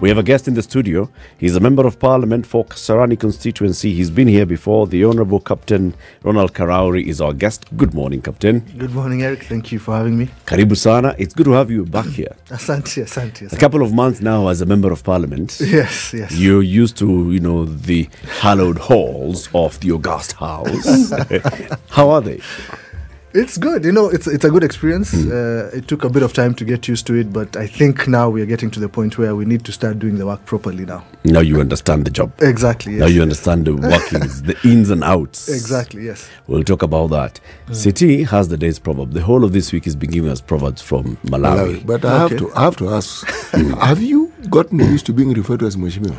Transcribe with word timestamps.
We 0.00 0.08
have 0.08 0.16
a 0.16 0.22
guest 0.22 0.48
in 0.48 0.54
the 0.54 0.62
studio. 0.62 1.10
He's 1.36 1.56
a 1.56 1.60
member 1.60 1.86
of 1.86 1.98
parliament 1.98 2.46
for 2.46 2.64
Kasarani 2.64 3.20
constituency. 3.20 3.92
He's 3.92 4.08
been 4.08 4.28
here 4.28 4.46
before. 4.46 4.86
The 4.86 5.04
Honorable 5.04 5.40
Captain 5.40 5.94
Ronald 6.22 6.54
Karauri 6.54 7.04
is 7.06 7.20
our 7.20 7.34
guest. 7.34 7.66
Good 7.76 7.92
morning, 7.92 8.22
Captain. 8.22 8.60
Good 8.78 8.94
morning, 8.94 9.22
Eric. 9.22 9.42
Thank 9.44 9.72
you 9.72 9.78
for 9.78 9.94
having 9.94 10.16
me. 10.16 10.30
Karibu 10.46 10.74
sana. 10.74 11.14
It's 11.18 11.34
good 11.34 11.44
to 11.44 11.52
have 11.52 11.70
you 11.70 11.84
back 11.84 12.06
here. 12.06 12.34
Asante, 12.48 13.02
asante. 13.02 13.52
A 13.52 13.56
couple 13.58 13.82
of 13.82 13.92
months 13.92 14.22
now 14.22 14.48
as 14.48 14.62
a 14.62 14.66
member 14.66 14.90
of 14.90 15.04
parliament. 15.04 15.60
Yes, 15.60 16.14
yes. 16.14 16.32
You're 16.34 16.62
used 16.62 16.96
to, 16.96 17.30
you 17.30 17.40
know, 17.40 17.66
the 17.66 18.08
hallowed 18.40 18.78
halls 18.78 19.50
of 19.54 19.78
the 19.80 19.92
august 19.92 20.32
house. 20.32 21.12
How 21.90 22.08
are 22.08 22.22
they? 22.22 22.40
It's 23.32 23.58
good. 23.58 23.84
You 23.84 23.92
know, 23.92 24.08
it's 24.08 24.26
it's 24.26 24.44
a 24.44 24.50
good 24.50 24.64
experience. 24.64 25.14
Uh, 25.14 25.70
it 25.72 25.86
took 25.86 26.02
a 26.02 26.10
bit 26.10 26.24
of 26.24 26.32
time 26.32 26.52
to 26.54 26.64
get 26.64 26.88
used 26.88 27.06
to 27.06 27.14
it, 27.14 27.32
but 27.32 27.56
I 27.56 27.68
think 27.68 28.08
now 28.08 28.28
we 28.28 28.42
are 28.42 28.46
getting 28.46 28.72
to 28.72 28.80
the 28.80 28.88
point 28.88 29.18
where 29.18 29.36
we 29.36 29.44
need 29.44 29.64
to 29.66 29.72
start 29.72 30.00
doing 30.00 30.18
the 30.18 30.26
work 30.26 30.44
properly 30.46 30.84
now. 30.84 31.04
Now 31.22 31.38
you 31.40 31.60
understand 31.60 32.04
the 32.06 32.10
job. 32.10 32.32
Exactly. 32.40 32.94
Now 32.94 33.06
you 33.06 33.22
understand 33.22 33.66
the 33.66 33.76
workings, 33.76 34.42
the 34.50 34.56
ins 34.64 34.90
and 34.90 35.04
outs. 35.04 35.48
Exactly. 35.48 36.06
Yes. 36.06 36.28
We'll 36.48 36.64
talk 36.64 36.82
about 36.82 37.10
that. 37.10 37.38
City 37.70 38.24
has 38.24 38.48
the 38.48 38.56
day's 38.56 38.80
proverb. 38.80 39.12
The 39.12 39.22
whole 39.22 39.44
of 39.44 39.52
this 39.52 39.72
week 39.72 39.86
is 39.86 39.94
being 39.94 40.10
given 40.10 40.30
us 40.30 40.40
proverbs 40.40 40.82
from 40.82 41.16
Malawi. 41.18 41.76
Malawi. 41.82 41.86
But 41.86 42.04
I 42.04 42.18
have 42.18 42.36
to 42.38 42.52
I 42.54 42.62
have 42.64 42.76
to 42.78 42.88
ask, 42.90 43.28
have 43.80 44.02
you 44.02 44.32
gotten 44.48 44.80
used 44.80 45.06
to 45.06 45.12
being 45.12 45.32
referred 45.34 45.60
to 45.60 45.66
as 45.66 45.76
Mheshimiwa? 45.76 46.16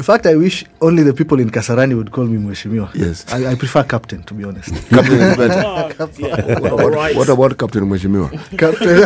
In 0.00 0.04
fact, 0.04 0.24
I 0.24 0.34
wish 0.34 0.64
only 0.80 1.02
the 1.02 1.12
people 1.12 1.38
in 1.40 1.50
Kasarani 1.50 1.94
would 1.94 2.10
call 2.10 2.24
me 2.24 2.38
Mheshimiwa. 2.38 2.94
Yes. 2.94 3.30
I, 3.30 3.48
I 3.48 3.54
prefer 3.54 3.84
Captain, 3.84 4.22
to 4.22 4.32
be 4.32 4.44
honest. 4.44 4.70
Captain 4.88 5.20
is 5.20 5.36
better. 5.36 5.62
Ah, 5.66 5.92
what, 5.98 6.72
about, 6.72 7.14
what 7.16 7.28
about 7.28 7.58
Captain 7.58 7.84
Mheshimiwa? 7.84 8.30
Captain. 8.56 8.96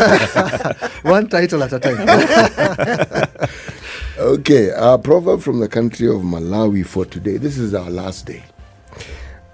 One 1.10 1.26
title 1.28 1.64
at 1.64 1.72
a 1.72 1.80
time. 1.80 1.98
Okay, 4.18 4.70
our 4.70 4.96
proverb 4.98 5.42
from 5.42 5.58
the 5.58 5.66
country 5.66 6.06
of 6.06 6.22
Malawi 6.22 6.86
for 6.86 7.04
today. 7.04 7.38
This 7.38 7.58
is 7.58 7.74
our 7.74 7.90
last 7.90 8.26
day. 8.26 8.44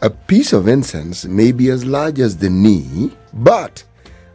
A 0.03 0.11
piece 0.11 0.53
of 0.53 0.69
incense 0.69 1.25
may 1.25 1.53
be 1.53 1.71
as 1.71 1.87
large 1.87 2.21
as 2.21 2.37
the 2.37 2.51
knee, 2.51 3.13
but 3.33 3.83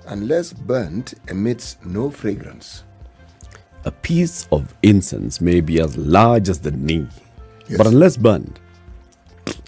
unless 0.08 0.54
burnt, 0.54 1.14
emits 1.28 1.78
no 1.86 2.10
fragrance. 2.10 2.84
A 3.86 3.92
piece 3.92 4.48
of 4.52 4.74
incense 4.84 5.40
may 5.42 5.62
be 5.62 5.80
as 5.80 5.96
large 5.98 6.50
as 6.50 6.60
the 6.60 6.72
knee, 6.72 7.08
Yes. 7.68 7.78
but 7.78 7.88
unless 7.88 8.18
burned, 8.18 8.60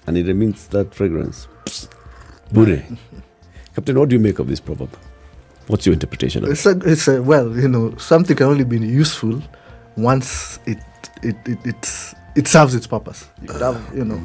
and 0.08 0.18
it 0.18 0.28
emits 0.28 0.68
that 0.68 0.94
fragrance. 0.94 1.48
Bure. 2.52 2.82
Captain, 3.76 3.98
what 4.00 4.10
do 4.10 4.16
you 4.16 4.20
make 4.20 4.40
of 4.40 4.48
this 4.48 4.60
proverb? 4.60 4.90
What's 5.68 5.86
your 5.86 5.94
interpretation 5.94 6.44
of 6.44 6.50
it? 6.50 6.54
It's 6.54 6.66
a, 6.66 6.80
it's 6.86 7.08
a, 7.08 7.22
well, 7.22 7.56
you 7.56 7.68
know, 7.68 7.96
something 7.98 8.36
can 8.36 8.48
only 8.48 8.64
be 8.64 8.80
useful 8.80 9.42
once 9.98 10.60
it 10.66 10.78
it, 11.24 11.36
it 11.46 11.58
it's 11.66 12.16
it 12.36 12.48
serves 12.48 12.74
its 12.74 12.88
purpose. 12.88 13.28
You 13.42 13.50
could 13.50 13.62
have, 13.62 13.82
you 13.96 14.06
know, 14.06 14.22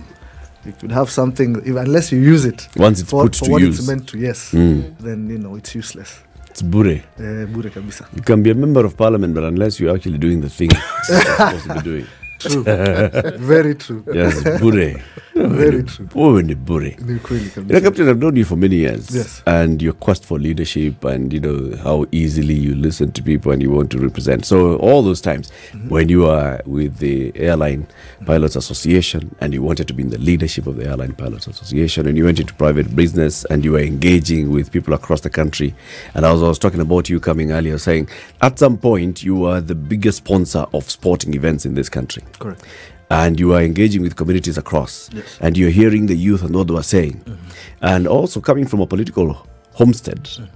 you 0.64 0.72
could 0.72 0.92
have 0.92 1.10
something 1.10 1.56
if, 1.66 1.74
unless 1.76 2.12
you 2.12 2.19
use 2.20 2.44
it 2.44 2.69
Once 2.76 3.00
it's 3.00 3.10
for, 3.10 3.24
put 3.24 3.36
for 3.36 3.47
to 3.47 3.50
what 3.50 3.60
use, 3.62 3.78
it's 3.78 3.88
meant 3.88 4.09
to. 4.10 4.19
Yes, 4.19 4.53
Mm. 4.53 4.97
then 4.98 5.28
you 5.28 5.38
know 5.38 5.56
it's 5.56 5.74
useless. 5.74 6.20
It's 6.52 6.62
bure. 6.62 7.00
Uh, 7.18 7.46
bure 7.46 7.70
kabisa. 7.70 8.06
You 8.14 8.22
can 8.22 8.42
be 8.42 8.50
a 8.50 8.54
member 8.54 8.84
of 8.84 8.96
parliament, 8.96 9.34
but 9.34 9.44
unless 9.44 9.80
you're 9.80 9.94
actually 9.94 10.18
doing 10.18 10.40
the 10.42 10.50
thing 10.50 10.70
you're 11.08 11.20
supposed 11.20 11.66
to 11.66 11.74
be 11.74 11.80
doing. 11.80 12.06
True, 12.42 12.62
very 13.38 13.75
true. 13.75 14.04
Yes, 14.12 14.42
bure. 14.60 15.00
Very 15.34 15.82
true. 15.82 16.08
Oh, 16.14 16.41
ni 16.42 16.54
bure. 16.54 16.97
Ni 17.06 17.19
kweli 17.19 17.50
You 17.56 17.62
know. 17.62 17.80
Captain, 17.80 18.06
I've 18.08 18.19
known 18.19 18.36
you 18.36 18.44
for 18.44 18.56
many 18.56 18.76
years. 18.76 19.14
Yes. 19.14 19.42
And 19.47 19.80
your 19.80 19.94
quest 19.94 20.26
for 20.26 20.38
leadership 20.38 21.04
and, 21.04 21.32
you 21.32 21.41
know, 21.41 21.75
how 21.82 22.04
easily 22.12 22.53
you 22.53 22.75
listen 22.75 23.12
to 23.12 23.22
people 23.22 23.50
and 23.50 23.62
you 23.62 23.70
want 23.70 23.91
to 23.92 23.98
represent. 23.98 24.44
So, 24.44 24.76
all 24.76 25.03
those 25.03 25.22
times 25.22 25.50
mm-hmm. 25.70 25.88
when 25.88 26.10
you 26.10 26.26
are 26.26 26.60
with 26.66 26.98
the 26.98 27.32
Airline 27.34 27.86
Pilots 28.26 28.56
Association 28.56 29.34
and 29.41 29.54
you 29.54 29.62
wanted 29.62 29.88
to 29.88 29.94
be 29.94 30.03
in 30.03 30.10
the 30.10 30.19
leadership 30.19 30.66
of 30.66 30.76
the 30.76 30.86
Airline 30.86 31.14
Pilots 31.14 31.47
Association 31.47 32.06
and 32.06 32.19
you 32.19 32.24
went 32.24 32.38
into 32.38 32.53
private 32.54 32.94
business 32.94 33.47
and 33.47 33.64
you 33.64 33.72
were 33.72 33.80
engaging 33.80 34.50
with 34.50 34.70
people 34.70 34.92
across 34.92 35.22
the 35.22 35.30
country. 35.30 35.74
And 36.14 36.26
I 36.26 36.32
was, 36.32 36.42
I 36.42 36.48
was 36.48 36.59
talking 36.59 36.80
about 36.80 37.09
you 37.09 37.20
coming 37.20 37.53
earlier 37.53 37.78
saying 37.78 38.10
at 38.42 38.59
some 38.59 38.76
point 38.76 39.22
you 39.22 39.36
were 39.36 39.62
the 39.62 39.74
biggest 39.74 40.19
sponsor 40.19 40.66
of 40.74 40.91
sporting 40.91 41.32
events 41.32 41.64
in 41.64 41.74
this 41.74 41.88
country 41.88 42.22
Correct. 42.38 42.65
and 43.10 43.38
you 43.38 43.53
are 43.54 43.62
engaging 43.62 44.03
with 44.03 44.16
communities 44.16 44.56
across. 44.59 45.10
Yes. 45.12 45.38
and 45.41 45.56
you're 45.56 45.70
hearing 45.70 46.06
the 46.06 46.16
youth 46.16 46.43
and 46.43 46.54
what 46.54 46.69
they 46.69 46.75
are 46.75 46.82
saying. 46.82 47.20
Mm-hmm. 47.25 47.48
And 47.82 48.06
also 48.06 48.41
coming 48.41 48.66
from 48.66 48.81
a 48.81 48.87
political 48.87 49.47
homestead 49.75 50.22
mm. 50.25 50.48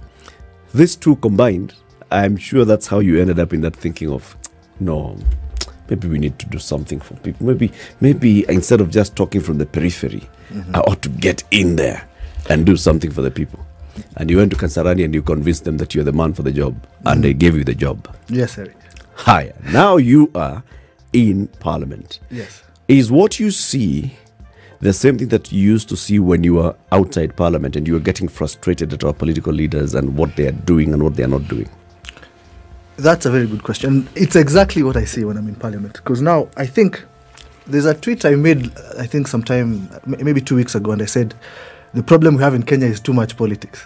these 0.73 0.95
two 0.95 1.15
combined 1.17 1.73
i'm 2.11 2.37
sure 2.37 2.65
that's 2.65 2.87
how 2.87 2.99
you 2.99 3.19
ended 3.19 3.39
up 3.39 3.53
in 3.53 3.61
that 3.61 3.75
thinking 3.75 4.09
of 4.09 4.37
no 4.79 5.17
maybe 5.89 6.07
we 6.07 6.19
need 6.19 6.37
to 6.37 6.45
do 6.47 6.59
something 6.59 6.99
for 6.99 7.15
people. 7.15 7.47
Maybe 7.47 7.71
maybe 8.01 8.45
instead 8.49 8.81
of 8.81 8.91
just 8.91 9.15
talking 9.15 9.41
from 9.41 9.57
the 9.57 9.65
periphery 9.65 10.23
mm-hmm. 10.49 10.75
i 10.75 10.79
ought 10.79 11.01
to 11.01 11.09
get 11.09 11.43
in 11.51 11.77
there 11.77 12.07
and 12.49 12.65
do 12.65 12.77
something 12.77 13.11
for 13.11 13.21
the 13.21 13.31
people. 13.31 13.59
And 14.15 14.29
you 14.29 14.37
went 14.37 14.51
to 14.51 14.57
Kasarani 14.57 15.03
and 15.03 15.13
you 15.13 15.21
convinced 15.21 15.65
them 15.65 15.77
that 15.77 15.93
you're 15.93 16.03
the 16.05 16.13
man 16.13 16.33
for 16.33 16.43
the 16.43 16.51
job 16.51 16.75
and 16.99 17.05
mm-hmm. 17.05 17.21
they 17.21 17.33
gave 17.33 17.57
you 17.57 17.63
the 17.63 17.75
job. 17.75 18.07
Yes, 18.29 18.57
Eric. 18.57 18.77
higher. 19.15 19.53
Now 19.73 19.97
you 19.97 20.31
are 20.35 20.63
in 21.13 21.47
parliament 21.59 22.19
Yes. 22.29 22.63
is 22.87 23.11
what 23.11 23.39
you 23.39 23.51
see 23.51 24.11
the 24.79 24.93
same 24.93 25.17
thing 25.17 25.29
that 25.29 25.51
you 25.51 25.59
used 25.73 25.89
to 25.89 25.97
see 25.97 26.19
when 26.19 26.43
you 26.43 26.53
were 26.55 26.75
outside 26.91 27.35
parliament 27.35 27.75
and 27.75 27.87
you 27.87 27.93
were 27.93 27.99
getting 27.99 28.27
frustrated 28.27 28.93
at 28.93 29.03
our 29.03 29.13
political 29.13 29.51
leaders 29.53 29.95
and 29.95 30.15
what 30.15 30.35
they 30.35 30.47
are 30.47 30.51
doing 30.65 30.93
and 30.93 31.01
what 31.01 31.15
they 31.15 31.23
are 31.23 31.27
not 31.39 31.47
doing 31.47 31.67
That's 32.97 33.25
a 33.27 33.31
very 33.31 33.45
good 33.47 33.61
question. 33.63 34.07
It's 34.15 34.35
exactly 34.35 34.81
what 34.83 34.97
I 34.97 35.05
see 35.05 35.23
when 35.23 35.37
I'm 35.37 35.47
in 35.47 35.53
Parliament. 35.55 35.93
Because 35.93 36.19
now 36.19 36.47
I 36.57 36.65
think 36.65 37.03
there's 37.67 37.85
a 37.85 37.93
tweet 37.93 38.25
I 38.25 38.33
made, 38.35 38.71
I 38.97 39.05
think 39.05 39.27
sometime, 39.27 39.87
maybe 40.07 40.41
two 40.41 40.55
weeks 40.55 40.73
ago, 40.73 40.91
and 40.93 41.01
I 41.03 41.05
said 41.05 41.35
the 41.93 42.01
problem 42.01 42.37
we 42.37 42.41
have 42.43 42.55
in 42.55 42.63
Kenya 42.63 42.87
is 42.87 42.99
too 42.99 43.13
much 43.13 43.37
politics. 43.37 43.85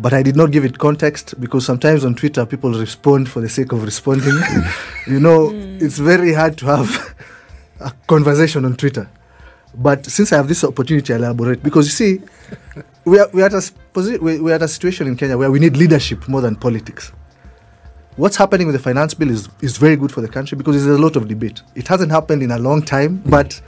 But 0.00 0.12
I 0.12 0.22
did 0.22 0.36
not 0.36 0.52
give 0.52 0.64
it 0.64 0.78
context 0.78 1.34
because 1.40 1.66
sometimes 1.66 2.04
on 2.04 2.14
Twitter 2.14 2.46
people 2.46 2.72
respond 2.72 3.28
for 3.28 3.40
the 3.40 3.48
sake 3.48 3.72
of 3.72 3.82
responding. 3.82 4.34
you 5.06 5.18
know, 5.18 5.48
mm. 5.50 5.82
it's 5.82 5.98
very 5.98 6.32
hard 6.32 6.56
to 6.58 6.66
have 6.66 7.14
a 7.80 7.92
conversation 8.06 8.64
on 8.64 8.76
Twitter. 8.76 9.08
But 9.74 10.06
since 10.06 10.32
I 10.32 10.36
have 10.36 10.48
this 10.48 10.64
opportunity, 10.64 11.12
I'll 11.12 11.24
elaborate 11.24 11.62
because 11.62 11.86
you 11.86 11.92
see, 11.92 12.24
we 13.04 13.18
are, 13.18 13.28
we 13.32 13.42
are, 13.42 13.46
at 13.46 13.54
a, 13.54 13.58
s- 13.58 13.72
posi- 13.92 14.20
we 14.20 14.40
we 14.40 14.52
are 14.52 14.54
at 14.54 14.62
a 14.62 14.68
situation 14.68 15.06
in 15.08 15.16
Kenya 15.16 15.36
where 15.36 15.50
we 15.50 15.58
need 15.58 15.76
leadership 15.76 16.28
more 16.28 16.40
than 16.40 16.56
politics 16.56 17.12
what's 18.18 18.36
happening 18.36 18.66
with 18.66 18.74
the 18.74 18.82
finance 18.82 19.14
bill 19.14 19.30
is, 19.30 19.48
is 19.62 19.78
very 19.78 19.96
good 19.96 20.10
for 20.12 20.20
the 20.20 20.28
country 20.28 20.58
because 20.58 20.84
there's 20.84 20.98
a 20.98 21.02
lot 21.02 21.14
of 21.16 21.28
debate. 21.28 21.62
It 21.76 21.86
hasn't 21.86 22.10
happened 22.10 22.42
in 22.42 22.50
a 22.50 22.58
long 22.58 22.82
time, 22.82 23.22
but 23.24 23.60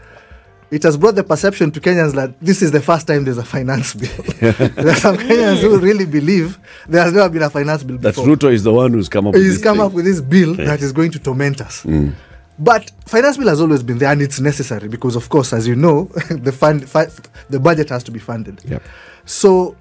it 0.71 0.83
has 0.85 0.97
brought 0.97 1.17
the 1.17 1.25
perception 1.25 1.71
to 1.73 1.81
Kenyans 1.81 2.15
that 2.15 2.39
this 2.41 2.63
is 2.63 2.71
the 2.71 2.81
first 2.81 3.07
time 3.07 3.25
there's 3.25 3.39
a 3.39 3.45
finance 3.45 3.95
bill. 3.95 4.11
there 4.41 4.89
are 4.91 4.95
some 4.97 5.17
Kenyans 5.17 5.61
who 5.61 5.79
really 5.79 6.07
believe 6.07 6.59
there 6.89 7.03
has 7.03 7.13
never 7.13 7.29
been 7.29 7.43
a 7.43 7.51
finance 7.51 7.83
bill 7.83 7.99
before. 7.99 8.25
that 8.25 8.39
ruto 8.39 8.53
is 8.53 8.63
the 8.63 8.73
one 8.73 8.93
who's 8.93 9.09
come 9.09 9.27
up 9.27 9.35
with 9.35 9.43
He's 9.43 9.55
this 9.55 9.63
come 9.63 9.79
thing. 9.79 9.87
up 9.87 9.93
with 9.93 10.05
this 10.05 10.21
bill 10.21 10.55
that 10.55 10.81
is 10.81 10.93
going 10.93 11.11
to 11.13 11.19
torment 11.19 11.61
us. 11.61 11.83
Mm. 11.83 12.15
But 12.59 12.91
finance 13.07 13.37
bill 13.37 13.49
has 13.49 13.61
always 13.61 13.83
been 13.83 13.99
there 13.99 14.13
and 14.13 14.21
it's 14.23 14.39
necessary 14.39 14.87
because, 14.89 15.17
of 15.17 15.29
course, 15.29 15.53
as 15.53 15.67
you 15.67 15.75
know, 15.75 16.05
the 16.31 16.53
fund, 16.53 16.89
fi- 16.89 17.09
the 17.49 17.59
budget 17.59 17.89
has 17.89 18.05
to 18.05 18.11
be 18.13 18.19
funded. 18.19 18.61
Yep. 18.65 18.83
So 19.25 19.77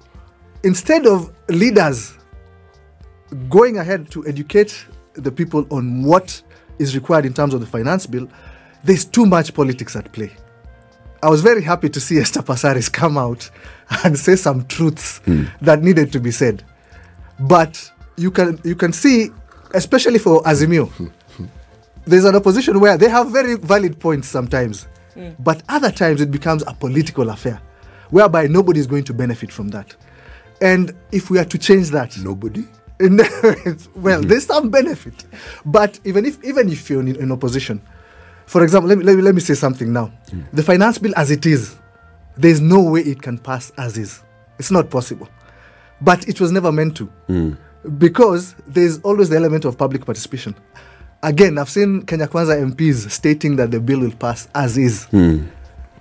instead 0.64 1.06
of 1.06 1.32
leaders 1.48 2.14
going 3.48 3.78
ahead 3.78 4.10
to 4.10 4.26
educate 4.26 4.86
the 5.12 5.30
people 5.30 5.66
on 5.70 6.02
what 6.02 6.42
is 6.78 6.94
required 6.96 7.26
in 7.26 7.34
terms 7.34 7.54
of 7.54 7.60
the 7.60 7.66
finance 7.66 8.06
bill, 8.06 8.26
there's 8.82 9.04
too 9.04 9.26
much 9.26 9.52
politics 9.54 9.94
at 9.94 10.10
play. 10.12 10.32
I 11.22 11.28
was 11.28 11.42
very 11.42 11.62
happy 11.62 11.88
to 11.90 12.00
see 12.00 12.18
Esther 12.18 12.42
Passaris 12.42 12.90
come 12.90 13.18
out 13.18 13.50
and 14.04 14.18
say 14.18 14.36
some 14.36 14.66
truths 14.66 15.20
that 15.60 15.82
needed 15.82 16.12
to 16.12 16.20
be 16.20 16.30
said. 16.30 16.62
But 17.38 17.90
you 18.16 18.30
can 18.30 18.58
you 18.64 18.74
can 18.74 18.92
see, 18.92 19.30
especially 19.74 20.18
for 20.18 20.42
Azimio, 20.42 20.90
there's 22.06 22.24
an 22.24 22.36
opposition 22.36 22.80
where 22.80 22.96
they 22.96 23.08
have 23.08 23.30
very 23.30 23.56
valid 23.56 23.98
points 23.98 24.28
sometimes, 24.28 24.86
but 25.38 25.62
other 25.68 25.90
times 25.90 26.20
it 26.20 26.30
becomes 26.30 26.62
a 26.66 26.74
political 26.74 27.28
affair, 27.30 27.60
whereby 28.10 28.46
nobody 28.46 28.80
is 28.80 28.86
going 28.86 29.04
to 29.04 29.14
benefit 29.14 29.52
from 29.52 29.68
that. 29.68 29.94
And 30.62 30.94
if 31.12 31.30
we 31.30 31.38
are 31.38 31.44
to 31.46 31.58
change 31.58 31.90
that, 31.90 32.16
Nobody. 32.18 32.64
Well, 33.94 34.20
there's 34.20 34.44
some 34.44 34.68
benefit, 34.70 35.24
but 35.64 35.98
even 36.04 36.26
if 36.26 36.42
even 36.44 36.68
if 36.68 36.90
you're 36.90 37.00
in, 37.00 37.16
in 37.16 37.32
opposition, 37.32 37.80
for 38.50 38.64
example, 38.64 38.88
let 38.88 38.98
me, 38.98 39.04
let 39.04 39.14
me 39.14 39.22
let 39.22 39.32
me 39.32 39.40
say 39.40 39.54
something 39.54 39.92
now. 39.92 40.06
Hmm. 40.28 40.40
The 40.52 40.64
finance 40.64 40.98
bill 40.98 41.12
as 41.16 41.30
it 41.30 41.46
is, 41.46 41.76
there's 42.36 42.60
no 42.60 42.82
way 42.82 43.02
it 43.02 43.22
can 43.22 43.38
pass 43.38 43.70
as 43.78 43.96
is. 43.96 44.24
It's 44.58 44.72
not 44.72 44.90
possible, 44.90 45.28
but 46.00 46.28
it 46.28 46.40
was 46.40 46.50
never 46.50 46.72
meant 46.72 46.96
to, 46.96 47.04
hmm. 47.28 47.52
because 47.98 48.56
there's 48.66 48.98
always 49.02 49.28
the 49.28 49.36
element 49.36 49.64
of 49.66 49.78
public 49.78 50.04
participation. 50.04 50.56
Again, 51.22 51.58
I've 51.58 51.70
seen 51.70 52.02
Kenya 52.02 52.26
Kwanza 52.26 52.60
MPs 52.60 53.08
stating 53.12 53.54
that 53.54 53.70
the 53.70 53.78
bill 53.78 54.00
will 54.00 54.10
pass 54.16 54.48
as 54.52 54.76
is. 54.76 55.04
Hmm. 55.04 55.44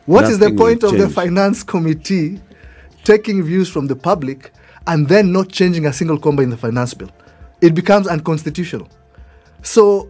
What 0.08 0.26
is 0.26 0.40
the 0.40 0.46
Nothing 0.46 0.58
point 0.58 0.84
of 0.84 0.98
the 0.98 1.08
finance 1.08 1.62
committee 1.62 2.42
taking 3.04 3.44
views 3.44 3.70
from 3.70 3.86
the 3.86 3.96
public 3.96 4.52
and 4.88 5.08
then 5.08 5.32
not 5.32 5.50
changing 5.50 5.86
a 5.86 5.94
single 5.94 6.18
comma 6.18 6.42
in 6.42 6.50
the 6.50 6.58
finance 6.58 6.96
bill? 6.96 7.12
It 7.62 7.76
becomes 7.76 8.08
unconstitutional. 8.08 8.88
So 9.62 10.10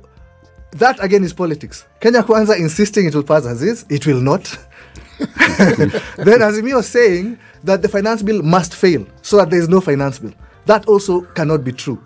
that 0.71 1.03
again 1.03 1.23
is 1.23 1.33
politics. 1.33 1.85
Kenya 1.99 2.23
Kwanza 2.23 2.57
insisting 2.57 3.05
it 3.07 3.15
will 3.15 3.23
pass 3.23 3.45
as 3.45 3.61
is, 3.63 3.85
it 3.89 4.05
will 4.05 4.21
not. 4.21 4.43
then 5.19 6.39
Azimio 6.39 6.83
saying 6.83 7.37
that 7.63 7.81
the 7.81 7.89
finance 7.89 8.21
bill 8.23 8.41
must 8.41 8.73
fail 8.75 9.05
so 9.21 9.37
that 9.37 9.49
there 9.49 9.59
is 9.59 9.67
no 9.67 9.81
finance 9.81 10.19
bill. 10.19 10.33
That 10.65 10.85
also 10.87 11.21
cannot 11.21 11.63
be 11.63 11.71
true. 11.71 12.01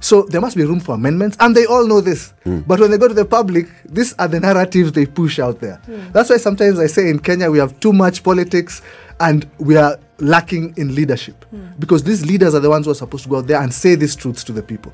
So 0.00 0.22
there 0.22 0.40
must 0.40 0.56
be 0.56 0.64
room 0.64 0.80
for 0.80 0.94
amendments, 0.94 1.36
and 1.40 1.56
they 1.56 1.66
all 1.66 1.86
know 1.86 2.00
this. 2.00 2.32
Hmm. 2.44 2.60
But 2.60 2.80
when 2.80 2.90
they 2.90 2.98
go 2.98 3.08
to 3.08 3.14
the 3.14 3.24
public, 3.24 3.66
these 3.84 4.14
are 4.14 4.28
the 4.28 4.40
narratives 4.40 4.92
they 4.92 5.06
push 5.06 5.38
out 5.38 5.60
there. 5.60 5.76
Hmm. 5.86 6.12
That's 6.12 6.30
why 6.30 6.36
sometimes 6.36 6.78
I 6.78 6.86
say 6.86 7.10
in 7.10 7.18
Kenya 7.18 7.50
we 7.50 7.58
have 7.58 7.78
too 7.80 7.92
much 7.92 8.22
politics 8.22 8.80
and 9.20 9.48
we 9.58 9.76
are 9.76 9.98
lacking 10.20 10.74
in 10.76 10.94
leadership. 10.94 11.44
Hmm. 11.50 11.66
Because 11.78 12.04
these 12.04 12.24
leaders 12.24 12.54
are 12.54 12.60
the 12.60 12.70
ones 12.70 12.86
who 12.86 12.92
are 12.92 12.94
supposed 12.96 13.24
to 13.24 13.30
go 13.30 13.36
out 13.38 13.46
there 13.46 13.60
and 13.60 13.72
say 13.74 13.94
these 13.96 14.14
truths 14.14 14.44
to 14.44 14.52
the 14.52 14.62
people. 14.62 14.92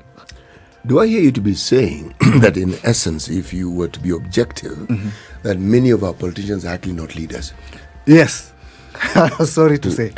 Do 0.85 0.99
I 0.99 1.07
hear 1.07 1.21
you 1.21 1.31
to 1.31 1.41
be 1.41 1.55
saying 1.55 2.13
that, 2.41 2.57
in 2.57 2.75
essence, 2.83 3.27
if 3.27 3.53
you 3.53 3.71
were 3.71 3.87
to 3.87 3.99
be 3.99 4.11
objective, 4.11 4.87
that 5.43 5.57
many 5.59 5.89
of 5.89 6.03
our 6.03 6.13
politicians 6.13 6.63
are 6.65 6.69
actually 6.75 6.93
not 6.93 7.15
leaders? 7.15 7.53
Yes, 8.05 8.53
sorry 9.45 9.79
to 9.79 9.89
say. 9.91 10.13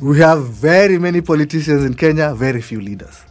we 0.00 0.18
have 0.18 0.46
very 0.48 0.98
many 0.98 1.20
politicians 1.20 1.84
in 1.84 1.94
Kenya, 1.94 2.34
very 2.34 2.62
few 2.62 2.80
leaders. 2.80 3.22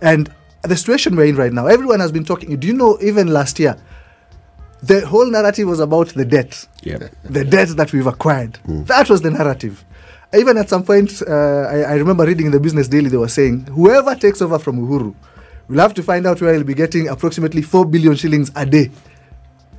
And 0.00 0.32
the 0.62 0.76
situation 0.76 1.16
we're 1.16 1.26
in 1.26 1.36
right 1.36 1.52
now, 1.52 1.66
everyone 1.66 1.98
has 2.00 2.12
been 2.12 2.24
talking. 2.24 2.56
Do 2.58 2.66
you 2.68 2.74
know, 2.74 2.96
even 3.02 3.28
last 3.28 3.58
year, 3.58 3.76
the 4.82 5.04
whole 5.06 5.26
narrative 5.26 5.66
was 5.66 5.80
about 5.80 6.08
the 6.10 6.24
debt, 6.24 6.66
Yeah. 6.82 6.98
the 7.24 7.44
debt 7.44 7.68
that 7.76 7.92
we've 7.92 8.06
acquired. 8.06 8.58
That 8.64 9.10
was 9.10 9.22
the 9.22 9.30
narrative. 9.30 9.84
Even 10.32 10.56
at 10.56 10.68
some 10.68 10.84
point, 10.84 11.20
uh, 11.26 11.32
I, 11.68 11.80
I 11.82 11.94
remember 11.96 12.24
reading 12.24 12.46
in 12.46 12.52
the 12.52 12.60
Business 12.60 12.86
Daily, 12.86 13.10
they 13.10 13.16
were 13.16 13.28
saying, 13.28 13.66
whoever 13.66 14.14
takes 14.14 14.40
over 14.40 14.58
from 14.60 14.78
Uhuru 14.78 15.14
will 15.70 15.78
have 15.78 15.94
to 15.94 16.02
find 16.02 16.26
out 16.26 16.40
where 16.42 16.52
he'll 16.52 16.64
be 16.64 16.74
getting 16.74 17.08
approximately 17.08 17.62
4 17.62 17.86
billion 17.86 18.16
shillings 18.16 18.50
a 18.56 18.66
day. 18.66 18.90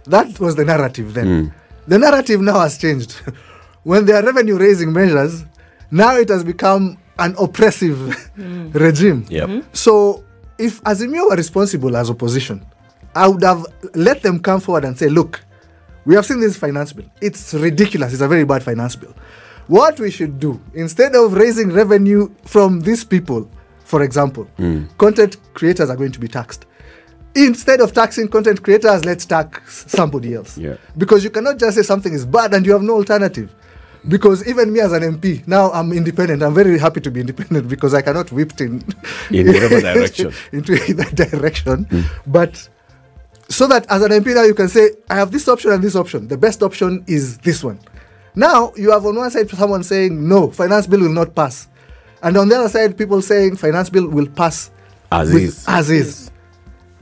That 0.06 0.40
was 0.40 0.56
the 0.56 0.66
narrative 0.66 1.14
then. 1.14 1.28
Hmm. 1.28 1.50
The 1.88 2.00
narrative 2.00 2.42
now 2.42 2.60
has 2.62 2.78
changed. 2.78 3.12
when 3.84 4.06
there 4.06 4.16
are 4.16 4.26
revenue 4.26 4.58
raising 4.58 4.94
measures, 4.94 5.44
now 5.92 6.16
it 6.16 6.30
has 6.30 6.44
become 6.44 6.98
an 7.20 7.36
oppressive 7.38 8.00
regime. 8.74 9.26
Yep. 9.30 9.50
Mm-hmm. 9.50 9.68
So 9.74 10.24
if 10.58 10.82
Azimio 10.84 11.30
were 11.30 11.36
responsible 11.36 11.96
as 11.98 12.10
opposition, 12.10 12.66
I 13.14 13.28
would 13.28 13.44
have 13.44 13.66
let 13.94 14.22
them 14.22 14.40
come 14.40 14.62
forward 14.62 14.86
and 14.86 14.98
say, 14.98 15.10
look, 15.10 15.44
we 16.06 16.16
have 16.16 16.26
seen 16.26 16.40
this 16.40 16.56
finance 16.58 16.94
bill. 16.94 17.06
It's 17.20 17.54
ridiculous. 17.54 18.14
It's 18.14 18.22
a 18.22 18.28
very 18.28 18.46
bad 18.46 18.64
finance 18.64 18.96
bill. 18.96 19.14
What 19.68 20.00
we 20.00 20.10
should 20.10 20.40
do, 20.40 20.60
instead 20.74 21.16
of 21.16 21.34
raising 21.34 21.72
revenue 21.72 22.30
from 22.46 22.82
these 22.82 23.04
people, 23.04 23.50
for 23.92 24.02
example, 24.04 24.46
hmm. 24.56 24.86
content 24.98 25.36
creators 25.54 25.90
are 25.90 25.98
going 25.98 26.14
to 26.14 26.20
be 26.20 26.30
taxed. 26.30 26.66
Instead 27.36 27.82
of 27.82 27.92
taxing 27.94 28.30
content 28.30 28.64
creators, 28.64 29.04
let's 29.04 29.26
tax 29.26 29.84
somebody 29.88 30.34
else. 30.34 30.58
Yeah. 30.58 30.78
Because 30.98 31.26
you 31.26 31.30
cannot 31.30 31.60
just 31.60 31.76
say 31.76 31.84
something 31.84 32.14
is 32.14 32.26
bad 32.26 32.54
and 32.54 32.66
you 32.66 32.72
have 32.72 32.82
no 32.82 32.94
alternative. 32.94 33.54
Because 34.08 34.48
even 34.48 34.72
me 34.72 34.80
as 34.80 34.94
an 34.94 35.04
MP, 35.04 35.46
now 35.46 35.72
I'm 35.72 35.92
independent. 35.92 36.42
I'm 36.42 36.54
very 36.54 36.80
happy 36.80 37.02
to 37.02 37.12
be 37.12 37.20
independent 37.20 37.68
because 37.68 37.94
I 37.94 38.02
cannot 38.02 38.32
whip 38.32 38.60
in 38.62 38.82
In 39.30 39.48
whatever 39.48 39.82
direction. 39.90 40.34
into 40.54 40.74
either 40.90 41.04
direction. 41.26 41.84
Hmm. 41.84 42.02
But 42.26 42.70
so 43.50 43.68
that 43.68 43.86
as 43.90 44.02
an 44.04 44.12
MP 44.12 44.34
now 44.34 44.44
you 44.44 44.56
can 44.56 44.70
say, 44.70 44.92
I 45.10 45.16
have 45.16 45.32
this 45.32 45.50
option 45.50 45.72
and 45.72 45.84
this 45.84 45.98
option. 45.98 46.30
The 46.30 46.38
best 46.38 46.64
option 46.64 47.04
is 47.08 47.38
this 47.40 47.62
one. 47.62 47.80
Now 48.36 48.72
you 48.78 48.92
have 48.92 49.06
on 49.06 49.18
one 49.18 49.32
side 49.32 49.50
someone 49.50 49.84
saying, 49.84 50.28
no, 50.30 50.50
finance 50.50 50.88
bill 50.88 51.02
will 51.02 51.18
not 51.22 51.36
pass. 51.36 51.68
And 52.24 52.38
on 52.38 52.50
the 52.50 52.58
other 52.58 52.70
side, 52.70 52.98
people 52.98 53.22
saying 53.22 53.56
finance 53.56 53.90
bill 53.90 54.08
will 54.08 54.28
pass 54.28 54.72
As 55.12 55.34
with- 55.34 55.44
is. 55.44 55.66
As 55.68 55.90
is. 55.90 56.32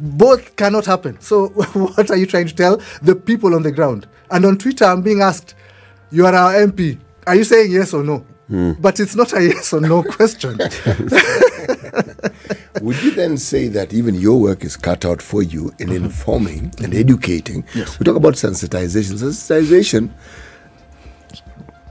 Both 0.01 0.56
cannot 0.56 0.86
happen. 0.86 1.19
So 1.19 1.48
what 1.48 2.10
are 2.10 2.16
you 2.16 2.25
trying 2.25 2.48
to 2.48 2.56
tell 2.56 2.81
the 3.01 3.16
people 3.16 3.54
on 3.54 3.63
the 3.63 3.71
ground? 3.71 4.07
And 4.31 4.45
on 4.45 4.57
Twitter, 4.57 4.86
I'm 4.86 5.01
being 5.01 5.21
asked, 5.21 5.56
you 6.12 6.25
are 6.25 6.33
our 6.33 6.54
MP. 6.54 6.98
Are 7.27 7.36
you 7.36 7.44
saying 7.44 7.71
yes 7.71 7.94
or 7.94 8.04
no? 8.04 8.19
Hmm. 8.48 8.71
But 8.80 9.00
it's 9.00 9.16
not 9.16 9.33
a 9.33 9.44
yes 9.44 9.74
or 9.74 9.81
no 9.81 10.01
question. 10.16 10.57
Would 12.81 13.04
you 13.04 13.12
then 13.12 13.38
say 13.38 13.68
that 13.68 13.94
even 13.94 14.15
your 14.15 14.39
work 14.39 14.63
is 14.63 14.75
cut 14.75 15.06
out 15.06 15.22
for 15.22 15.44
you 15.44 15.72
in 15.77 15.89
mm-hmm. 15.89 16.06
informing 16.06 16.74
and 16.81 16.95
educating? 16.95 17.63
We 17.75 18.06
talk 18.06 18.15
about 18.15 18.33
sensitization. 18.33 19.18
Sensitization, 19.18 20.10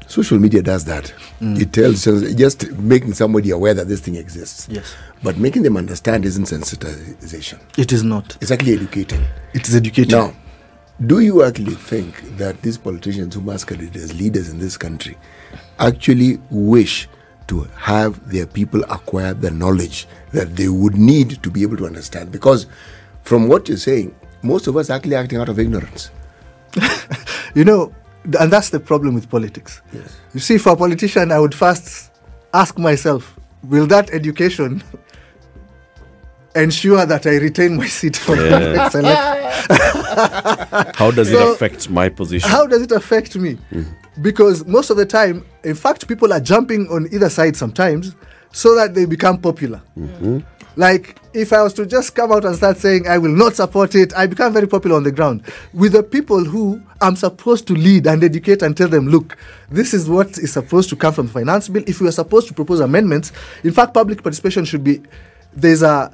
social 0.09 0.39
media 0.39 0.63
does 0.63 0.85
that. 0.87 1.15
Mm. 1.41 1.61
It 1.61 1.73
tells 1.73 2.05
just 2.35 2.73
making 2.73 3.13
somebody 3.15 3.51
aware 3.51 3.75
that 3.75 3.87
this 3.87 4.01
thing 4.01 4.17
exists. 4.17 4.67
Yes. 4.69 4.95
But 5.23 5.37
making 5.37 5.63
them 5.63 5.77
understand 5.77 6.25
isn't 6.25 6.47
sensitization. 6.47 7.61
it 7.79 7.93
is 7.93 8.03
not. 8.03 8.37
It's 8.41 8.51
actually 8.51 8.75
educating. 8.75 9.25
It 9.55 9.69
is 9.69 9.77
educating. 9.77 10.19
Now, 10.19 10.35
do 11.07 11.21
you 11.21 11.45
actually 11.45 11.75
think 11.75 12.37
that 12.39 12.61
these 12.63 12.79
politicians 12.79 13.35
who 13.35 13.41
masquerade 13.43 13.95
as 13.95 14.19
leaders 14.19 14.51
in 14.51 14.59
this 14.59 14.77
country 14.77 15.17
actually 15.79 16.41
wish 16.51 17.09
to 17.47 17.63
have 17.77 18.29
their 18.31 18.47
people 18.47 18.83
acquire 18.85 19.33
the 19.33 19.51
knowledge 19.51 20.07
that 20.33 20.57
they 20.57 20.69
would 20.69 20.97
need 20.97 21.43
to 21.43 21.51
be 21.51 21.63
able 21.63 21.77
to 21.77 21.87
understand? 21.87 22.33
Because 22.33 22.67
from 23.23 23.47
what 23.47 23.69
you're 23.69 23.79
saying, 23.79 24.15
most 24.43 24.67
of 24.67 24.77
us 24.77 24.91
are 24.91 24.95
actually 24.95 25.15
acting 25.17 25.39
out 25.39 25.49
of 25.49 25.59
ignorance. 25.59 26.11
You 27.55 27.65
know, 27.65 27.95
and 28.38 28.53
that's 28.53 28.70
the 28.70 28.81
problem 28.81 29.15
with 29.15 29.29
politics. 29.31 29.81
Yes. 29.93 30.16
You 30.35 30.40
see, 30.40 30.59
for 30.59 30.71
a 30.73 30.76
politician, 30.76 31.33
I 31.33 31.38
would 31.38 31.54
first 31.54 32.11
ask 32.54 32.78
myself, 32.78 33.38
will 33.64 33.87
that 33.87 34.11
education 34.11 34.83
ensure 36.54 37.04
that 37.07 37.26
I 37.26 37.37
retain 37.37 37.76
my 37.76 37.87
seat 37.87 38.16
for 38.16 38.37
the 38.37 38.75
next 38.75 38.95
election? 38.95 40.93
How 40.97 41.11
does 41.11 41.31
So- 41.31 41.50
it 41.50 41.54
affect 41.54 41.90
my 41.90 42.09
position? 42.09 42.49
How 42.49 42.66
does 42.66 42.83
it 42.83 42.93
affect 42.93 43.37
me? 43.37 43.59
Mm. 43.71 43.87
Because 44.23 44.66
most 44.66 44.90
of 44.90 44.97
the 44.97 45.07
time, 45.07 45.45
in 45.62 45.75
fact, 45.76 46.09
people 46.09 46.33
are 46.33 46.40
jumping 46.40 46.88
on 46.88 47.07
either 47.12 47.31
side 47.31 47.54
sometimes 47.57 48.14
so 48.52 48.75
that 48.75 48.95
they 48.95 49.04
become 49.04 49.38
popular. 49.38 49.81
Mm-hmm. 49.97 50.38
Like, 50.75 51.16
if 51.35 51.52
I 51.52 51.62
was 51.62 51.73
to 51.75 51.87
just 51.87 52.14
come 52.14 52.33
out 52.33 52.45
and 52.45 52.54
start 52.57 52.78
saying, 52.78 53.07
I 53.09 53.19
will 53.19 53.31
not 53.35 53.54
support 53.54 53.95
it, 53.95 54.12
I 54.16 54.26
become 54.26 54.52
very 54.52 54.66
popular 54.66 54.97
on 54.97 55.02
the 55.04 55.12
ground. 55.12 55.43
With 55.73 55.93
the 55.93 56.02
people 56.02 56.45
who 56.45 56.81
I'm 57.00 57.17
supposed 57.17 57.67
to 57.69 57.75
lead 57.75 58.07
and 58.07 58.23
educate 58.25 58.62
and 58.62 58.76
tell 58.76 58.88
them, 58.88 59.09
look, 59.09 59.37
this 59.71 59.95
is 59.95 60.09
what 60.09 60.38
is 60.38 60.52
supposed 60.52 60.88
to 60.90 60.97
come 60.97 61.12
from 61.12 61.26
the 61.26 61.33
finance 61.33 61.69
bill. 61.69 61.85
If 61.87 62.00
we 62.00 62.09
are 62.09 62.12
supposed 62.12 62.49
to 62.49 62.55
propose 62.55 62.81
amendments, 62.81 63.33
in 63.62 63.73
fact, 63.73 63.95
public 63.95 64.23
participation 64.23 64.64
should 64.64 64.83
be, 64.83 65.02
there's 65.52 65.83
a, 65.83 66.12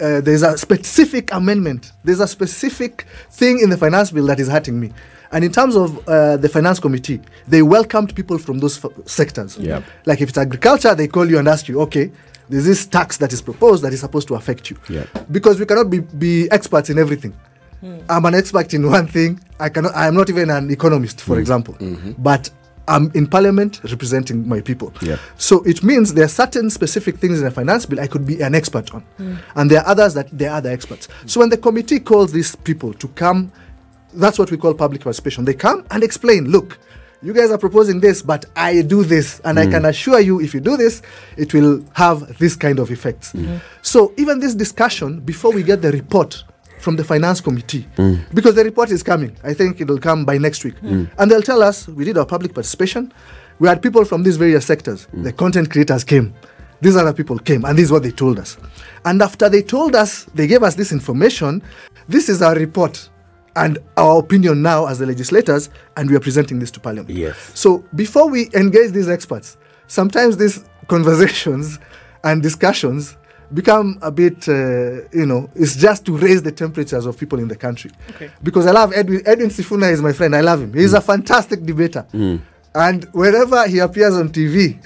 uh, 0.00 0.20
there's 0.20 0.42
a 0.42 0.56
specific 0.58 1.32
amendment. 1.32 1.92
There's 2.04 2.20
a 2.20 2.28
specific 2.28 3.06
thing 3.30 3.60
in 3.60 3.70
the 3.70 3.76
finance 3.76 4.10
bill 4.10 4.26
that 4.26 4.40
is 4.40 4.48
hurting 4.48 4.78
me. 4.78 4.92
And 5.32 5.44
in 5.44 5.52
terms 5.52 5.76
of 5.76 6.06
uh, 6.08 6.36
the 6.36 6.48
finance 6.48 6.80
committee, 6.80 7.20
they 7.46 7.62
welcomed 7.62 8.14
people 8.16 8.36
from 8.38 8.58
those 8.58 8.84
f- 8.84 8.90
sectors. 9.06 9.56
Yeah. 9.58 9.82
Like 10.04 10.20
if 10.20 10.30
it's 10.30 10.38
agriculture, 10.38 10.94
they 10.94 11.06
call 11.06 11.30
you 11.30 11.38
and 11.38 11.46
ask 11.48 11.68
you, 11.68 11.80
okay, 11.82 12.10
there's 12.48 12.64
this 12.64 12.84
tax 12.84 13.16
that 13.18 13.32
is 13.32 13.40
proposed 13.40 13.84
that 13.84 13.92
is 13.92 14.00
supposed 14.00 14.26
to 14.28 14.34
affect 14.34 14.70
you. 14.70 14.76
Yeah. 14.88 15.04
Because 15.30 15.60
we 15.60 15.66
cannot 15.66 15.88
be, 15.88 16.00
be 16.00 16.50
experts 16.50 16.90
in 16.90 16.98
everything. 16.98 17.32
Mm. 17.82 18.04
I'm 18.08 18.24
an 18.24 18.34
expert 18.34 18.74
in 18.74 18.88
one 18.90 19.06
thing. 19.06 19.40
I 19.58 19.68
cannot. 19.68 19.94
I 19.94 20.06
am 20.06 20.14
not 20.14 20.28
even 20.28 20.50
an 20.50 20.70
economist, 20.70 21.20
for 21.20 21.36
mm. 21.36 21.40
example. 21.40 21.74
Mm-hmm. 21.74 22.12
But 22.18 22.50
I'm 22.88 23.10
in 23.14 23.26
parliament 23.26 23.80
representing 23.84 24.48
my 24.48 24.60
people. 24.60 24.92
Yeah. 25.00 25.16
So 25.36 25.62
it 25.64 25.82
means 25.82 26.14
there 26.14 26.24
are 26.24 26.28
certain 26.28 26.70
specific 26.70 27.18
things 27.18 27.40
in 27.40 27.46
a 27.46 27.50
finance 27.50 27.86
bill 27.86 28.00
I 28.00 28.06
could 28.06 28.26
be 28.26 28.40
an 28.42 28.54
expert 28.54 28.92
on, 28.92 29.04
mm. 29.18 29.38
and 29.54 29.70
there 29.70 29.80
are 29.80 29.86
others 29.86 30.14
that 30.14 30.28
they 30.36 30.46
are 30.46 30.60
the 30.60 30.72
experts. 30.72 31.08
So 31.26 31.40
when 31.40 31.48
the 31.48 31.56
committee 31.56 32.00
calls 32.00 32.32
these 32.32 32.56
people 32.56 32.92
to 32.94 33.08
come, 33.08 33.52
that's 34.12 34.38
what 34.38 34.50
we 34.50 34.56
call 34.56 34.74
public 34.74 35.02
participation. 35.02 35.44
They 35.44 35.54
come 35.54 35.84
and 35.90 36.02
explain. 36.02 36.50
Look, 36.50 36.78
you 37.22 37.32
guys 37.32 37.50
are 37.50 37.58
proposing 37.58 38.00
this, 38.00 38.22
but 38.22 38.46
I 38.56 38.82
do 38.82 39.04
this, 39.04 39.40
and 39.44 39.58
I 39.58 39.66
can 39.66 39.84
assure 39.84 40.20
you, 40.20 40.40
if 40.40 40.54
you 40.54 40.60
do 40.60 40.76
this, 40.76 41.02
it 41.36 41.52
will 41.54 41.84
have 41.92 42.38
this 42.38 42.56
kind 42.56 42.78
of 42.78 42.90
effects. 42.90 43.34
So 43.82 44.12
even 44.16 44.40
this 44.40 44.54
discussion 44.54 45.20
before 45.20 45.52
we 45.52 45.62
get 45.62 45.82
the 45.82 45.92
report 45.92 46.42
from 46.80 46.96
the 46.96 47.04
finance 47.04 47.40
committee 47.40 47.86
hmm. 47.96 48.14
because 48.34 48.54
the 48.54 48.64
report 48.64 48.90
is 48.90 49.02
coming. 49.02 49.36
I 49.44 49.54
think 49.54 49.80
it'll 49.80 49.98
come 49.98 50.24
by 50.24 50.38
next 50.38 50.64
week. 50.64 50.76
Hmm. 50.78 51.04
And 51.18 51.30
they'll 51.30 51.42
tell 51.42 51.62
us 51.62 51.86
we 51.88 52.04
did 52.04 52.18
our 52.18 52.26
public 52.26 52.54
participation. 52.54 53.12
We 53.58 53.68
had 53.68 53.82
people 53.82 54.04
from 54.04 54.22
these 54.22 54.36
various 54.36 54.64
sectors. 54.66 55.04
Hmm. 55.04 55.22
The 55.22 55.32
content 55.32 55.70
creators 55.70 56.04
came. 56.04 56.34
these 56.80 56.96
other 56.96 57.12
people 57.12 57.38
came 57.38 57.64
and 57.64 57.76
this 57.78 57.86
is 57.86 57.92
what 57.92 58.02
they 58.02 58.10
told 58.10 58.38
us. 58.38 58.56
And 59.04 59.22
after 59.22 59.48
they 59.48 59.62
told 59.62 59.94
us, 59.94 60.24
they 60.34 60.46
gave 60.46 60.62
us 60.62 60.74
this 60.74 60.92
information, 60.92 61.62
this 62.08 62.28
is 62.28 62.42
our 62.42 62.54
report 62.54 63.08
and 63.56 63.78
our 63.96 64.18
opinion 64.20 64.62
now 64.62 64.86
as 64.86 64.98
the 64.98 65.06
legislators, 65.06 65.70
and 65.96 66.08
we 66.08 66.16
are 66.16 66.20
presenting 66.20 66.58
this 66.60 66.70
to 66.72 66.80
Parliament. 66.80 67.10
Yes. 67.10 67.36
So 67.54 67.84
before 67.94 68.28
we 68.28 68.48
engage 68.54 68.92
these 68.92 69.08
experts, 69.08 69.56
sometimes 69.88 70.36
these 70.36 70.64
conversations 70.88 71.78
and 72.24 72.42
discussions 72.42 73.16
become 73.52 73.98
a 74.02 74.10
bit, 74.10 74.48
uh, 74.48 75.02
you 75.12 75.26
know, 75.26 75.50
it's 75.54 75.76
just 75.76 76.04
to 76.06 76.16
raise 76.16 76.42
the 76.42 76.52
temperatures 76.52 77.06
of 77.06 77.18
people 77.18 77.38
in 77.38 77.48
the 77.48 77.56
country. 77.56 77.90
Okay. 78.10 78.30
Because 78.42 78.66
I 78.66 78.72
love 78.72 78.92
Edwin. 78.94 79.22
Edwin 79.26 79.48
Sifuna 79.48 79.90
is 79.90 80.00
my 80.00 80.12
friend. 80.12 80.34
I 80.36 80.40
love 80.40 80.62
him. 80.62 80.72
He's 80.72 80.90
hmm. 80.90 80.96
a 80.96 81.00
fantastic 81.00 81.64
debater. 81.64 82.02
Hmm. 82.12 82.36
And 82.74 83.04
wherever 83.12 83.66
he 83.66 83.80
appears 83.80 84.16
on 84.16 84.28
TV, 84.28 84.78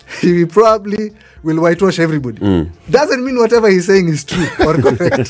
he 0.20 0.44
probably 0.44 1.10
will 1.42 1.60
whitewash 1.60 1.98
everybody. 1.98 2.38
Hmm. 2.38 2.70
Doesn't 2.88 3.24
mean 3.24 3.36
whatever 3.36 3.68
he's 3.68 3.86
saying 3.86 4.08
is 4.08 4.24
true 4.24 4.46
or 4.60 4.74
correct. 4.82 5.28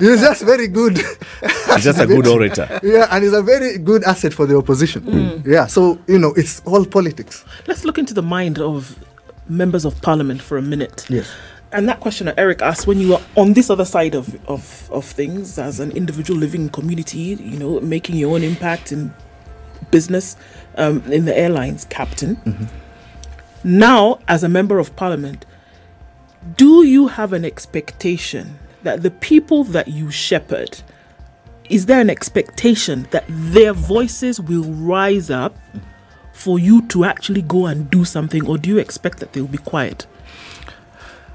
he's 0.00 0.20
just 0.20 0.42
very 0.42 0.68
good. 0.68 0.98
He's 1.74 1.84
just 1.84 1.98
a 1.98 2.06
good 2.06 2.28
orator. 2.28 2.80
Yeah, 2.84 3.08
and 3.10 3.24
he's 3.24 3.32
a 3.32 3.42
very 3.42 3.78
good 3.78 4.04
asset 4.04 4.32
for 4.32 4.46
the 4.46 4.56
opposition. 4.56 5.42
Yeah, 5.44 5.66
so 5.66 5.98
you 6.06 6.20
know, 6.20 6.32
it's 6.34 6.62
all 6.64 6.84
politics. 6.84 7.44
Let's 7.66 7.84
look 7.84 7.98
into 7.98 8.14
the 8.14 8.22
mind 8.22 8.60
of 8.60 8.96
members 9.48 9.84
of 9.84 10.00
parliament 10.00 10.40
for 10.40 10.56
a 10.56 10.62
minute. 10.62 11.04
Yes. 11.08 11.28
And 11.74 11.88
that 11.88 11.98
question 11.98 12.26
that 12.26 12.38
Eric 12.38 12.62
asked 12.62 12.86
when 12.86 13.00
you 13.00 13.14
are 13.14 13.20
on 13.34 13.52
this 13.54 13.68
other 13.68 13.84
side 13.84 14.14
of, 14.14 14.32
of, 14.48 14.88
of 14.92 15.04
things 15.04 15.58
as 15.58 15.80
an 15.80 15.90
individual 15.90 16.38
living 16.38 16.62
in 16.62 16.68
community, 16.68 17.18
you 17.18 17.58
know, 17.58 17.80
making 17.80 18.14
your 18.14 18.36
own 18.36 18.44
impact 18.44 18.92
in 18.92 19.12
business, 19.90 20.36
um, 20.76 21.02
in 21.10 21.24
the 21.24 21.36
airlines, 21.36 21.84
captain. 21.86 22.70
Now, 23.64 24.20
as 24.28 24.44
a 24.44 24.48
member 24.48 24.78
of 24.78 24.94
parliament, 24.94 25.46
do 26.56 26.84
you 26.84 27.08
have 27.08 27.32
an 27.32 27.44
expectation 27.44 28.60
that 28.84 29.02
the 29.02 29.10
people 29.10 29.64
that 29.64 29.88
you 29.88 30.12
shepherd, 30.12 30.80
is 31.68 31.86
there 31.86 32.00
an 32.00 32.08
expectation 32.08 33.08
that 33.10 33.24
their 33.28 33.72
voices 33.72 34.40
will 34.40 34.62
rise 34.62 35.28
up 35.28 35.56
for 36.32 36.60
you 36.60 36.82
to 36.88 37.04
actually 37.04 37.42
go 37.42 37.66
and 37.66 37.90
do 37.90 38.04
something, 38.04 38.46
or 38.46 38.58
do 38.58 38.68
you 38.68 38.78
expect 38.78 39.18
that 39.18 39.32
they'll 39.32 39.48
be 39.48 39.58
quiet? 39.58 40.06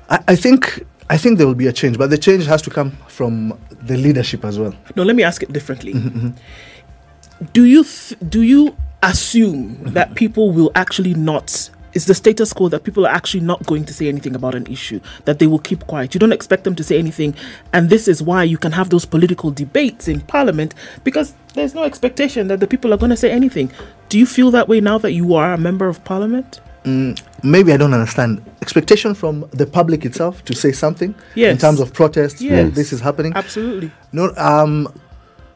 I, 0.10 0.20
I 0.30 0.36
think 0.36 0.86
I 1.10 1.18
think 1.18 1.38
there 1.38 1.48
will 1.48 1.56
be 1.56 1.68
a 1.68 1.74
change, 1.74 1.98
but 1.98 2.10
the 2.10 2.18
change 2.18 2.46
has 2.46 2.62
to 2.64 2.70
come 2.70 2.92
from 3.08 3.58
the 3.82 3.98
leadership 3.98 4.46
as 4.46 4.60
well. 4.60 4.76
No, 4.96 5.04
let 5.04 5.16
me 5.16 5.24
ask 5.24 5.42
it 5.42 5.52
differently. 5.52 5.94
Mm-hmm, 5.94 6.28
mm-hmm. 6.28 7.46
Do 7.54 7.64
you 7.64 7.84
th- 7.84 8.20
do 8.30 8.42
you 8.44 8.76
assume 9.02 9.76
mm-hmm, 9.76 9.94
that 9.94 10.16
people 10.16 10.52
will 10.52 10.72
actually 10.76 11.14
not? 11.14 11.72
Is 11.94 12.06
the 12.06 12.14
status 12.14 12.54
quo 12.54 12.70
that 12.70 12.84
people 12.84 13.08
are 13.08 13.12
actually 13.12 13.40
not 13.40 13.66
going 13.66 13.84
to 13.86 13.94
say 13.94 14.08
anything 14.08 14.36
about 14.36 14.54
an 14.54 14.68
issue? 14.68 15.00
That 15.26 15.40
they 15.40 15.48
will 15.48 15.58
keep 15.60 15.88
quiet. 15.88 16.14
You 16.14 16.20
don't 16.20 16.32
expect 16.32 16.64
them 16.64 16.76
to 16.76 16.84
say 16.84 17.00
anything, 17.00 17.34
and 17.74 17.90
this 17.90 18.08
is 18.08 18.22
why 18.22 18.44
you 18.44 18.60
can 18.60 18.74
have 18.74 18.92
those 18.92 19.06
political 19.06 19.50
debates 19.50 20.08
in 20.08 20.22
Parliament 20.22 20.76
because 21.04 21.34
there's 21.56 21.74
no 21.74 21.84
expectation 21.84 22.48
that 22.50 22.60
the 22.60 22.68
people 22.68 22.94
are 22.94 22.98
going 22.98 23.10
to 23.10 23.18
say 23.18 23.32
anything. 23.32 23.72
Do 24.10 24.20
you 24.20 24.28
feel 24.28 24.52
that 24.52 24.68
way 24.68 24.80
now 24.80 25.00
that 25.00 25.14
you 25.14 25.34
are 25.34 25.54
a 25.54 25.58
member 25.58 25.88
of 25.88 26.04
Parliament? 26.04 26.62
Maybe 26.86 27.74
I 27.74 27.78
don't 27.78 27.94
understand 27.94 28.44
expectation 28.62 29.14
from 29.14 29.48
the 29.52 29.66
public 29.66 30.06
itself 30.06 30.44
to 30.46 30.56
say 30.56 30.72
something 30.72 31.14
in 31.36 31.58
terms 31.58 31.80
of 31.80 31.94
protests. 31.94 32.42
Yes. 32.42 32.52
when 32.52 32.72
this 32.72 32.94
is 32.94 33.00
happening. 33.02 33.34
Absolutely. 33.36 33.92
No, 34.12 34.34
um, 34.38 34.92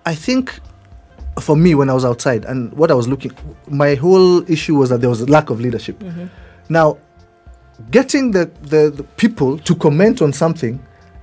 I 0.06 0.16
think 0.16 0.60
for 1.40 1.56
me 1.56 1.76
when 1.76 1.90
I 1.90 1.94
was 1.94 2.06
outside 2.06 2.46
and 2.46 2.72
what 2.74 2.92
I 2.92 2.94
was 2.94 3.08
looking, 3.08 3.32
my 3.68 3.96
whole 3.96 4.50
issue 4.50 4.76
was 4.76 4.90
that 4.90 5.02
there 5.02 5.10
was 5.10 5.22
a 5.22 5.26
lack 5.26 5.50
of 5.50 5.60
leadership. 5.60 6.02
Now, 6.70 6.98
getting 7.92 8.32
the, 8.32 8.52
the, 8.62 8.90
the 8.90 9.04
people 9.04 9.58
to 9.60 9.76
comment 9.76 10.22
on 10.22 10.34
something 10.34 10.80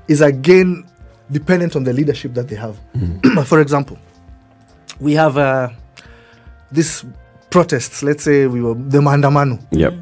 is 0.09 0.21
again 0.21 0.85
dependent 1.31 1.77
on 1.77 1.85
the 1.85 1.93
leadership 1.93 2.35
that 2.35 2.49
they 2.49 2.57
have. 2.57 2.77
for 3.47 3.61
example, 3.61 3.99
we 4.99 5.15
have 5.15 5.39
uh, 5.39 5.69
this 6.71 7.05
protests. 7.51 8.03
Let's 8.03 8.23
say 8.25 8.47
we 8.47 8.63
were 8.63 8.75
the 8.75 8.99
Maandamano. 9.01 9.61
Yep. 9.71 9.95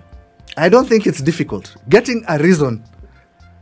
I 0.57 0.69
don't 0.69 0.89
think 0.89 1.07
it's 1.07 1.21
difficult. 1.21 1.75
Getting 1.89 2.25
a 2.29 2.39
reason, 2.39 2.83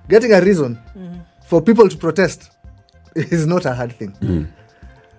getting 0.08 0.32
a 0.32 0.40
reason 0.40 0.78
mm. 0.96 1.20
for 1.44 1.60
people 1.62 1.88
to 1.88 1.96
protest 1.96 2.50
is 3.14 3.46
not 3.46 3.64
a 3.66 3.74
hard 3.74 3.92
thing. 3.92 4.12
Mm. 4.20 4.48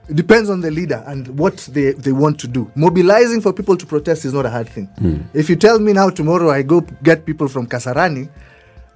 It 0.10 0.16
depends 0.16 0.50
on 0.50 0.62
the 0.62 0.72
leader 0.72 1.04
and 1.06 1.28
what 1.38 1.58
they, 1.72 1.92
they 1.92 2.14
want 2.14 2.40
to 2.40 2.48
do. 2.48 2.72
Mobilizing 2.76 3.42
for 3.42 3.52
people 3.52 3.76
to 3.76 3.86
protest 3.86 4.24
is 4.26 4.34
not 4.34 4.46
a 4.46 4.50
hard 4.50 4.70
thing. 4.70 4.88
Mm. 5.02 5.26
If 5.34 5.50
you 5.50 5.56
tell 5.56 5.80
me 5.80 5.94
now 5.94 6.10
tomorrow 6.10 6.50
I 6.50 6.62
go 6.62 6.82
get 7.04 7.26
people 7.26 7.48
from 7.48 7.68
Kasarani, 7.68 8.30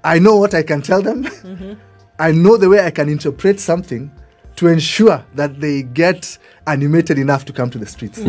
I 0.04 0.20
know 0.20 0.38
what 0.38 0.54
I 0.54 0.64
can 0.64 0.82
tell 0.82 1.02
them. 1.02 1.26
Mm-hmm. 1.26 1.74
I 2.20 2.32
know 2.32 2.56
the 2.56 2.70
way 2.70 2.86
I 2.86 2.92
can 2.92 3.10
interpret 3.10 3.60
something 3.60 4.12
to 4.56 4.68
ensure 4.68 5.24
that 5.36 5.60
they 5.60 5.84
get 5.84 6.38
animated 6.68 7.18
enough 7.18 7.46
to 7.46 7.54
come 7.54 7.70
to 7.72 7.78
the 7.80 7.86
streets. 7.86 8.22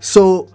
So 0.00 0.48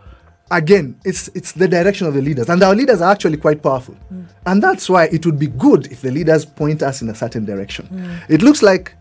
again, 0.51 0.99
it's 1.03 1.27
it's 1.29 1.51
the 1.53 1.67
direction 1.67 2.07
of 2.07 2.13
the 2.13 2.21
leaders, 2.21 2.49
and 2.49 2.61
our 2.63 2.75
leaders 2.75 3.01
are 3.01 3.11
actually 3.11 3.37
quite 3.37 3.61
powerful, 3.61 3.95
mm. 4.11 4.25
and 4.45 4.61
that's 4.61 4.89
why 4.89 5.05
it 5.05 5.25
would 5.25 5.39
be 5.39 5.47
good 5.47 5.91
if 5.91 6.01
the 6.01 6.11
leaders 6.11 6.45
point 6.45 6.81
us 6.83 7.01
in 7.01 7.09
a 7.09 7.15
certain 7.15 7.45
direction. 7.45 7.87
Mm. 7.87 8.19
It 8.29 8.41
looks 8.41 8.61
like 8.61 8.93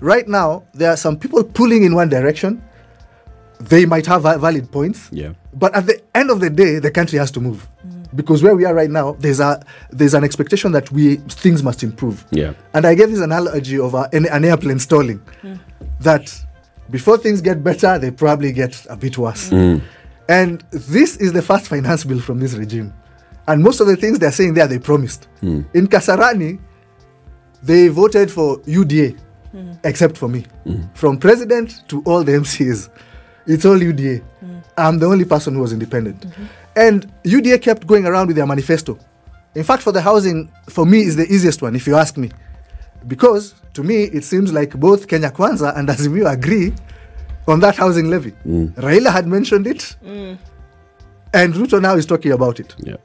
right 0.00 0.26
now 0.26 0.64
there 0.74 0.90
are 0.90 0.96
some 0.96 1.18
people 1.18 1.42
pulling 1.44 1.84
in 1.84 1.94
one 1.94 2.08
direction. 2.08 2.62
They 3.60 3.84
might 3.84 4.06
have 4.06 4.22
valid 4.22 4.72
points, 4.72 5.10
Yeah. 5.12 5.32
but 5.52 5.74
at 5.74 5.84
the 5.84 6.00
end 6.14 6.30
of 6.30 6.40
the 6.40 6.48
day, 6.48 6.78
the 6.78 6.90
country 6.90 7.18
has 7.18 7.30
to 7.32 7.40
move. 7.40 7.68
Mm. 7.86 8.16
Because 8.16 8.42
where 8.42 8.56
we 8.56 8.64
are 8.64 8.74
right 8.74 8.90
now, 8.90 9.12
there's 9.18 9.38
a 9.38 9.62
there's 9.90 10.14
an 10.14 10.24
expectation 10.24 10.72
that 10.72 10.90
we 10.90 11.16
things 11.28 11.62
must 11.62 11.82
improve. 11.82 12.24
Yeah. 12.30 12.54
And 12.72 12.86
I 12.86 12.94
gave 12.94 13.10
this 13.10 13.20
analogy 13.20 13.78
of 13.78 13.94
a, 13.94 14.08
an, 14.12 14.26
an 14.28 14.44
airplane 14.44 14.78
stalling, 14.78 15.20
that 16.00 16.34
before 16.90 17.18
things 17.18 17.40
get 17.40 17.62
better, 17.62 17.98
they 17.98 18.10
probably 18.10 18.52
get 18.52 18.86
a 18.88 18.96
bit 18.96 19.16
worse. 19.18 19.52
And 20.30 20.60
this 20.70 21.16
is 21.16 21.32
the 21.32 21.42
first 21.42 21.66
finance 21.66 22.04
bill 22.04 22.20
from 22.20 22.38
this 22.38 22.54
regime. 22.54 22.94
And 23.48 23.64
most 23.64 23.80
of 23.80 23.88
the 23.88 23.96
things 23.96 24.20
they're 24.20 24.30
saying 24.30 24.54
there, 24.54 24.68
they 24.68 24.78
promised. 24.78 25.26
Hmm. 25.40 25.62
In 25.74 25.88
Kasarani, 25.88 26.60
they 27.64 27.88
voted 27.88 28.30
for 28.30 28.58
UDA, 28.60 29.18
hmm. 29.50 29.72
except 29.82 30.16
for 30.16 30.28
me. 30.28 30.46
Hmm. 30.62 30.84
From 30.94 31.18
president 31.18 31.82
to 31.88 32.00
all 32.06 32.22
the 32.22 32.30
MCAs, 32.42 32.90
it's 33.48 33.64
all 33.64 33.76
UDA. 33.76 34.22
I'm 34.78 35.00
the 35.00 35.06
only 35.06 35.24
person 35.24 35.54
who 35.54 35.62
was 35.62 35.72
independent. 35.72 36.20
Mm-hmm. 36.20 36.44
And 36.76 37.12
UDA 37.24 37.60
kept 37.60 37.86
going 37.86 38.06
around 38.06 38.28
with 38.28 38.36
their 38.36 38.46
manifesto. 38.46 38.98
In 39.54 39.64
fact, 39.64 39.82
for 39.82 39.92
the 39.92 40.00
housing, 40.00 40.50
for 40.68 40.86
me, 40.86 41.00
is 41.00 41.16
the 41.16 41.26
easiest 41.26 41.60
one, 41.60 41.74
if 41.74 41.86
you 41.86 41.96
ask 41.96 42.16
me. 42.16 42.30
Because 43.08 43.54
to 43.74 43.82
me, 43.82 44.04
it 44.04 44.24
seems 44.24 44.52
like 44.52 44.78
both 44.78 45.08
Kenya 45.08 45.30
Kwanza 45.30 45.76
and 45.76 45.88
Azimio 45.88 46.30
agree 46.32 46.72
on 47.46 47.60
that 47.60 47.76
housing 47.76 48.10
levy. 48.10 48.32
Mm. 48.46 48.72
Raila 48.74 49.12
had 49.12 49.26
mentioned 49.26 49.66
it, 49.66 49.96
mm. 50.04 50.36
and 51.32 51.54
Ruto 51.54 51.80
now 51.80 51.94
is 51.96 52.06
talking 52.06 52.32
about 52.32 52.60
it. 52.60 52.74
Yeah. 52.78 52.96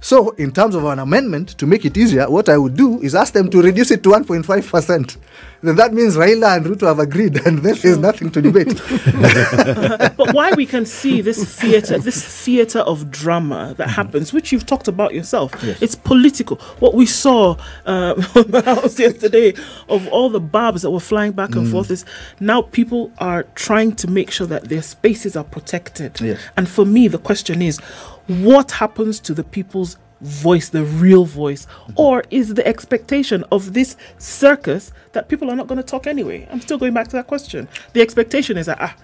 So, 0.00 0.30
in 0.30 0.50
terms 0.50 0.74
of 0.74 0.84
an 0.84 0.98
amendment 0.98 1.50
to 1.58 1.66
make 1.66 1.84
it 1.84 1.96
easier, 1.96 2.28
what 2.28 2.48
I 2.48 2.58
would 2.58 2.76
do 2.76 3.00
is 3.00 3.14
ask 3.14 3.32
them 3.32 3.48
to 3.50 3.62
reduce 3.62 3.92
it 3.92 4.02
to 4.02 4.08
1.5%. 4.10 5.16
Then 5.62 5.76
that 5.76 5.94
means 5.94 6.16
Raila 6.16 6.56
and 6.56 6.66
Ruto 6.66 6.88
have 6.88 6.98
agreed, 6.98 7.36
and 7.46 7.58
then 7.58 7.76
there's 7.80 7.98
nothing 7.98 8.30
to 8.32 8.42
debate. 8.42 8.66
but 10.16 10.34
why 10.34 10.52
we 10.54 10.66
can 10.66 10.84
see 10.84 11.20
this 11.20 11.42
theater, 11.60 11.98
this 11.98 12.44
theater 12.44 12.80
of 12.80 13.10
drama 13.12 13.74
that 13.76 13.86
mm-hmm. 13.86 13.94
happens, 13.94 14.32
which 14.32 14.50
you've 14.50 14.66
talked 14.66 14.88
about 14.88 15.14
yourself, 15.14 15.52
it's 15.80 15.94
political. 15.94 16.56
What 16.80 16.94
we 16.94 17.06
saw 17.06 17.56
uh, 17.86 18.14
on 18.34 18.50
the 18.50 18.62
house 18.64 18.98
yesterday 18.98 19.54
of 19.88 20.08
all 20.08 20.30
the 20.30 20.40
barbs 20.40 20.82
that 20.82 20.90
were 20.90 21.00
flying 21.00 21.32
back 21.32 21.54
and 21.54 21.66
mm. 21.66 21.70
forth 21.70 21.90
is 21.90 22.04
now 22.40 22.62
people 22.62 23.12
are 23.18 23.44
trying 23.54 23.94
to 23.96 24.08
make 24.08 24.32
sure 24.32 24.48
that 24.48 24.64
their 24.64 24.82
spaces 24.82 25.36
are 25.36 25.44
protected. 25.44 26.20
Yes. 26.20 26.40
And 26.56 26.68
for 26.68 26.84
me, 26.84 27.06
the 27.06 27.18
question 27.18 27.62
is, 27.62 27.78
what 28.26 28.72
happens 28.72 29.20
to 29.20 29.34
the 29.34 29.44
people's 29.44 29.96
voice, 30.22 30.68
the 30.70 30.84
real 30.84 31.24
voice, 31.24 31.66
or 31.96 32.24
is 32.30 32.54
the 32.54 32.66
expectation 32.66 33.44
of 33.52 33.72
this 33.74 33.96
circus 34.18 34.92
that 35.12 35.28
people 35.28 35.50
are 35.50 35.56
not 35.56 35.66
going 35.66 35.78
to 35.78 35.82
talk 35.82 36.06
anyway? 36.06 36.48
I'm 36.50 36.60
still 36.60 36.78
going 36.78 36.94
back 36.94 37.08
to 37.08 37.16
that 37.16 37.26
question. 37.26 37.68
The 37.92 38.00
expectation 38.00 38.56
is 38.56 38.66
that 38.66 38.78
ah, 38.80 38.94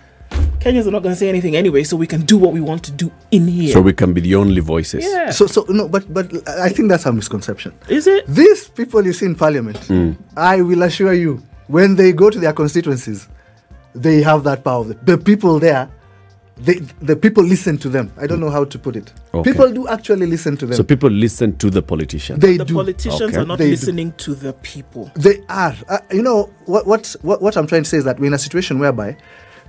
Kenyans 0.60 0.86
are 0.86 0.90
not 0.90 1.02
going 1.02 1.14
to 1.14 1.18
say 1.18 1.28
anything 1.28 1.56
anyway, 1.56 1.84
so 1.84 1.96
we 1.96 2.06
can 2.06 2.22
do 2.22 2.36
what 2.36 2.52
we 2.52 2.60
want 2.60 2.82
to 2.84 2.92
do 2.92 3.12
in 3.30 3.46
here. 3.46 3.72
So 3.72 3.80
we 3.80 3.92
can 3.92 4.12
be 4.12 4.20
the 4.20 4.34
only 4.34 4.60
voices. 4.60 5.04
yeah, 5.04 5.30
so, 5.30 5.46
so 5.46 5.64
no, 5.68 5.88
but 5.88 6.12
but 6.12 6.26
I 6.48 6.68
think 6.68 6.88
that's 6.88 7.06
a 7.06 7.12
misconception. 7.12 7.72
is 7.88 8.06
it? 8.06 8.26
These 8.26 8.68
people 8.68 9.04
you 9.04 9.12
see 9.12 9.26
in 9.26 9.34
parliament, 9.34 9.78
I 10.36 10.62
will 10.62 10.82
assure 10.82 11.12
you, 11.14 11.42
when 11.68 11.96
they 11.96 12.12
go 12.12 12.30
to 12.30 12.38
their 12.38 12.52
constituencies, 12.52 13.28
they 13.94 14.20
have 14.22 14.44
that 14.44 14.64
power. 14.64 14.84
The, 14.84 14.94
the 14.94 15.18
people 15.18 15.58
there, 15.58 15.88
they, 16.60 16.74
the 17.00 17.16
people 17.16 17.44
listen 17.44 17.78
to 17.78 17.88
them. 17.88 18.12
I 18.16 18.26
don't 18.26 18.40
know 18.40 18.50
how 18.50 18.64
to 18.64 18.78
put 18.78 18.96
it. 18.96 19.12
Okay. 19.32 19.52
People 19.52 19.72
do 19.72 19.86
actually 19.88 20.26
listen 20.26 20.56
to 20.56 20.66
them. 20.66 20.76
So 20.76 20.82
people 20.82 21.10
listen 21.10 21.56
to 21.58 21.70
the 21.70 21.82
politicians. 21.82 22.40
they 22.40 22.56
The 22.56 22.64
do. 22.64 22.74
politicians 22.74 23.22
Okay. 23.22 23.36
are 23.36 23.44
not 23.44 23.58
They 23.58 23.66
do. 23.66 23.70
listening 23.72 24.12
to 24.18 24.34
the 24.34 24.52
people. 24.54 25.10
They 25.14 25.42
are. 25.48 25.74
Uh, 25.88 25.98
you 26.12 26.22
know 26.22 26.50
what, 26.66 26.86
what? 26.86 27.14
What? 27.22 27.40
What 27.40 27.56
I'm 27.56 27.66
trying 27.66 27.84
to 27.84 27.88
say 27.88 27.98
is 27.98 28.04
that 28.04 28.18
we're 28.18 28.26
in 28.26 28.34
a 28.34 28.38
situation 28.38 28.78
whereby 28.78 29.16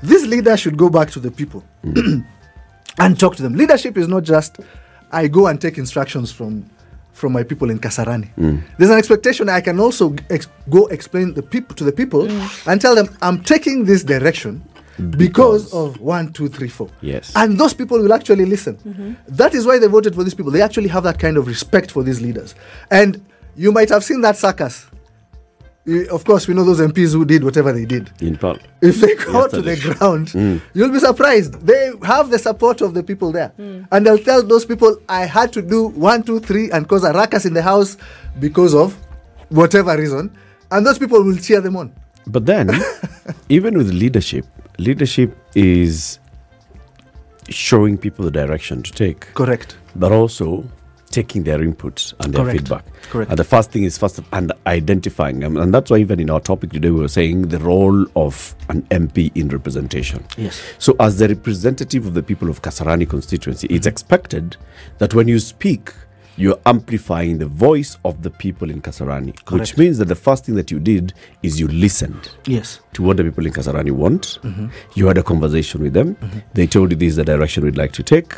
this 0.01 0.25
leader 0.25 0.57
should 0.57 0.77
go 0.77 0.89
back 0.89 1.11
to 1.11 1.19
the 1.19 1.31
people 1.31 1.63
hmm. 1.83 2.21
and 2.99 3.19
talk 3.19 3.35
to 3.35 3.43
them. 3.43 3.53
Leadership 3.53 3.97
is 3.97 4.07
not 4.07 4.23
just 4.23 4.59
I 5.11 5.27
go 5.27 5.47
and 5.47 5.61
take 5.61 5.77
instructions 5.77 6.31
from 6.31 6.69
from 7.13 7.33
my 7.33 7.43
people 7.43 7.69
in 7.69 7.79
Kasarani. 7.79 8.29
Hmm. 8.33 8.59
There's 8.77 8.89
an 8.89 8.97
expectation 8.97 9.49
I 9.49 9.61
can 9.61 9.79
also 9.79 10.15
ex- 10.29 10.47
go 10.69 10.87
explain 10.87 11.33
the 11.33 11.43
people 11.43 11.75
to 11.75 11.83
the 11.83 11.91
people 11.91 12.27
hmm. 12.27 12.69
and 12.69 12.81
tell 12.81 12.95
them 12.95 13.09
I'm 13.21 13.43
taking 13.43 13.85
this 13.85 14.03
direction 14.03 14.63
because, 14.99 15.65
Because. 15.65 15.73
of 15.73 15.99
one, 15.99 16.33
two, 16.33 16.47
three, 16.47 16.67
four. 16.67 16.89
Yes. 17.01 17.31
And 17.35 17.57
those 17.57 17.73
people 17.73 17.99
will 17.99 18.13
actually 18.13 18.45
listen. 18.45 18.75
Mm-hmm. 18.77 19.13
That 19.27 19.53
is 19.53 19.65
why 19.65 19.79
they 19.79 19.87
voted 19.87 20.15
for 20.15 20.23
these 20.23 20.33
people. 20.33 20.51
They 20.51 20.61
actually 20.61 20.89
have 20.89 21.03
that 21.03 21.19
kind 21.19 21.37
of 21.37 21.47
respect 21.47 21.91
for 21.91 22.03
these 22.03 22.21
leaders. 22.21 22.55
And 22.91 23.23
you 23.55 23.71
might 23.71 23.89
have 23.89 24.03
seen 24.03 24.21
that 24.21 24.37
circus. 24.37 24.87
Of 26.11 26.23
course, 26.23 26.47
we 26.47 26.53
know 26.53 26.63
those 26.63 26.81
MPs 26.81 27.13
who 27.13 27.25
did 27.25 27.43
whatever 27.43 27.71
they 27.71 27.85
did. 27.85 28.11
In 28.21 28.37
Pal. 28.37 28.57
If 28.81 29.01
they 29.01 29.15
go 29.15 29.47
to 29.47 29.61
the 29.61 29.71
Yesterday. 29.71 29.95
ground, 29.97 30.27
mm. 30.27 30.61
you'll 30.73 30.91
be 30.91 30.99
surprised. 30.99 31.53
They 31.65 31.91
have 32.03 32.29
the 32.29 32.37
support 32.37 32.81
of 32.81 32.93
the 32.93 33.01
people 33.01 33.31
there. 33.31 33.51
Mm. 33.57 33.87
And 33.91 34.05
they'll 34.05 34.19
tell 34.19 34.43
those 34.43 34.65
people, 34.65 34.97
I 35.07 35.25
had 35.25 35.51
to 35.53 35.61
do 35.61 35.87
one, 35.87 36.21
two, 36.21 36.41
three, 36.41 36.69
and 36.71 36.87
cause 36.87 37.03
a 37.03 37.11
ruckus 37.11 37.45
in 37.45 37.53
the 37.53 37.63
house 37.63 37.97
because 38.39 38.75
of 38.75 38.95
whatever 39.49 39.97
reason. 39.97 40.35
And 40.69 40.85
those 40.85 40.99
people 40.99 41.23
will 41.23 41.37
cheer 41.37 41.61
them 41.61 41.75
on. 41.75 41.91
But 42.27 42.45
then, 42.45 42.69
even 43.49 43.75
with 43.75 43.89
leadership, 43.91 44.45
leadership 44.79 45.35
is 45.55 46.19
showing 47.49 47.97
people 47.97 48.25
the 48.25 48.31
direction 48.31 48.81
to 48.83 48.91
take, 48.91 49.21
Correct. 49.33 49.77
but 49.95 50.11
also 50.11 50.63
taking 51.09 51.43
their 51.43 51.59
inputs 51.59 52.13
and 52.19 52.33
their 52.33 52.43
Correct. 52.43 52.59
feedback. 52.59 52.85
Correct. 53.09 53.31
And 53.31 53.39
the 53.39 53.43
first 53.43 53.71
thing 53.71 53.83
is 53.83 53.97
first 53.97 54.19
and 54.31 54.51
identifying 54.67 55.39
them, 55.39 55.57
and 55.57 55.73
that's 55.73 55.89
why 55.89 55.97
even 55.97 56.19
in 56.19 56.29
our 56.29 56.39
topic 56.39 56.71
today 56.71 56.91
we 56.91 56.99
were 57.01 57.07
saying 57.07 57.47
the 57.49 57.59
role 57.59 58.05
of 58.15 58.55
an 58.69 58.83
MP 58.83 59.31
in 59.35 59.49
representation. 59.49 60.23
Yes. 60.37 60.61
So, 60.77 60.95
as 60.99 61.17
the 61.17 61.27
representative 61.27 62.05
of 62.05 62.13
the 62.13 62.23
people 62.23 62.49
of 62.49 62.61
Kasarani 62.61 63.09
constituency, 63.09 63.67
it's 63.67 63.87
expected 63.87 64.57
that 64.99 65.15
when 65.15 65.27
you 65.27 65.39
speak, 65.39 65.93
you're 66.39 66.59
amplifying 66.65 67.37
the 67.37 67.45
voice 67.45 67.97
of 68.05 68.23
the 68.23 68.29
people 68.29 68.69
in 68.71 68.81
Kasarani, 68.81 69.37
which 69.51 69.77
means 69.77 69.97
that 69.97 70.05
the 70.07 70.15
first 70.15 70.45
thing 70.45 70.55
that 70.55 70.71
you 70.71 70.79
did 70.79 71.13
is 71.43 71.59
you 71.59 71.67
listened 71.67 72.29
Yes. 72.45 72.79
to 72.93 73.03
what 73.03 73.17
the 73.17 73.23
people 73.25 73.45
in 73.45 73.51
Kasarani 73.53 73.91
want. 73.91 74.39
Mm-hmm. 74.43 74.67
You 74.95 75.07
had 75.07 75.17
a 75.17 75.23
conversation 75.23 75.81
with 75.81 75.93
them. 75.93 76.15
They 76.53 76.65
told 76.65 76.91
you 76.91 76.97
this 76.97 77.09
is 77.11 77.15
the 77.17 77.25
direction 77.25 77.63
we'd 77.65 77.77
like 77.77 77.91
to 77.93 78.03
take. 78.03 78.33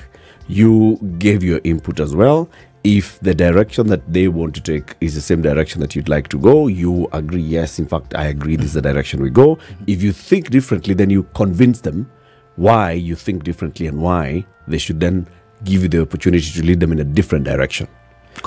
You 0.48 0.98
gave 1.20 1.44
your 1.44 1.62
input 1.64 2.00
as 2.00 2.16
well. 2.16 2.50
If 2.84 3.20
the 3.20 3.36
direction 3.36 3.86
that 3.88 4.12
they 4.12 4.28
want 4.28 4.56
to 4.56 4.62
take 4.62 4.96
is 5.00 5.14
the 5.14 5.22
same 5.22 5.44
direction 5.44 5.80
that 5.82 5.96
you'd 5.96 6.10
like 6.10 6.28
to 6.30 6.40
go, 6.40 6.66
you 6.66 7.08
agree, 7.14 7.42
yes, 7.44 7.78
in 7.78 7.86
fact, 7.88 8.16
I 8.16 8.26
agree, 8.26 8.56
this 8.56 8.66
is 8.68 8.74
the 8.74 8.82
direction 8.82 9.22
we 9.22 9.30
go. 9.30 9.58
Mm-hmm. 9.58 9.84
If 9.86 10.02
you 10.02 10.12
think 10.12 10.50
differently, 10.50 10.96
then 10.96 11.12
you 11.12 11.22
convince 11.36 11.82
them 11.82 12.10
why 12.56 12.94
you 12.94 13.16
think 13.16 13.44
differently 13.44 13.86
and 13.86 14.02
why 14.02 14.46
they 14.68 14.80
should 14.80 15.00
then 15.00 15.28
give 15.64 15.84
you 15.84 15.90
the 15.90 16.02
opportunity 16.02 16.50
to 16.52 16.64
lead 16.64 16.80
them 16.80 16.92
in 16.92 17.00
a 17.00 17.04
different 17.04 17.46
direction. 17.46 17.88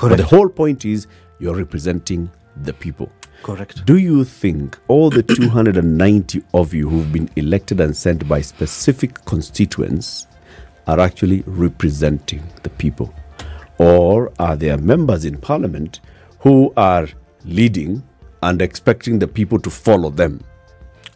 But 0.01 0.17
the 0.17 0.25
whole 0.25 0.49
point 0.49 0.85
is 0.85 1.07
you're 1.39 1.55
representing 1.55 2.29
the 2.63 2.73
people. 2.73 3.09
Correct. 3.43 3.85
Do 3.85 3.97
you 3.97 4.23
think 4.23 4.77
all 4.87 5.09
the 5.09 5.21
290 5.21 6.43
of 6.53 6.73
you 6.73 6.89
who've 6.89 7.11
been 7.11 7.29
elected 7.35 7.79
and 7.79 7.95
sent 7.95 8.27
by 8.27 8.41
specific 8.41 9.23
constituents 9.25 10.27
are 10.87 10.99
actually 10.99 11.43
representing 11.45 12.43
the 12.63 12.69
people? 12.69 13.13
Or 13.77 14.31
are 14.39 14.55
there 14.55 14.77
members 14.77 15.25
in 15.25 15.37
parliament 15.37 15.99
who 16.39 16.73
are 16.77 17.07
leading 17.43 18.03
and 18.41 18.61
expecting 18.61 19.19
the 19.19 19.27
people 19.27 19.59
to 19.59 19.69
follow 19.69 20.09
them? 20.09 20.41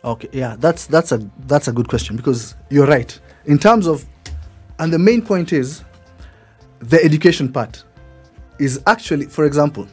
Okay, 0.04 0.30
yeah, 0.32 0.56
that's 0.58 0.86
that's 0.86 1.12
a 1.12 1.30
that's 1.48 1.68
a 1.68 1.72
good 1.72 1.88
question 1.88 2.16
because 2.16 2.56
you're 2.70 2.88
right. 2.88 3.20
In 3.46 3.58
terms 3.58 3.88
of 3.88 4.06
and 4.80 4.94
the 4.94 5.00
main 5.00 5.22
point 5.22 5.52
is 5.52 5.84
the 6.80 7.04
education 7.04 7.52
part 7.52 7.84
is 8.58 8.82
actually, 8.88 9.26
for 9.26 9.46
example, 9.46 9.88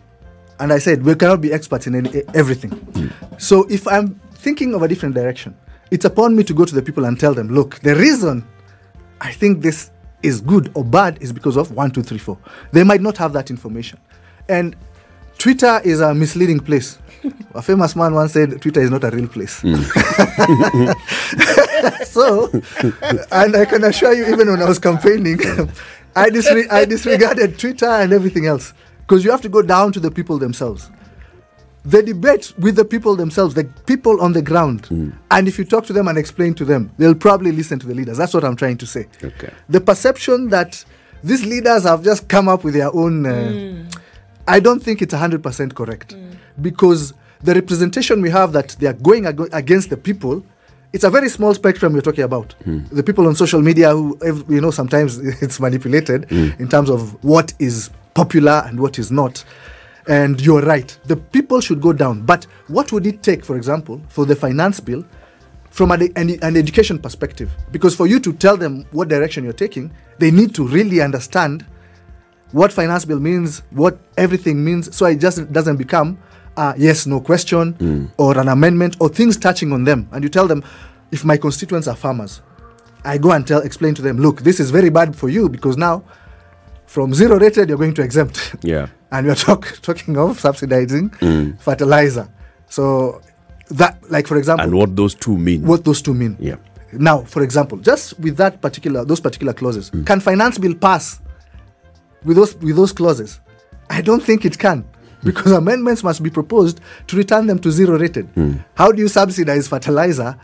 and 0.59 0.72
I 0.72 0.79
said 0.79 1.05
we 1.05 1.14
cannot 1.14 1.40
be 1.40 1.53
experts 1.53 1.87
in 1.87 1.94
any, 1.94 2.22
everything. 2.35 3.12
So 3.38 3.64
if 3.68 3.87
I'm 3.87 4.20
thinking 4.35 4.75
of 4.75 4.83
a 4.83 4.88
different 4.88 5.14
direction, 5.14 5.57
it's 5.90 6.05
upon 6.05 6.35
me 6.35 6.42
to 6.44 6.55
go 6.55 6.64
to 6.64 6.75
the 6.75 6.83
people 6.83 7.05
and 7.05 7.18
tell 7.18 7.35
them, 7.35 7.49
look, 7.49 7.79
the 7.81 7.94
reason 7.94 8.46
I 9.20 9.33
think 9.33 9.62
this 9.62 9.90
is 10.22 10.40
good 10.40 10.70
or 10.75 10.85
bad 10.85 11.18
is 11.20 11.33
because 11.33 11.57
of 11.57 11.70
one, 11.72 11.90
two, 11.90 12.03
three, 12.03 12.18
four. 12.18 12.38
They 12.72 12.85
might 12.85 13.01
not 13.01 13.16
have 13.18 13.33
that 13.35 13.51
information. 13.51 14.01
And 14.49 14.75
Twitter 15.38 15.81
is 15.85 16.01
a 16.01 16.14
misleading 16.14 16.61
place. 16.61 16.99
a 17.55 17.62
famous 17.62 17.94
man 17.96 18.14
once 18.14 18.33
said 18.33 18.61
Twitter 18.61 18.81
is 18.81 18.90
not 18.90 19.05
a 19.05 19.11
real 19.11 19.29
place. 19.29 19.61
Mm. 19.62 19.85
so, 22.07 22.51
and 23.31 23.57
I 23.57 23.64
can 23.64 23.85
assure 23.85 24.14
you, 24.14 24.27
even 24.33 24.51
when 24.51 24.62
I 24.62 24.68
was 24.68 24.79
campaigning, 24.79 25.38
I, 26.16 26.31
disre- 26.31 26.70
I 26.72 26.85
disregarded 26.87 27.59
Twitter 27.59 27.87
and 27.87 28.12
everything 28.12 28.46
else 28.46 28.72
because 29.02 29.24
you 29.24 29.31
have 29.31 29.42
to 29.42 29.48
go 29.48 29.62
down 29.62 29.92
to 29.92 30.00
the 30.00 30.11
people 30.11 30.38
themselves. 30.38 30.90
The 31.85 32.02
debate 32.02 32.52
with 32.59 32.74
the 32.74 32.85
people 32.85 33.14
themselves, 33.14 33.55
the 33.55 33.64
people 33.87 34.20
on 34.20 34.33
the 34.33 34.42
ground. 34.42 34.85
Mm. 34.85 35.16
And 35.31 35.46
if 35.46 35.57
you 35.59 35.64
talk 35.64 35.85
to 35.87 35.92
them 35.92 36.09
and 36.09 36.18
explain 36.18 36.55
to 36.55 36.64
them, 36.64 36.90
they'll 36.98 37.14
probably 37.14 37.52
listen 37.52 37.79
to 37.79 37.87
the 37.87 37.94
leaders. 37.94 38.16
That's 38.18 38.35
what 38.35 38.42
I'm 38.44 38.57
trying 38.57 38.79
to 38.79 38.87
say. 38.87 39.07
Okay. 39.22 39.52
The 39.68 39.81
perception 39.81 40.48
that 40.48 40.85
these 41.22 41.44
leaders 41.44 41.85
have 41.85 42.02
just 42.02 42.29
come 42.29 42.48
up 42.48 42.64
with 42.64 42.74
their 42.74 42.92
own, 42.92 43.24
uh, 43.24 43.31
mm. 43.31 43.98
I 44.48 44.59
don't 44.59 44.83
think 44.83 45.00
it's 45.00 45.14
100% 45.14 45.74
correct. 45.74 46.16
Mm. 46.16 46.37
Because 46.61 47.14
the 47.42 47.55
representation 47.55 48.20
we 48.20 48.31
have 48.31 48.52
that 48.52 48.70
they 48.81 48.88
are 48.88 48.94
going 48.94 49.26
ag- 49.26 49.50
against 49.52 49.90
the 49.90 49.96
people, 49.96 50.44
it's 50.92 51.05
a 51.05 51.11
very 51.11 51.29
small 51.29 51.53
spectrum 51.55 51.92
we're 51.92 52.01
talking 52.01 52.25
about. 52.25 52.55
The 52.90 53.03
people 53.03 53.27
on 53.27 53.35
social 53.35 53.61
media 53.61 53.90
who, 53.92 54.18
you 54.49 54.61
know, 54.61 54.70
sometimes 54.70 55.18
it's 55.42 55.61
manipulated 55.61 56.31
in 56.33 56.68
terms 56.68 56.90
of 56.90 57.22
what 57.25 57.53
is 57.59 57.90
popular 58.14 58.62
and 58.66 58.81
what 58.81 58.99
is 58.99 59.11
not. 59.11 59.44
And 60.09 60.40
you're 60.40 60.62
right. 60.62 60.96
The 61.05 61.16
people 61.16 61.61
should 61.61 61.81
go 61.81 61.92
down. 61.92 62.22
But 62.25 62.44
what 62.68 62.92
would 62.92 63.07
it 63.07 63.22
take, 63.22 63.44
for 63.44 63.57
example, 63.57 64.01
for 64.09 64.25
the 64.25 64.37
finance 64.37 64.79
bill 64.81 65.05
from 65.70 65.90
an, 65.90 66.03
an, 66.16 66.38
an 66.42 66.57
education 66.57 66.99
perspective? 66.99 67.51
Because 67.72 67.94
for 67.96 68.07
you 68.07 68.20
to 68.20 68.33
tell 68.33 68.57
them 68.57 68.87
what 68.92 69.09
direction 69.09 69.42
you're 69.44 69.53
taking, 69.53 69.90
they 70.18 70.31
need 70.31 70.55
to 70.55 70.66
really 70.66 71.01
understand 71.03 71.66
what 72.53 72.72
finance 72.72 73.05
bill 73.05 73.18
means, 73.18 73.62
what 73.70 73.99
everything 74.16 74.64
means, 74.64 74.94
so 74.96 75.07
it 75.07 75.16
just 75.16 75.53
doesn't 75.53 75.77
become 75.77 76.16
a 76.57 76.75
yes 76.77 77.07
no 77.07 77.21
question 77.21 77.73
hmm. 77.75 78.07
or 78.19 78.38
an 78.38 78.49
amendment 78.49 78.97
or 79.01 79.09
things 79.09 79.37
touching 79.37 79.73
on 79.73 79.85
them. 79.85 80.09
And 80.12 80.23
you 80.23 80.31
tell 80.31 80.47
them, 80.47 80.64
if 81.12 81.25
my 81.25 81.37
constituents 81.37 81.87
are 81.88 81.97
farmers, 81.97 82.40
I 83.05 83.19
go 83.19 83.33
and 83.33 83.47
tell 83.47 83.61
explain 83.61 83.95
to 83.95 84.03
them, 84.03 84.19
look, 84.19 84.42
this 84.42 84.59
is 84.61 84.71
very 84.71 84.90
bad 84.90 85.14
for 85.14 85.29
you 85.29 85.49
because 85.49 85.77
now 85.77 86.03
from 86.87 87.14
zero 87.14 87.38
rated 87.38 87.69
you're 87.69 87.79
going 87.79 87.95
to 87.95 88.03
exempt. 88.03 88.57
Yeah. 88.62 88.88
and 89.12 89.27
we're 89.27 89.35
talk, 89.35 89.79
talking 89.83 90.16
of 90.16 90.40
subsidizing 90.40 91.09
hmm. 91.21 91.53
fertilizer. 91.53 92.29
So 92.69 93.21
that 93.71 93.99
like 94.11 94.27
for 94.27 94.37
example 94.37 94.64
And 94.64 94.75
what 94.75 94.95
those 94.97 95.14
two 95.14 95.37
mean. 95.37 95.66
what 95.66 95.85
those 95.85 96.03
two 96.03 96.14
mean. 96.14 96.37
Yeah. 96.38 96.57
Now, 96.92 97.23
for 97.23 97.42
example, 97.42 97.79
just 97.79 98.19
with 98.21 98.37
that 98.37 98.62
particular 98.62 99.05
those 99.05 99.21
particular 99.21 99.53
clauses, 99.53 99.88
hmm. 99.90 100.05
can 100.05 100.21
finance 100.21 100.59
bill 100.59 100.75
pass 100.75 101.21
with 102.25 102.37
those 102.37 102.55
with 102.57 102.77
those 102.77 102.92
clauses? 102.92 103.40
I 103.88 104.01
don't 104.03 104.23
think 104.23 104.45
it 104.45 104.59
can. 104.59 104.85
Because 105.24 105.52
amendments 105.52 106.02
must 106.05 106.22
be 106.22 106.31
proposed 106.31 106.81
to 107.09 107.16
return 107.16 107.46
them 107.46 107.59
to 107.61 107.70
zero 107.70 107.98
rated. 107.98 108.26
Hmm. 108.35 108.55
How 108.74 108.92
do 108.92 109.00
you 109.02 109.09
subsidize 109.09 109.68
fertilizer 109.68 110.37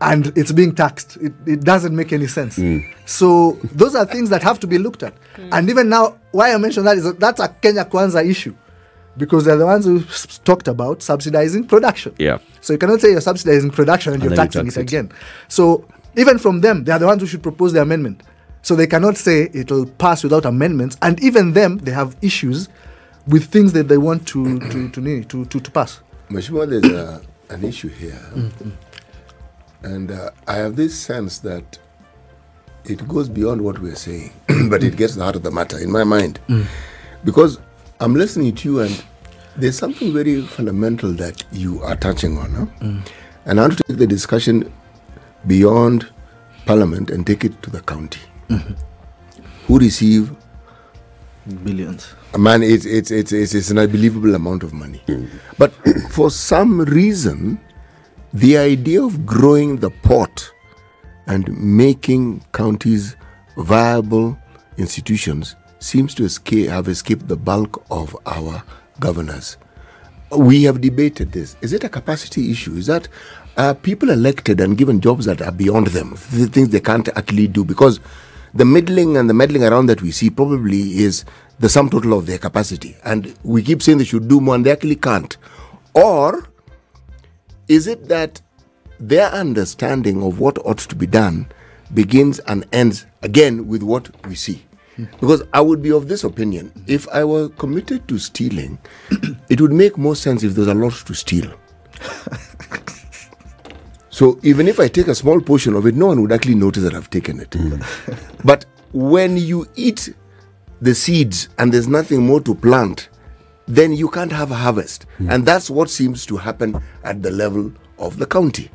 and 0.00 0.32
it's 0.36 0.52
being 0.52 0.74
taxed? 0.74 1.16
It, 1.20 1.32
it 1.46 1.60
doesn't 1.60 1.94
make 1.94 2.12
any 2.12 2.26
sense. 2.26 2.56
Hmm. 2.56 2.78
So 3.04 3.52
those 3.72 3.94
are 3.94 4.04
things 4.04 4.30
that 4.30 4.42
have 4.42 4.58
to 4.60 4.66
be 4.66 4.78
looked 4.78 5.02
at. 5.02 5.14
Hmm. 5.36 5.48
And 5.52 5.70
even 5.70 5.88
now, 5.88 6.18
why 6.32 6.52
I 6.52 6.56
mention 6.58 6.84
that 6.84 6.96
is 6.96 7.04
that 7.04 7.20
that's 7.20 7.40
a 7.40 7.48
Kenya 7.48 7.84
Kwanza 7.84 8.28
issue. 8.28 8.54
Because 9.18 9.46
they're 9.46 9.56
the 9.56 9.64
ones 9.64 9.86
who 9.86 10.02
talked 10.44 10.68
about 10.68 11.02
subsidizing 11.02 11.66
production. 11.66 12.14
Yeah. 12.18 12.38
So 12.60 12.74
you 12.74 12.78
cannot 12.78 13.00
say 13.00 13.12
you're 13.12 13.22
subsidizing 13.22 13.70
production 13.70 14.12
and, 14.12 14.22
And 14.22 14.30
you're 14.30 14.36
then 14.36 14.44
you 14.44 14.50
taxing 14.52 14.64
tax 14.66 14.76
it 14.76 14.80
it. 14.80 14.82
again. 14.82 15.12
So 15.48 15.86
even 16.16 16.38
from 16.38 16.60
them, 16.60 16.84
they 16.84 16.92
are 16.92 16.98
the 16.98 17.06
ones 17.06 17.22
who 17.22 17.26
should 17.26 17.42
propose 17.42 17.72
the 17.72 17.80
amendment. 17.80 18.22
So 18.60 18.74
they 18.76 18.86
cannot 18.86 19.16
say 19.16 19.48
it'll 19.54 19.86
pass 19.86 20.22
without 20.22 20.44
amendments. 20.44 20.98
And 21.00 21.18
even 21.22 21.52
them, 21.54 21.78
they 21.78 21.92
have 21.92 22.14
issues 22.20 22.68
with 23.26 23.46
things 23.46 23.72
that 23.72 23.88
they 23.88 23.98
want 23.98 24.26
to 24.28 24.58
to 24.70 24.88
to 24.90 25.00
need 25.00 25.28
to, 25.30 25.44
to, 25.46 25.60
to 25.60 25.70
pass. 25.70 26.00
Mashima, 26.30 26.68
there's 26.68 26.92
a, 26.92 27.22
an 27.50 27.64
issue 27.64 27.88
here. 27.88 28.20
Mm, 28.34 28.50
mm. 28.50 28.72
And 29.82 30.10
uh, 30.10 30.30
I 30.48 30.54
have 30.54 30.74
this 30.76 30.98
sense 30.98 31.38
that 31.40 31.78
it 32.84 33.06
goes 33.06 33.28
beyond 33.28 33.62
what 33.62 33.78
we're 33.78 33.94
saying, 33.94 34.32
but 34.68 34.82
it 34.82 34.96
gets 34.96 35.12
to 35.12 35.18
the 35.18 35.24
heart 35.24 35.36
of 35.36 35.42
the 35.42 35.50
matter 35.50 35.78
in 35.78 35.90
my 35.90 36.04
mind. 36.04 36.40
Mm. 36.48 36.66
Because 37.24 37.58
I'm 38.00 38.14
listening 38.14 38.54
to 38.56 38.68
you, 38.68 38.80
and 38.80 39.04
there's 39.56 39.78
something 39.78 40.12
very 40.12 40.42
fundamental 40.42 41.12
that 41.12 41.42
you 41.52 41.82
are 41.82 41.96
touching 41.96 42.38
on. 42.38 42.50
Huh? 42.52 43.02
And 43.46 43.60
I 43.60 43.62
want 43.62 43.78
to 43.78 43.84
take 43.84 43.98
the 43.98 44.06
discussion 44.06 44.72
beyond 45.46 46.08
Parliament 46.66 47.10
and 47.10 47.26
take 47.26 47.44
it 47.44 47.62
to 47.62 47.70
the 47.70 47.80
county. 47.80 48.20
Mm-hmm. 48.48 48.74
Who 49.66 49.78
receive 49.78 50.36
Billions. 51.64 52.14
Man, 52.36 52.62
it's, 52.62 52.84
it's, 52.84 53.10
it's, 53.10 53.32
it's, 53.32 53.54
it's 53.54 53.70
an 53.70 53.78
unbelievable 53.78 54.34
amount 54.34 54.62
of 54.62 54.72
money. 54.72 55.00
But 55.58 55.72
for 56.10 56.30
some 56.30 56.80
reason, 56.80 57.60
the 58.32 58.58
idea 58.58 59.02
of 59.02 59.24
growing 59.24 59.76
the 59.76 59.90
pot 59.90 60.50
and 61.26 61.48
making 61.58 62.44
counties 62.52 63.16
viable 63.56 64.36
institutions 64.76 65.56
seems 65.78 66.14
to 66.14 66.24
escape, 66.24 66.68
have 66.68 66.88
escaped 66.88 67.28
the 67.28 67.36
bulk 67.36 67.82
of 67.90 68.16
our 68.26 68.62
governors. 69.00 69.56
We 70.36 70.64
have 70.64 70.80
debated 70.80 71.32
this. 71.32 71.56
Is 71.60 71.72
it 71.72 71.84
a 71.84 71.88
capacity 71.88 72.50
issue? 72.50 72.74
Is 72.74 72.86
that 72.86 73.08
uh, 73.56 73.74
people 73.74 74.10
elected 74.10 74.60
and 74.60 74.76
given 74.76 75.00
jobs 75.00 75.24
that 75.26 75.40
are 75.40 75.52
beyond 75.52 75.88
them, 75.88 76.10
the 76.32 76.46
things 76.46 76.70
they 76.70 76.80
can't 76.80 77.08
actually 77.16 77.46
do? 77.46 77.64
Because 77.64 78.00
the 78.56 78.64
middling 78.64 79.16
and 79.18 79.28
the 79.28 79.34
meddling 79.34 79.64
around 79.64 79.86
that 79.86 80.00
we 80.00 80.10
see 80.10 80.30
probably 80.30 80.98
is 80.98 81.24
the 81.58 81.68
sum 81.68 81.90
total 81.90 82.14
of 82.18 82.26
their 82.26 82.38
capacity. 82.38 82.96
And 83.04 83.34
we 83.42 83.62
keep 83.62 83.82
saying 83.82 83.98
they 83.98 84.04
should 84.04 84.28
do 84.28 84.40
more 84.40 84.54
and 84.54 84.64
they 84.64 84.70
actually 84.70 84.96
can't. 84.96 85.36
Or 85.94 86.48
is 87.68 87.86
it 87.86 88.08
that 88.08 88.40
their 88.98 89.28
understanding 89.30 90.22
of 90.22 90.40
what 90.40 90.58
ought 90.64 90.78
to 90.78 90.94
be 90.96 91.06
done 91.06 91.46
begins 91.92 92.38
and 92.40 92.66
ends 92.72 93.06
again 93.22 93.66
with 93.68 93.82
what 93.82 94.10
we 94.26 94.34
see? 94.34 94.64
Because 95.20 95.42
I 95.52 95.60
would 95.60 95.82
be 95.82 95.92
of 95.92 96.08
this 96.08 96.24
opinion 96.24 96.72
if 96.86 97.06
I 97.08 97.24
were 97.24 97.50
committed 97.50 98.08
to 98.08 98.18
stealing, 98.18 98.78
it 99.50 99.60
would 99.60 99.72
make 99.72 99.98
more 99.98 100.16
sense 100.16 100.42
if 100.42 100.54
there's 100.54 100.68
a 100.68 100.74
lot 100.74 100.94
to 100.94 101.14
steal. 101.14 101.52
so 104.16 104.40
even 104.42 104.66
if 104.66 104.80
I 104.80 104.88
take 104.88 105.08
a 105.08 105.14
small 105.14 105.42
portion 105.42 105.74
of 105.74 105.84
it, 105.84 105.94
no 105.94 106.06
one 106.06 106.22
would 106.22 106.32
actually 106.32 106.54
notice 106.54 106.82
that 106.84 106.94
I've 106.94 107.10
taken 107.10 107.38
it. 107.38 107.52
Hmm. 107.52 107.82
but 108.46 108.64
when 108.94 109.36
you 109.36 109.66
eat 109.76 110.08
the 110.80 110.94
seeds 110.94 111.50
and 111.58 111.70
there's 111.70 111.86
nothing 111.86 112.24
more 112.24 112.40
to 112.40 112.54
plant, 112.54 113.10
then 113.66 113.92
you 113.92 114.08
can't 114.08 114.32
have 114.32 114.50
a 114.50 114.54
harvest. 114.54 115.04
Hmm. 115.18 115.28
And 115.30 115.44
that's 115.44 115.68
what 115.68 115.90
seems 115.90 116.24
to 116.26 116.38
happen 116.38 116.82
at 117.04 117.22
the 117.22 117.30
level 117.30 117.70
of 117.98 118.16
the 118.16 118.24
county. 118.24 118.70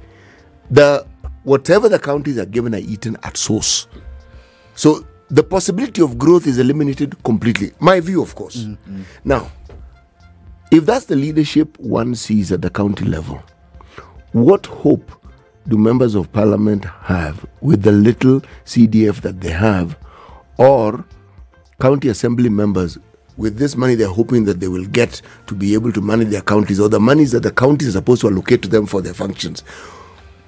The 0.70 1.08
whatever 1.42 1.90
the 1.90 1.98
counties 1.98 2.38
are 2.38 2.46
given 2.46 2.76
are 2.76 2.78
eaten 2.78 3.18
at 3.24 3.36
source. 3.36 3.88
So 4.76 5.08
the 5.32 5.42
possibility 5.42 6.04
of 6.04 6.20
growth 6.20 6.46
is 6.46 6.60
eliminated 6.60 7.16
completely. 7.24 7.72
My 7.80 8.00
view, 8.00 8.22
of 8.22 8.36
course. 8.36 8.66
Hmm, 8.66 9.02
now, 9.24 9.52
if 10.70 10.86
that's 10.86 11.06
the 11.06 11.16
leadership 11.16 11.80
one 11.80 12.14
sees 12.14 12.52
at 12.52 12.62
the 12.62 12.70
county 12.70 13.06
level, 13.06 13.42
what 14.34 14.68
hope 14.68 15.12
do 15.68 15.78
members 15.78 16.16
of 16.16 16.32
parliament 16.32 16.86
have 16.86 17.46
with 17.62 17.84
the 17.84 17.92
little 17.92 18.42
CDF 18.66 19.22
that 19.22 19.42
they 19.42 19.52
have, 19.52 19.98
or 20.58 21.04
county 21.80 22.10
assembly 22.10 22.50
members 22.50 22.98
with 23.38 23.58
this 23.58 23.76
money 23.76 23.96
they're 23.96 24.08
hoping 24.08 24.46
that 24.46 24.60
they 24.60 24.68
will 24.68 24.86
get 24.86 25.22
to 25.48 25.56
be 25.56 25.74
able 25.74 25.92
to 25.92 26.02
manage 26.02 26.30
their 26.30 26.42
counties, 26.42 26.80
or 26.80 26.90
the 26.90 27.00
monies 27.00 27.32
that 27.32 27.44
the 27.44 27.52
counties 27.52 27.90
are 27.90 27.92
supposed 28.00 28.22
to 28.22 28.28
allocate 28.28 28.62
to 28.62 28.68
them 28.68 28.86
for 28.86 29.02
their 29.02 29.14
functions? 29.14 29.62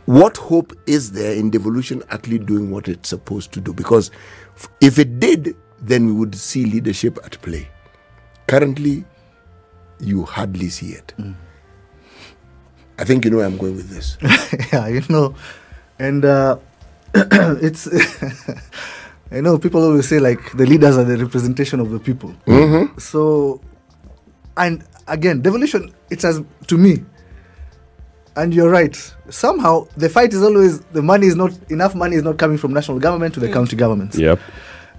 What 0.06 0.36
hope 0.38 0.74
is 0.86 1.12
there 1.12 1.34
in 1.34 1.50
devolution 1.50 2.04
actually 2.10 2.40
doing 2.40 2.72
what 2.72 2.88
it's 2.90 3.10
supposed 3.10 3.54
to 3.54 3.62
do? 3.62 3.74
Because 3.74 4.12
if 4.82 5.00
it 5.00 5.20
did, 5.20 5.56
then 5.82 6.06
we 6.08 6.12
would 6.12 6.36
see 6.36 6.66
leadership 6.66 7.18
at 7.24 7.42
play. 7.42 7.70
Currently, 8.48 9.06
you 10.00 10.24
hardly 10.24 10.70
see 10.70 10.88
it. 10.92 11.14
Mm. 11.18 11.36
I 12.98 13.06
think 13.06 13.26
you 13.26 13.32
know 13.32 13.38
where 13.38 13.46
I'm 13.46 13.58
going 13.58 13.76
with 13.76 13.90
this. 13.90 14.18
yeah, 14.74 14.88
you 14.88 15.02
know, 15.10 15.36
and 16.00 16.26
uh, 16.26 16.58
it's. 17.14 17.88
I 19.32 19.42
know 19.42 19.58
people 19.58 19.84
always 19.84 20.08
say 20.08 20.20
like 20.20 20.52
the 20.52 20.66
leaders 20.68 20.96
are 20.96 21.04
the 21.04 21.18
representation 21.18 21.80
of 21.80 21.90
the 21.90 22.00
people. 22.00 22.36
So, 23.00 23.62
and 24.58 24.84
again, 25.08 25.42
devolution. 25.42 25.92
It's 26.12 26.24
as 26.24 26.44
to 26.68 26.78
me, 26.78 27.04
and 28.36 28.54
you're 28.54 28.70
right. 28.70 28.96
Somehow 29.30 29.88
the 29.98 30.08
fight 30.08 30.34
is 30.34 30.44
always 30.44 30.82
the 30.92 31.02
money 31.02 31.26
is 31.26 31.36
not 31.36 31.52
enough. 31.72 31.96
Money 31.96 32.16
is 32.16 32.24
not 32.24 32.38
coming 32.38 32.60
from 32.60 32.74
national 32.74 33.00
government 33.00 33.34
to 33.34 33.40
the 33.40 33.52
county 33.52 33.76
governments. 33.76 34.18
Yep. 34.18 34.40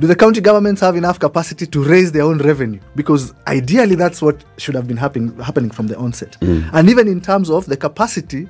Do 0.00 0.08
the 0.08 0.16
county 0.16 0.40
governments 0.40 0.80
have 0.80 0.96
enough 0.96 1.20
capacity 1.20 1.66
to 1.66 1.84
raise 1.84 2.10
their 2.10 2.22
own 2.22 2.38
revenue? 2.38 2.80
Because 2.96 3.32
ideally, 3.46 3.94
that's 3.94 4.20
what 4.20 4.44
should 4.58 4.74
have 4.74 4.88
been 4.88 4.96
happening 4.96 5.38
happening 5.38 5.70
from 5.70 5.86
the 5.86 5.96
onset. 5.96 6.36
And 6.40 6.90
even 6.90 7.06
in 7.08 7.20
terms 7.20 7.48
of 7.48 7.66
the 7.66 7.76
capacity 7.76 8.48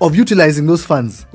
of 0.00 0.14
utilizing 0.14 0.66
those 0.66 0.84
funds. 0.84 1.26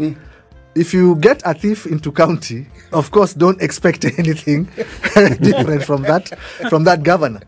If 0.73 0.93
you 0.93 1.15
get 1.15 1.41
a 1.45 1.53
thief 1.53 1.85
into 1.85 2.11
county, 2.11 2.67
of 2.93 3.11
course, 3.11 3.33
don't 3.33 3.61
expect 3.61 4.05
anything 4.19 4.65
different 5.15 5.83
from 5.83 6.03
that 6.03 6.29
from 6.69 6.83
that 6.85 7.03
governor. 7.03 7.41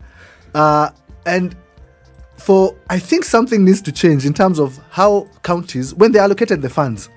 Uh, 0.54 0.90
and 1.24 1.56
for 2.36 2.74
I 2.90 2.98
think 2.98 3.24
something 3.24 3.64
needs 3.64 3.80
to 3.82 3.92
change 3.92 4.26
in 4.26 4.34
terms 4.34 4.58
of 4.58 4.78
how 4.90 5.28
counties, 5.42 5.94
when 5.94 6.12
they 6.12 6.18
allocated 6.18 6.60
the 6.60 6.68
funds, 6.68 7.08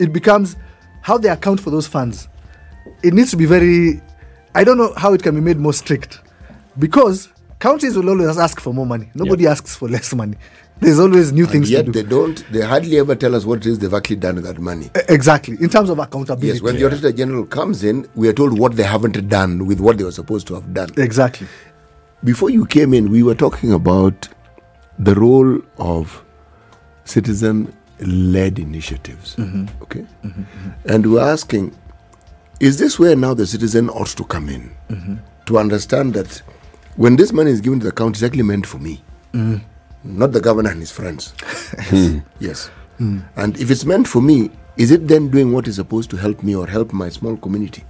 it 0.00 0.12
becomes 0.12 0.56
how 1.02 1.16
they 1.18 1.28
account 1.28 1.60
for 1.60 1.70
those 1.70 1.86
funds. 1.86 2.28
It 3.02 3.14
needs 3.14 3.30
to 3.30 3.36
be 3.36 3.46
very. 3.46 4.00
I 4.54 4.64
don't 4.64 4.78
know 4.78 4.92
how 4.96 5.12
it 5.12 5.22
can 5.22 5.34
be 5.34 5.40
made 5.40 5.58
more 5.58 5.72
strict, 5.74 6.20
because 6.78 7.28
counties 7.60 7.96
will 7.96 8.08
always 8.08 8.38
ask 8.38 8.60
for 8.60 8.72
more 8.72 8.86
money. 8.86 9.10
Nobody 9.14 9.46
asks 9.46 9.76
for 9.76 9.88
less 9.88 10.14
money. 10.14 10.36
There's 10.78 10.98
always 10.98 11.32
new 11.32 11.44
And 11.44 11.52
things 11.52 11.68
to 11.68 11.72
yet 11.72 11.86
do. 11.86 11.92
they 11.92 12.02
don't, 12.02 12.44
they 12.52 12.60
hardly 12.60 12.98
ever 12.98 13.14
tell 13.14 13.34
us 13.34 13.46
what 13.46 13.60
it 13.60 13.66
is 13.66 13.78
they've 13.78 13.94
actually 13.94 14.16
done 14.16 14.34
with 14.34 14.44
that 14.44 14.58
money. 14.58 14.90
Exactly. 15.08 15.56
In 15.58 15.70
terms 15.70 15.88
of 15.88 15.98
accountability. 15.98 16.48
Yes, 16.48 16.60
when 16.60 16.76
the 16.76 16.84
Auditor 16.84 17.12
General 17.12 17.46
comes 17.46 17.82
in, 17.82 18.06
we 18.14 18.28
are 18.28 18.34
told 18.34 18.58
what 18.58 18.76
they 18.76 18.82
haven't 18.82 19.26
done 19.26 19.64
with 19.66 19.80
what 19.80 19.96
they 19.96 20.04
were 20.04 20.12
supposed 20.12 20.46
to 20.48 20.54
have 20.54 20.74
done. 20.74 20.90
Exactly. 20.98 21.46
Before 22.24 22.50
you 22.50 22.66
came 22.66 22.92
in, 22.92 23.10
we 23.10 23.22
were 23.22 23.34
talking 23.34 23.72
about 23.72 24.28
the 24.98 25.14
role 25.14 25.58
of 25.78 26.22
citizen 27.04 27.74
led 28.00 28.58
initiatives. 28.58 29.34
Mm-hmm. 29.36 29.82
Okay? 29.82 30.04
Mm-hmm. 30.24 30.42
And 30.90 31.10
we're 31.10 31.22
asking, 31.22 31.74
is 32.60 32.78
this 32.78 32.98
where 32.98 33.16
now 33.16 33.34
the 33.34 33.46
citizen 33.46 33.88
ought 33.90 34.08
to 34.08 34.24
come 34.24 34.48
in 34.48 35.20
to 35.46 35.58
understand 35.58 36.14
that 36.14 36.42
when 36.96 37.16
this 37.16 37.32
money 37.32 37.50
is 37.50 37.60
given 37.60 37.78
to 37.80 37.86
the 37.86 37.92
county, 37.92 38.12
it's 38.16 38.22
actually 38.22 38.42
meant 38.42 38.66
for 38.66 38.78
me, 38.78 39.02
not 40.04 40.32
the 40.32 40.40
governor 40.40 40.70
and 40.70 40.80
his 40.80 40.90
friends? 40.90 41.34
Hmm. 41.88 42.18
yes. 42.40 42.70
And 42.98 43.58
if 43.58 43.70
it's 43.70 43.84
meant 43.84 44.08
for 44.08 44.22
me, 44.22 44.50
is 44.76 44.90
it 44.90 45.08
then 45.08 45.28
doing 45.28 45.52
what 45.52 45.68
is 45.68 45.76
supposed 45.76 46.10
to 46.10 46.16
help 46.16 46.42
me 46.42 46.54
or 46.54 46.66
help 46.66 46.92
my 46.92 47.08
small 47.08 47.36
community? 47.36 47.84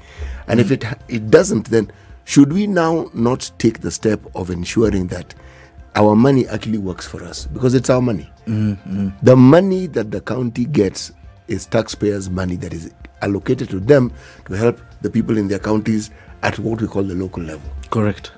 And 0.49 0.61
if 0.61 0.71
it 0.71 0.85
it 1.09 1.31
doesn't, 1.31 1.67
then 1.71 1.91
should 2.25 2.53
we 2.53 2.67
now 2.67 3.11
not 3.15 3.51
take 3.59 3.81
the 3.81 3.91
step 3.91 4.21
of 4.35 4.51
ensuring 4.51 5.07
that 5.09 5.35
our 5.95 6.15
money 6.17 6.47
actually 6.49 6.79
works 6.79 7.07
for 7.07 7.23
us 7.25 7.47
because 7.47 7.75
it's 7.75 7.91
our 7.91 8.03
money? 8.03 8.31
Hmm, 8.47 8.73
hmm. 8.75 9.09
The 9.23 9.37
money 9.37 9.87
that 9.89 10.11
the 10.11 10.21
county 10.21 10.65
gets 10.65 11.13
is 11.49 11.67
taxpayers' 11.67 12.29
money 12.29 12.57
that 12.57 12.73
is 12.73 12.91
allocated 13.27 13.69
to 13.71 13.81
them 13.81 14.13
to 14.47 14.55
help 14.55 14.81
the 15.03 15.11
people 15.11 15.37
in 15.39 15.49
their 15.49 15.59
counties 15.59 16.11
at 16.43 16.59
what 16.59 16.81
we 16.81 16.87
call 16.87 17.03
the 17.03 17.15
local 17.15 17.43
level. 17.43 17.69
Correct. 17.91 18.33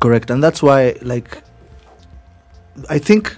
Correct. 0.00 0.30
And 0.30 0.42
that's 0.42 0.62
why, 0.62 0.96
like, 1.02 1.42
I 2.90 2.98
think 2.98 3.36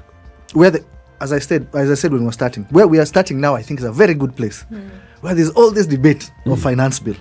where 0.52 0.70
the, 0.70 0.84
as 1.20 1.32
I 1.32 1.38
said, 1.38 1.68
as 1.74 1.90
I 1.90 1.94
said 1.94 2.12
when 2.12 2.20
we 2.20 2.26
were 2.26 2.32
starting, 2.32 2.64
where 2.70 2.86
we 2.86 2.98
are 2.98 3.06
starting 3.06 3.40
now, 3.40 3.54
I 3.54 3.62
think 3.62 3.80
is 3.80 3.84
a 3.86 3.92
very 3.92 4.14
good 4.14 4.34
place. 4.36 4.62
Hmm. 4.62 4.88
Where 5.20 5.34
there's 5.34 5.50
all 5.50 5.70
this 5.70 5.86
debate 5.86 6.30
of 6.46 6.58
hmm. 6.58 6.62
finance 6.62 7.00
bill. 7.00 7.16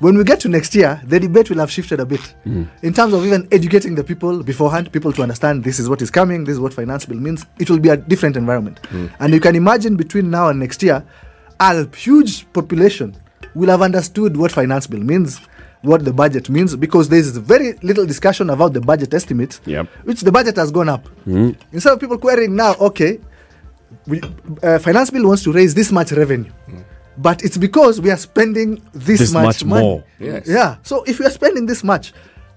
When 0.00 0.18
we 0.18 0.24
get 0.24 0.40
to 0.40 0.48
next 0.48 0.74
year, 0.74 1.00
the 1.04 1.20
debate 1.20 1.48
will 1.48 1.58
have 1.58 1.70
shifted 1.70 2.00
a 2.00 2.04
bit 2.04 2.20
hmm. 2.42 2.64
in 2.82 2.92
terms 2.92 3.14
of 3.14 3.24
even 3.24 3.46
educating 3.52 3.94
the 3.94 4.02
people 4.02 4.42
beforehand, 4.42 4.90
people 4.92 5.12
to 5.12 5.22
understand 5.22 5.62
this 5.62 5.78
is 5.78 5.88
what 5.88 6.02
is 6.02 6.10
coming, 6.10 6.44
this 6.44 6.54
is 6.54 6.60
what 6.60 6.74
finance 6.74 7.06
bill 7.06 7.18
means. 7.18 7.46
It 7.58 7.70
will 7.70 7.78
be 7.78 7.88
a 7.88 7.96
different 7.96 8.36
environment. 8.36 8.80
And 9.20 9.32
you 9.32 9.40
can 9.40 9.54
imagine 9.54 9.96
between 9.96 10.28
now 10.30 10.48
and 10.48 10.58
next 10.58 10.82
year, 10.82 11.04
a 11.70 11.96
huge 11.96 12.50
population 12.52 13.14
will 13.54 13.68
have 13.70 13.82
understood 13.82 14.36
what 14.36 14.50
finance 14.52 14.86
bill 14.86 15.00
means, 15.00 15.40
what 15.82 16.04
the 16.04 16.12
budget 16.12 16.48
means, 16.48 16.74
because 16.76 17.08
there 17.08 17.18
is 17.18 17.36
very 17.36 17.74
little 17.82 18.06
discussion 18.06 18.50
about 18.50 18.72
the 18.72 18.80
budget 18.80 19.12
estimate, 19.14 19.60
Yep. 19.66 19.86
which 20.04 20.20
the 20.22 20.32
budget 20.32 20.56
has 20.56 20.70
gone 20.70 20.88
up. 20.88 21.06
Hmm. 21.24 21.50
Instead 21.72 21.92
of 21.92 22.00
people 22.00 22.18
querying 22.18 22.54
now, 22.56 22.74
okay, 22.80 23.18
we, 24.06 24.20
uh, 24.62 24.78
finance 24.78 25.10
bill 25.10 25.26
wants 25.28 25.42
to 25.44 25.52
raise 25.52 25.74
this 25.74 25.92
much 25.92 26.12
revenue. 26.12 26.50
Hmm. 26.66 26.78
But 27.18 27.44
it's 27.44 27.58
because 27.58 28.00
we 28.00 28.10
are 28.10 28.16
spending 28.16 28.80
this, 28.94 29.18
This 29.20 29.32
much, 29.32 29.44
much 29.44 29.64
money. 29.64 29.82
more. 29.86 30.04
Yes. 30.18 30.46
Yeah. 30.48 30.76
So 30.82 31.02
if 31.04 31.18
we 31.18 31.26
are 31.26 31.30
spending 31.30 31.66
this 31.66 31.84
much, 31.84 32.12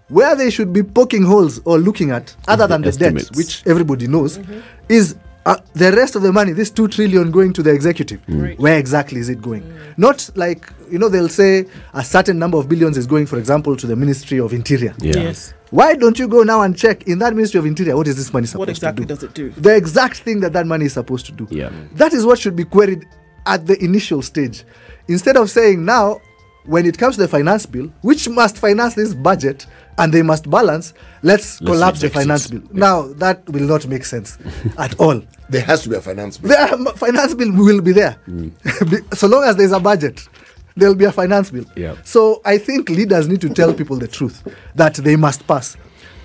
where 0.07 0.35
they 0.35 0.49
should 0.49 0.71
be 0.71 0.81
poking 0.83 1.23
holes 1.23 1.59
or 1.65 1.77
looking 1.77 2.11
at, 2.11 2.33
other 2.47 2.67
the 2.67 2.77
than 2.77 2.81
the 2.83 2.91
debt, 2.91 3.29
which 3.35 3.63
everybody 3.65 4.07
knows, 4.07 4.37
mm-hmm. 4.37 4.59
is 4.87 5.15
uh, 5.45 5.58
the 5.73 5.91
rest 5.91 6.15
of 6.15 6.23
the 6.23 6.34
money, 6.34 6.51
this 6.53 6.71
two 6.71 6.88
trillion 6.88 7.29
going 7.29 7.53
to 7.53 7.62
the 7.62 7.71
executive. 7.71 8.19
Right. 8.27 8.58
Where 8.60 8.79
exactly 8.79 9.19
is 9.19 9.29
it 9.29 9.41
going? 9.41 9.63
Not 9.97 10.27
like 10.36 10.71
you 10.89 10.97
know 10.97 11.08
they'll 11.10 11.29
say 11.29 11.65
a 11.93 12.03
certain 12.03 12.39
number 12.39 12.58
of 12.58 12.67
billions 12.67 12.97
is 12.97 13.05
going, 13.05 13.27
for 13.27 13.38
example, 13.38 13.75
to 13.75 13.86
the 13.88 13.95
Ministry 13.95 14.39
of 14.39 14.53
Interior. 14.53 14.95
Yeah. 14.99 15.17
Yes. 15.17 15.53
Why 15.69 15.95
don't 15.95 16.17
you 16.17 16.27
go 16.27 16.43
now 16.43 16.62
and 16.62 16.75
check 16.75 17.03
in 17.03 17.19
that 17.19 17.36
Ministry 17.36 17.60
of 17.60 17.65
Interior 17.65 17.95
what 17.95 18.08
is 18.08 18.15
this 18.17 18.34
money 18.34 18.47
supposed 18.47 18.53
to 18.53 18.55
do? 18.55 18.60
What 18.60 18.69
exactly 18.69 19.05
does 19.05 19.23
it 19.23 19.34
do? 19.34 19.49
the 19.51 19.75
exact 19.75 20.17
thing 20.17 20.39
that 20.39 20.53
that 20.53 20.65
money 20.65 20.86
is 20.86 20.93
supposed 20.93 21.25
to 21.27 21.31
do. 21.31 21.47
Yeah. 21.51 21.71
That 21.93 22.13
is 22.13 22.25
what 22.25 22.39
should 22.39 22.55
be 22.55 22.63
queried 22.65 23.05
at 23.45 23.67
the 23.67 23.81
initial 23.84 24.21
stage. 24.21 24.63
Instead 25.08 25.38
of 25.38 25.49
saying 25.51 25.86
now, 25.86 26.21
when 26.65 26.86
it 26.86 26.97
comes 26.97 27.15
to 27.15 27.21
the 27.21 27.28
finance 27.28 27.65
bill, 27.65 27.91
which 28.01 28.28
must 28.30 28.58
finance 28.58 28.95
this 28.95 29.13
budget 29.13 29.65
and 29.97 30.13
they 30.13 30.21
must 30.21 30.49
balance, 30.49 30.93
let's, 31.23 31.62
Let's 31.62 31.71
collapse 31.71 32.01
the 32.01 32.10
finance 32.10 32.47
it. 32.47 32.51
bill. 32.51 32.69
Now, 32.71 33.13
that 33.13 33.47
will 33.49 33.63
not 33.63 33.88
make 33.88 34.04
sense 34.06 34.38
at 34.78 34.99
all. 34.99 35.21
There 35.49 35.62
has 35.62 35.84
to 35.84 35.89
be 35.89 35.95
a 35.95 36.01
finance 36.01 36.38
bill. 36.38 36.49
The 36.49 36.73
um, 36.73 36.86
finance 36.95 37.34
bill 37.36 37.51
will 37.54 37.82
be 37.82 37.91
there. 37.91 38.17
Be- 38.28 38.97
so 39.13 39.28
long 39.28 39.43
as 39.43 39.56
there's 39.56 39.71
a 39.71 39.80
budget. 39.80 40.28
there'll 40.75 40.95
be 40.95 41.06
a 41.06 41.12
finance 41.12 41.51
bill. 41.51 41.65
Yeah. 41.78 41.95
So 42.04 42.41
I 42.43 42.58
think 42.58 42.89
leaders 42.89 43.28
need 43.28 43.39
to 43.41 43.49
tell 43.49 43.73
people 43.73 43.97
the 43.97 44.08
truth 44.08 44.43
that 44.75 44.95
they 44.95 45.15
must 45.15 45.47
pass. 45.47 45.78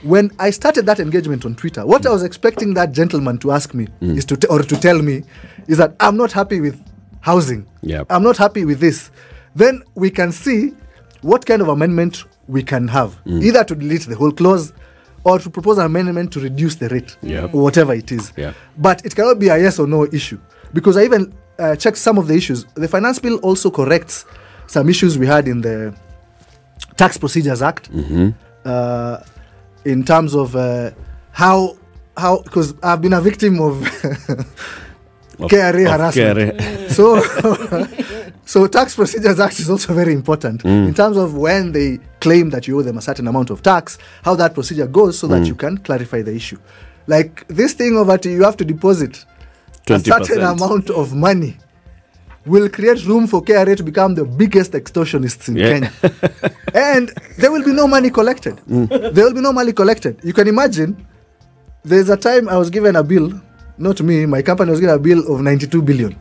When 0.02 0.30
I 0.38 0.50
started 0.50 0.86
that 0.86 0.98
engagement 0.98 1.44
on 1.44 1.54
Twitter, 1.54 1.84
what 1.86 2.06
I 2.06 2.10
was 2.10 2.22
expecting 2.22 2.72
that 2.74 2.92
gentleman 2.92 3.38
to 3.38 3.52
ask 3.52 3.74
me 3.74 3.86
is 4.00 4.24
to 4.24 4.36
t- 4.36 4.46
or 4.48 4.60
to 4.62 4.76
tell 4.80 5.00
me 5.02 5.22
is 5.68 5.76
that 5.78 5.94
I'm 6.00 6.16
not 6.16 6.32
happy 6.32 6.60
with 6.60 6.82
housing. 7.20 7.66
Yeah. 7.82 8.04
I'm 8.08 8.22
not 8.22 8.38
happy 8.38 8.64
with 8.64 8.80
this. 8.80 9.10
Then 9.54 9.82
we 9.94 10.10
can 10.10 10.32
see 10.32 10.74
what 11.22 11.44
kind 11.46 11.60
of 11.62 11.68
amendment 11.68 12.24
we 12.48 12.62
can 12.62 12.88
have, 12.88 13.18
either 13.26 13.64
to 13.64 13.74
delete 13.74 14.06
the 14.06 14.16
whole 14.16 14.32
clause 14.32 14.72
or 15.24 15.38
to 15.38 15.50
propose 15.50 15.76
an 15.78 15.84
amendment 15.86 16.32
to 16.32 16.40
reduce 16.40 16.76
the 16.76 16.88
rate, 16.88 17.16
Yeah. 17.22 17.44
or 17.52 17.62
whatever 17.62 17.92
it 17.94 18.10
is. 18.10 18.32
Yeah. 18.36 18.52
But 18.78 19.04
it 19.04 19.14
cannot 19.14 19.38
be 19.38 19.48
a 19.48 19.58
yes 19.58 19.78
or 19.78 19.86
no 19.86 20.06
issue 20.06 20.38
because 20.72 20.96
I 20.96 21.04
even 21.04 21.32
uh, 21.58 21.76
checked 21.76 21.98
some 21.98 22.16
of 22.18 22.26
the 22.26 22.34
issues. 22.34 22.64
The 22.74 22.88
finance 22.88 23.18
bill 23.18 23.36
also 23.38 23.70
corrects 23.70 24.24
some 24.66 24.88
issues 24.88 25.18
we 25.18 25.26
had 25.26 25.46
in 25.46 25.60
the 25.60 25.94
Tax 26.96 27.18
Procedures 27.18 27.60
Act 27.60 27.90
uh, 28.64 29.18
in 29.84 30.04
terms 30.04 30.34
of 30.34 30.56
uh, 30.56 30.90
how 31.32 31.76
how 32.16 32.40
because 32.42 32.74
I've 32.82 33.02
been 33.02 33.12
a 33.12 33.20
victim 33.20 33.60
of 33.60 33.74
KRA 35.38 35.84
of 35.86 35.92
harassment. 35.92 36.56
KRA. 36.58 36.90
So, 36.90 37.20
so 38.50 38.66
tax 38.66 38.96
procedures 38.96 39.38
act 39.38 39.60
is 39.60 39.70
also 39.70 39.94
very 39.94 40.12
important 40.12 40.64
mm. 40.64 40.88
in 40.88 40.92
terms 40.92 41.16
of 41.16 41.36
when 41.36 41.70
they 41.70 42.00
claim 42.18 42.50
that 42.50 42.66
you 42.66 42.76
owe 42.76 42.82
them 42.82 42.98
a 42.98 43.00
certain 43.00 43.28
amount 43.28 43.48
of 43.50 43.62
tax, 43.62 43.96
how 44.24 44.34
that 44.34 44.54
procedure 44.54 44.88
goes, 44.88 45.16
so 45.20 45.28
that 45.28 45.42
mm. 45.42 45.46
you 45.46 45.54
can 45.54 45.78
clarify 45.78 46.20
the 46.20 46.34
issue. 46.34 46.58
Like 47.06 47.46
this 47.46 47.74
thing 47.74 47.96
of 47.96 48.08
that 48.08 48.24
you 48.24 48.42
have 48.42 48.56
to 48.56 48.64
deposit 48.64 49.24
a 49.88 50.00
certain 50.00 50.40
amount 50.42 50.90
of 50.90 51.14
money 51.14 51.58
will 52.44 52.68
create 52.68 53.04
room 53.06 53.28
for 53.28 53.40
KRA 53.40 53.76
to 53.76 53.84
become 53.84 54.16
the 54.16 54.24
biggest 54.24 54.72
extortionists 54.72 55.46
in 55.48 55.54
Yeah. 55.56 55.70
Kenya. 55.70 55.92
and 56.74 57.12
there 57.38 57.52
will 57.52 57.64
be 57.64 57.72
no 57.72 57.86
money 57.86 58.10
collected. 58.10 58.56
Mm. 58.68 59.14
There 59.14 59.24
will 59.26 59.34
be 59.34 59.42
no 59.42 59.52
money 59.52 59.72
collected. 59.72 60.18
You 60.24 60.32
can 60.32 60.48
imagine 60.48 61.06
there's 61.84 62.08
a 62.08 62.16
time 62.16 62.48
I 62.48 62.56
was 62.56 62.68
given 62.68 62.96
a 62.96 63.04
bill, 63.04 63.30
not 63.78 64.02
me, 64.02 64.26
my 64.26 64.42
company 64.42 64.72
was 64.72 64.80
given 64.80 64.96
a 64.96 64.98
bill 64.98 65.20
of 65.32 65.40
92 65.40 65.82
billion. 65.82 66.16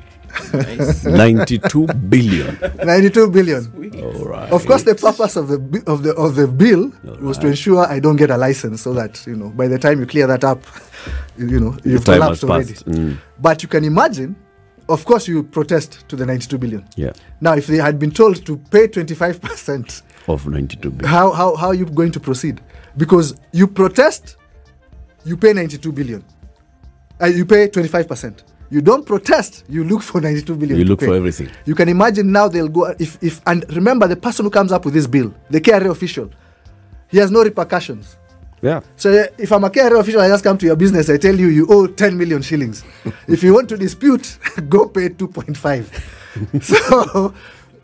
Nice. 0.53 1.05
92 1.05 1.87
billion. 2.09 2.57
92 2.83 3.29
billion. 3.31 4.03
All 4.03 4.25
right. 4.25 4.51
Of 4.51 4.65
course, 4.65 4.83
the 4.83 4.95
purpose 4.95 5.35
of 5.35 5.47
the 5.47 5.83
of 5.87 6.03
the 6.03 6.13
of 6.15 6.35
the 6.35 6.47
bill 6.47 6.91
was 7.21 7.37
to 7.39 7.47
ensure 7.47 7.85
I 7.85 7.99
don't 7.99 8.15
get 8.15 8.29
a 8.29 8.37
license, 8.37 8.81
so 8.81 8.93
that 8.93 9.25
you 9.27 9.35
know 9.35 9.49
by 9.49 9.67
the 9.67 9.77
time 9.79 9.99
you 9.99 10.05
clear 10.05 10.27
that 10.27 10.43
up, 10.43 10.63
you, 11.37 11.59
know 11.59 11.77
you've 11.83 12.03
collapsed 12.05 12.43
already. 12.43 12.73
Mm. 12.73 13.17
But 13.39 13.63
you 13.63 13.69
can 13.69 13.83
imagine, 13.83 14.35
of 14.87 15.05
course, 15.05 15.27
you 15.27 15.43
protest 15.43 16.07
to 16.09 16.15
the 16.15 16.25
92 16.25 16.57
billion. 16.57 16.85
Yeah. 16.95 17.13
Now, 17.41 17.53
if 17.55 17.67
they 17.67 17.77
had 17.77 17.99
been 17.99 18.11
told 18.11 18.45
to 18.45 18.57
pay 18.57 18.87
25 18.87 19.41
percent, 19.41 20.01
Of 20.27 20.47
92 20.47 20.89
billion. 20.91 21.05
how 21.09 21.31
how 21.31 21.55
how 21.55 21.67
are 21.67 21.75
you 21.75 21.85
going 21.85 22.11
to 22.11 22.19
proceed? 22.19 22.61
Because 22.97 23.35
you 23.51 23.67
protest, 23.67 24.37
you 25.25 25.37
pay 25.37 25.53
92 25.53 25.91
billion, 25.91 26.23
uh, 27.21 27.25
you 27.27 27.45
pay 27.45 27.67
25 27.67 28.07
percent. 28.07 28.43
You 28.71 28.81
don't 28.81 29.03
protest, 29.05 29.63
you 29.67 29.83
look 29.83 30.03
for 30.03 30.21
92 30.21 30.55
billion. 30.55 30.77
You 30.77 30.85
look 30.85 30.99
for 31.01 31.13
everything. 31.15 31.49
You 31.65 31.73
can 31.73 31.89
imagine 31.89 32.31
now 32.31 32.47
they'll 32.47 32.67
go 32.67 32.93
if 32.99 33.17
if 33.23 33.41
and 33.47 33.65
remember 33.73 34.07
the 34.07 34.15
person 34.15 34.45
who 34.45 34.51
comes 34.51 34.71
up 34.71 34.85
with 34.85 34.93
this 34.93 35.07
bill, 35.07 35.33
the 35.49 35.59
KRA 35.59 35.89
official, 35.89 36.29
he 37.07 37.17
has 37.17 37.31
no 37.31 37.43
repercussions. 37.43 38.17
Yeah. 38.61 38.81
So 38.95 39.09
eh, 39.11 39.27
if 39.37 39.51
I'm 39.51 39.63
a 39.63 39.69
KRA 39.69 39.99
official, 39.99 40.21
I 40.21 40.27
just 40.27 40.43
come 40.43 40.57
to 40.59 40.65
your 40.65 40.75
business, 40.75 41.09
I 41.09 41.17
tell 41.17 41.35
you 41.35 41.47
you 41.47 41.65
owe 41.69 41.87
10 41.87 42.17
million 42.17 42.41
shillings. 42.43 42.83
if 43.27 43.41
you 43.41 43.53
want 43.53 43.69
to 43.69 43.77
dispute, 43.77 44.37
go 44.69 44.87
pay 44.87 45.09
2.5. 45.09 46.61
so 46.61 47.33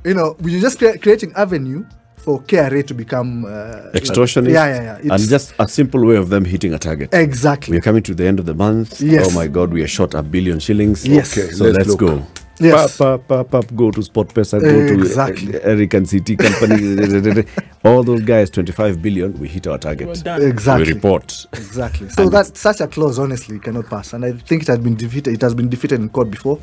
you 0.04 0.14
know 0.14 0.36
you're 0.44 0.62
just 0.62 0.78
cre- 0.78 0.98
creating 1.02 1.34
avenue 1.36 1.84
for 2.26 2.42
KRA 2.42 2.82
to 2.88 2.94
become 3.04 3.46
uh, 3.46 3.92
Extortionist. 4.00 4.52
Yeah, 4.58 4.68
yeah, 4.68 5.00
yeah. 5.04 5.14
And 5.14 5.22
just 5.36 5.54
a 5.60 5.68
simple 5.68 6.02
way 6.10 6.18
of 6.24 6.28
them 6.30 6.44
hitting 6.54 6.74
a 6.74 6.80
target. 6.80 7.10
exactly. 7.14 7.72
We 7.74 7.78
are 7.78 7.86
coming 7.90 8.04
to 8.10 8.14
the 8.16 8.26
end 8.26 8.40
of 8.40 8.46
the 8.52 8.56
month. 8.66 9.00
Yes. 9.00 9.28
Oh 9.28 9.32
my 9.40 9.48
God, 9.48 9.68
we 9.72 9.82
are 9.86 9.88
short 9.98 10.14
a 10.16 10.24
billion 10.24 10.60
shillings. 10.60 11.08
Yes. 11.08 11.38
Okay, 11.38 11.52
So 11.52 11.66
let's 11.66 11.78
let's, 11.78 11.90
look. 11.90 12.00
go. 12.00 12.14
Yes. 12.60 12.98
Pap, 12.98 13.28
go 13.76 13.92
to 13.92 14.00
SportPesa, 14.02 14.62
go 14.62 14.94
Exactly. 15.02 15.52
to 15.54 15.62
uh, 15.64 15.72
Eric 15.72 15.94
and 15.94 16.10
CT 16.10 16.38
Company. 16.40 17.44
All 17.84 18.04
those 18.04 18.22
guys, 18.22 18.50
25 18.50 19.02
billion, 19.02 19.34
we 19.40 19.48
hit 19.48 19.68
our 19.68 19.78
target. 19.78 20.24
done. 20.24 20.42
Exactly. 20.42 20.88
We 20.88 20.94
report. 20.94 21.46
Exactly. 21.54 22.10
So 22.10 22.30
that 22.30 22.58
such 22.58 22.82
a 22.82 22.88
clause 22.88 23.20
honestly 23.20 23.60
cannot 23.60 23.88
pass, 23.88 24.14
and 24.14 24.26
I 24.26 24.32
think 24.32 24.64
it 24.64 24.68
has 24.70 24.80
been 24.80 24.96
defeated. 24.96 25.34
It 25.34 25.42
has 25.42 25.54
been 25.54 25.70
defeated 25.70 26.00
in 26.00 26.10
court 26.10 26.32
before. 26.32 26.60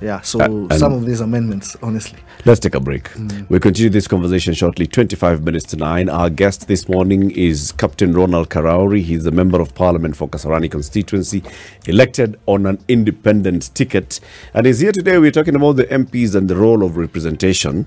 Yeah. 0.00 0.20
So 0.20 0.40
Uh, 0.40 0.76
some 0.78 0.92
of 0.92 1.04
these 1.06 1.20
amendments, 1.20 1.76
honestly. 1.82 2.18
Let's 2.44 2.60
take 2.60 2.74
a 2.74 2.80
break. 2.80 3.10
We'll 3.48 3.60
continue 3.60 3.90
this 3.90 4.06
conversation 4.06 4.54
shortly. 4.54 4.86
25 4.86 5.42
minutes 5.42 5.64
to 5.66 5.76
9. 5.76 6.08
Our 6.08 6.30
guest 6.30 6.68
this 6.68 6.88
morning 6.88 7.30
is 7.32 7.72
Captain 7.72 8.12
Ronald 8.12 8.48
Karauri. 8.48 9.02
He's 9.02 9.26
a 9.26 9.30
member 9.30 9.60
of 9.60 9.74
parliament 9.74 10.16
for 10.16 10.28
Kasarani 10.28 10.70
constituency, 10.70 11.42
elected 11.86 12.38
on 12.46 12.66
an 12.66 12.78
independent 12.88 13.74
ticket. 13.74 14.20
And 14.54 14.66
he's 14.66 14.80
here 14.80 14.92
today. 14.92 15.15
We're 15.20 15.30
talking 15.30 15.56
about 15.56 15.72
the 15.72 15.84
MPs 15.84 16.34
and 16.34 16.48
the 16.48 16.56
role 16.56 16.82
of 16.82 16.96
representation. 16.96 17.86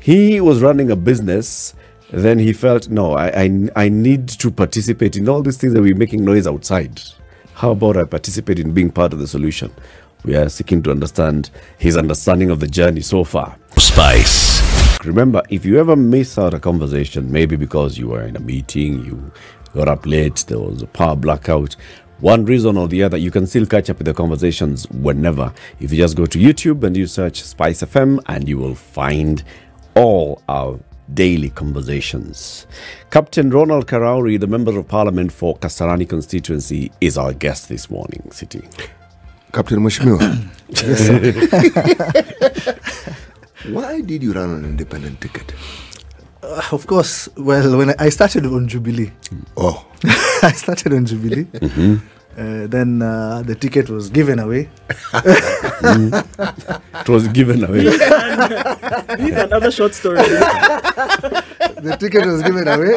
He 0.00 0.40
was 0.40 0.60
running 0.60 0.90
a 0.90 0.96
business. 0.96 1.74
Then 2.10 2.38
he 2.38 2.52
felt, 2.52 2.88
no, 2.88 3.12
I, 3.12 3.42
I, 3.42 3.68
I 3.76 3.88
need 3.88 4.28
to 4.28 4.50
participate 4.50 5.16
in 5.16 5.28
all 5.28 5.40
these 5.40 5.56
things 5.56 5.72
that 5.74 5.82
we're 5.82 5.94
making 5.94 6.24
noise 6.24 6.46
outside. 6.46 7.00
How 7.54 7.70
about 7.70 7.96
I 7.96 8.04
participate 8.04 8.58
in 8.58 8.72
being 8.72 8.90
part 8.90 9.12
of 9.12 9.20
the 9.20 9.28
solution? 9.28 9.72
We 10.24 10.34
are 10.34 10.48
seeking 10.48 10.82
to 10.82 10.90
understand 10.90 11.50
his 11.78 11.96
understanding 11.96 12.50
of 12.50 12.58
the 12.58 12.66
journey 12.66 13.02
so 13.02 13.24
far. 13.24 13.56
Spice. 13.76 14.62
Remember, 15.04 15.42
if 15.50 15.64
you 15.64 15.78
ever 15.78 15.94
miss 15.96 16.38
out 16.38 16.54
a 16.54 16.58
conversation, 16.58 17.30
maybe 17.30 17.56
because 17.56 17.98
you 17.98 18.08
were 18.08 18.22
in 18.22 18.36
a 18.36 18.40
meeting, 18.40 19.04
you 19.04 19.32
got 19.74 19.88
up 19.88 20.06
late, 20.06 20.44
there 20.48 20.58
was 20.58 20.82
a 20.82 20.86
power 20.86 21.14
blackout, 21.14 21.76
one 22.20 22.44
reason 22.44 22.76
or 22.76 22.88
the 22.88 23.02
other, 23.02 23.16
you 23.16 23.30
can 23.30 23.46
still 23.46 23.66
catch 23.66 23.90
up 23.90 23.98
with 23.98 24.06
the 24.06 24.14
conversations 24.14 24.88
whenever. 24.90 25.52
If 25.80 25.92
you 25.92 25.98
just 25.98 26.16
go 26.16 26.26
to 26.26 26.38
YouTube 26.38 26.82
and 26.84 26.96
you 26.96 27.06
search 27.06 27.42
Spice 27.42 27.82
FM, 27.82 28.20
and 28.26 28.48
you 28.48 28.58
will 28.58 28.74
find 28.74 29.42
all 29.94 30.42
our 30.48 30.78
daily 31.12 31.50
conversations. 31.50 32.66
Captain 33.10 33.50
Ronald 33.50 33.86
Karauri, 33.86 34.40
the 34.40 34.46
Member 34.46 34.78
of 34.78 34.88
Parliament 34.88 35.32
for 35.32 35.56
Kasarani 35.58 36.08
constituency, 36.08 36.90
is 37.00 37.18
our 37.18 37.32
guest 37.32 37.68
this 37.68 37.90
morning, 37.90 38.30
City. 38.30 38.66
Captain 39.52 39.78
Mheshimiwa. 39.80 40.50
Why 43.72 44.00
did 44.00 44.22
you 44.22 44.32
run 44.32 44.50
on 44.50 44.56
an 44.58 44.64
independent 44.64 45.20
ticket? 45.20 45.52
Uh, 46.42 46.62
of 46.72 46.86
course. 46.86 47.28
Well, 47.36 47.76
when 47.78 47.90
I, 47.90 47.94
I 47.98 48.08
started 48.10 48.44
on 48.46 48.68
Jubilee, 48.68 49.10
Oh, 49.56 49.86
I 50.48 50.52
started 50.52 50.92
on 50.92 51.06
Jubilee. 51.06 51.46
Uh, 52.36 52.66
then 52.66 53.00
uh, 53.00 53.42
the 53.46 53.54
ticket 53.54 53.88
was 53.88 54.10
given 54.10 54.38
away. 54.40 54.68
It 55.14 57.08
was 57.08 57.28
given 57.28 57.64
away. 57.64 57.84
This 57.84 59.30
is 59.30 59.36
another 59.36 59.70
short 59.70 59.94
story. 59.94 60.16
the 60.18 61.96
ticket 61.98 62.26
was 62.26 62.42
given 62.42 62.66
away. 62.68 62.94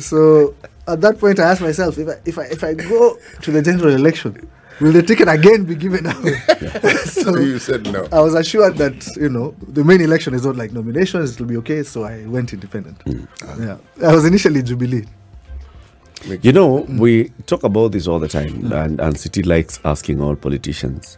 So 0.00 0.54
at 0.88 1.00
that 1.02 1.18
point, 1.18 1.40
I 1.40 1.50
asked 1.50 1.60
myself, 1.60 1.98
if 1.98 2.08
I, 2.08 2.14
if 2.24 2.38
I 2.38 2.44
if 2.44 2.64
I 2.64 2.74
go 2.74 3.16
to 3.42 3.50
the 3.50 3.60
general 3.62 3.94
election, 3.94 4.48
will 4.80 4.92
the 4.92 5.02
ticket 5.02 5.28
again 5.28 5.64
be 5.64 5.74
given 5.74 6.06
away? 6.06 6.34
so 7.04 7.36
you 7.36 7.58
said 7.58 7.84
no. 7.92 8.08
I 8.12 8.20
was 8.20 8.34
assured 8.34 8.76
that 8.78 9.06
you 9.16 9.28
know 9.28 9.54
the 9.66 9.84
main 9.84 10.00
election 10.00 10.32
is 10.34 10.44
not 10.46 10.56
like 10.56 10.72
nominations; 10.72 11.32
it 11.34 11.40
will 11.40 11.48
be 11.48 11.56
okay. 11.58 11.82
So 11.82 12.04
I 12.04 12.26
went 12.26 12.52
independent. 12.52 13.02
Yeah, 13.58 13.76
I 14.02 14.14
was 14.14 14.24
initially 14.24 14.62
Jubilee. 14.62 15.04
You 16.42 16.52
know, 16.52 16.86
we 16.88 17.30
talk 17.46 17.62
about 17.64 17.92
this 17.92 18.06
all 18.06 18.18
the 18.18 18.28
time, 18.28 18.72
and, 18.72 19.00
and 19.00 19.18
City 19.18 19.42
likes 19.42 19.80
asking 19.84 20.20
all 20.20 20.36
politicians. 20.36 21.16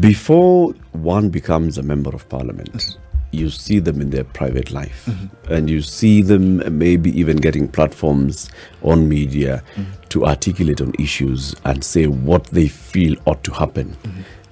Before 0.00 0.72
one 0.92 1.30
becomes 1.30 1.78
a 1.78 1.82
member 1.82 2.10
of 2.10 2.28
parliament, 2.28 2.98
you 3.30 3.50
see 3.50 3.78
them 3.78 4.00
in 4.00 4.10
their 4.10 4.24
private 4.24 4.70
life, 4.70 5.08
and 5.48 5.70
you 5.70 5.80
see 5.80 6.22
them 6.22 6.76
maybe 6.76 7.18
even 7.18 7.36
getting 7.36 7.68
platforms 7.68 8.50
on 8.82 9.08
media 9.08 9.62
to 10.10 10.26
articulate 10.26 10.80
on 10.80 10.92
issues 10.98 11.54
and 11.64 11.82
say 11.84 12.06
what 12.06 12.44
they 12.46 12.68
feel 12.68 13.16
ought 13.26 13.42
to 13.44 13.52
happen. 13.52 13.96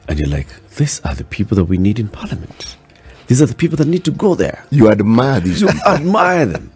And 0.09 0.19
you're 0.19 0.29
like, 0.29 0.49
these 0.77 1.01
are 1.05 1.15
the 1.15 1.25
people 1.25 1.57
that 1.57 1.65
we 1.65 1.79
need 1.79 1.99
in 1.99 2.09
parliament. 2.09 2.77
These 3.27 3.43
are 3.43 3.47
the 3.47 3.55
people 3.55 3.77
that 3.77 3.87
need 3.87 4.05
to 4.07 4.11
go 4.11 4.35
there 4.35 4.65
You 4.73 4.91
admire 4.91 5.39
these 5.39 5.61
you 5.61 5.69
admire 5.87 6.47
them. 6.47 6.73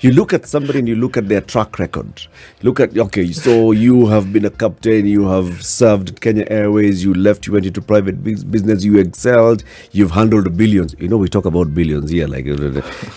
You 0.00 0.12
look 0.12 0.32
at 0.32 0.46
somebody 0.46 0.78
and 0.78 0.88
you 0.88 0.96
look 0.96 1.16
at 1.16 1.28
their 1.28 1.40
track 1.40 1.78
record. 1.78 2.26
Look 2.62 2.80
at, 2.80 2.96
okay, 2.96 3.32
so 3.32 3.72
you 3.72 4.06
have 4.06 4.32
been 4.32 4.44
a 4.44 4.50
captain, 4.50 5.06
you 5.06 5.26
have 5.28 5.62
served 5.64 6.10
at 6.10 6.20
Kenya 6.20 6.46
Airways, 6.48 7.02
you 7.04 7.14
left, 7.14 7.46
you 7.46 7.52
went 7.52 7.66
into 7.66 7.80
private 7.80 8.22
business, 8.22 8.84
you 8.84 8.98
excelled, 8.98 9.64
you've 9.92 10.10
handled 10.10 10.56
billions. 10.56 10.94
You 10.98 11.08
know, 11.08 11.16
we 11.16 11.28
talk 11.28 11.44
about 11.44 11.74
billions 11.74 12.10
here, 12.10 12.26
like 12.26 12.46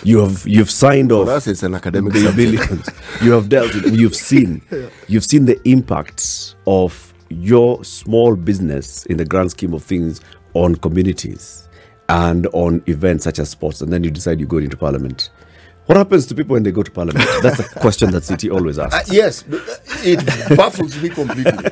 you 0.04 0.18
have 0.18 0.46
you've 0.46 0.70
signed 0.70 1.12
off 1.12 1.26
For 1.26 1.32
us, 1.34 1.46
it's 1.46 1.62
an 1.62 1.74
academic 1.74 2.12
billions. 2.12 2.88
You 3.22 3.32
have 3.32 3.48
dealt 3.48 3.74
with, 3.74 3.94
you've 3.94 4.14
seen, 4.16 4.62
you've 5.08 5.24
seen 5.24 5.44
the 5.44 5.60
impacts 5.68 6.56
of 6.66 7.12
your 7.28 7.84
small 7.84 8.34
business 8.36 9.04
in 9.06 9.16
the 9.18 9.24
grand 9.24 9.50
scheme 9.50 9.74
of 9.74 9.82
things 9.84 10.20
on 10.54 10.74
communities. 10.76 11.68
and 12.10 12.48
on 12.48 12.82
events 12.88 13.22
such 13.22 13.38
as 13.38 13.48
sports, 13.50 13.80
and 13.82 13.92
then 13.92 14.02
you 14.02 14.10
decide 14.10 14.40
you 14.40 14.46
go 14.46 14.58
into 14.58 14.76
parliament. 14.76 15.30
What 15.90 15.96
happens 15.96 16.24
to 16.26 16.36
people 16.36 16.52
when 16.54 16.62
they 16.62 16.70
go 16.70 16.84
to 16.84 16.90
parliament? 16.92 17.28
That's 17.42 17.58
a 17.58 17.64
question 17.64 18.12
that 18.12 18.22
City 18.22 18.48
always 18.48 18.78
Uh, 18.78 18.88
asks. 18.92 19.10
yes, 19.12 19.42
uh, 19.52 19.58
it 20.04 20.24
baffles 20.56 20.94
me 21.02 21.08
completely. 21.08 21.64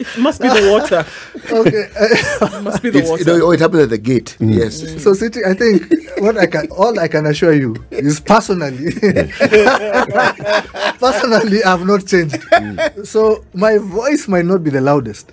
It 0.00 0.18
must 0.18 0.40
be 0.40 0.48
the 0.48 0.70
water. 0.72 1.04
okay. 1.52 1.84
It 1.94 2.62
must 2.62 2.82
be 2.82 2.88
the 2.88 3.00
It's, 3.00 3.06
you 3.08 3.12
water. 3.12 3.24
know, 3.26 3.44
oh, 3.48 3.50
it 3.50 3.60
happened 3.60 3.82
at 3.82 3.90
the 3.90 3.98
gate. 3.98 4.38
Yes. 4.40 4.80
So, 5.02 5.12
City, 5.12 5.40
I 5.44 5.52
think 5.52 5.92
what 6.20 6.38
I 6.38 6.46
can, 6.46 6.68
all 6.70 6.98
I 6.98 7.06
can 7.06 7.26
assure 7.26 7.52
you 7.52 7.76
is 7.90 8.18
personally, 8.18 8.92
personally, 10.98 11.62
I've 11.64 11.84
not 11.86 12.06
changed. 12.06 12.42
So 13.04 13.44
my 13.52 13.76
voice 13.76 14.26
might 14.26 14.46
not 14.46 14.64
be 14.64 14.70
the 14.70 14.80
loudest. 14.80 15.32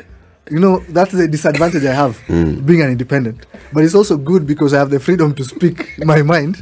You 0.50 0.60
know, 0.60 0.80
that's 0.90 1.14
the 1.14 1.30
disadvantage 1.30 1.86
I 1.86 1.94
have 1.94 2.20
being 2.28 2.82
an 2.82 2.90
independent. 2.92 3.46
But 3.72 3.86
it's 3.86 3.96
also 3.96 4.18
good 4.18 4.46
because 4.46 4.74
I 4.74 4.80
have 4.80 4.90
the 4.90 5.00
freedom 5.00 5.34
to 5.36 5.46
speak 5.46 5.98
my 6.00 6.22
mind. 6.24 6.62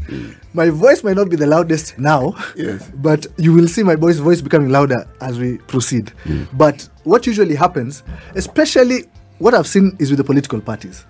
My 0.53 0.69
voice 0.69 1.03
might 1.03 1.15
not 1.15 1.29
be 1.29 1.35
the 1.35 1.45
loudest 1.45 1.97
now, 1.99 2.33
Yes. 2.55 2.89
but 2.95 3.27
you 3.37 3.53
will 3.53 3.67
see 3.67 3.83
my 3.83 3.95
voice 3.95 4.17
voice 4.17 4.41
becoming 4.41 4.69
louder 4.69 5.05
as 5.21 5.37
we 5.39 5.57
proceed. 5.59 6.11
Mm. 6.25 6.47
But 6.53 6.89
what 7.03 7.27
usually 7.27 7.55
happens, 7.55 8.03
especially 8.35 9.05
what 9.37 9.53
I've 9.53 9.67
seen 9.67 9.95
is 9.99 10.09
with 10.09 10.17
the 10.17 10.23
political 10.23 10.59
parties. 10.59 11.05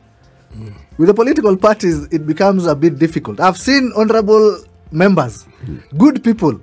Mm. 0.53 0.73
With 0.97 1.07
the 1.07 1.13
political 1.13 1.55
parties, 1.55 2.03
it 2.11 2.27
becomes 2.27 2.65
a 2.65 2.75
bit 2.75 2.99
difficult. 2.99 3.39
I've 3.39 3.57
seen 3.57 3.91
honorable 3.95 4.63
members, 4.91 5.45
mm. 5.63 5.81
good 5.97 6.21
people, 6.23 6.59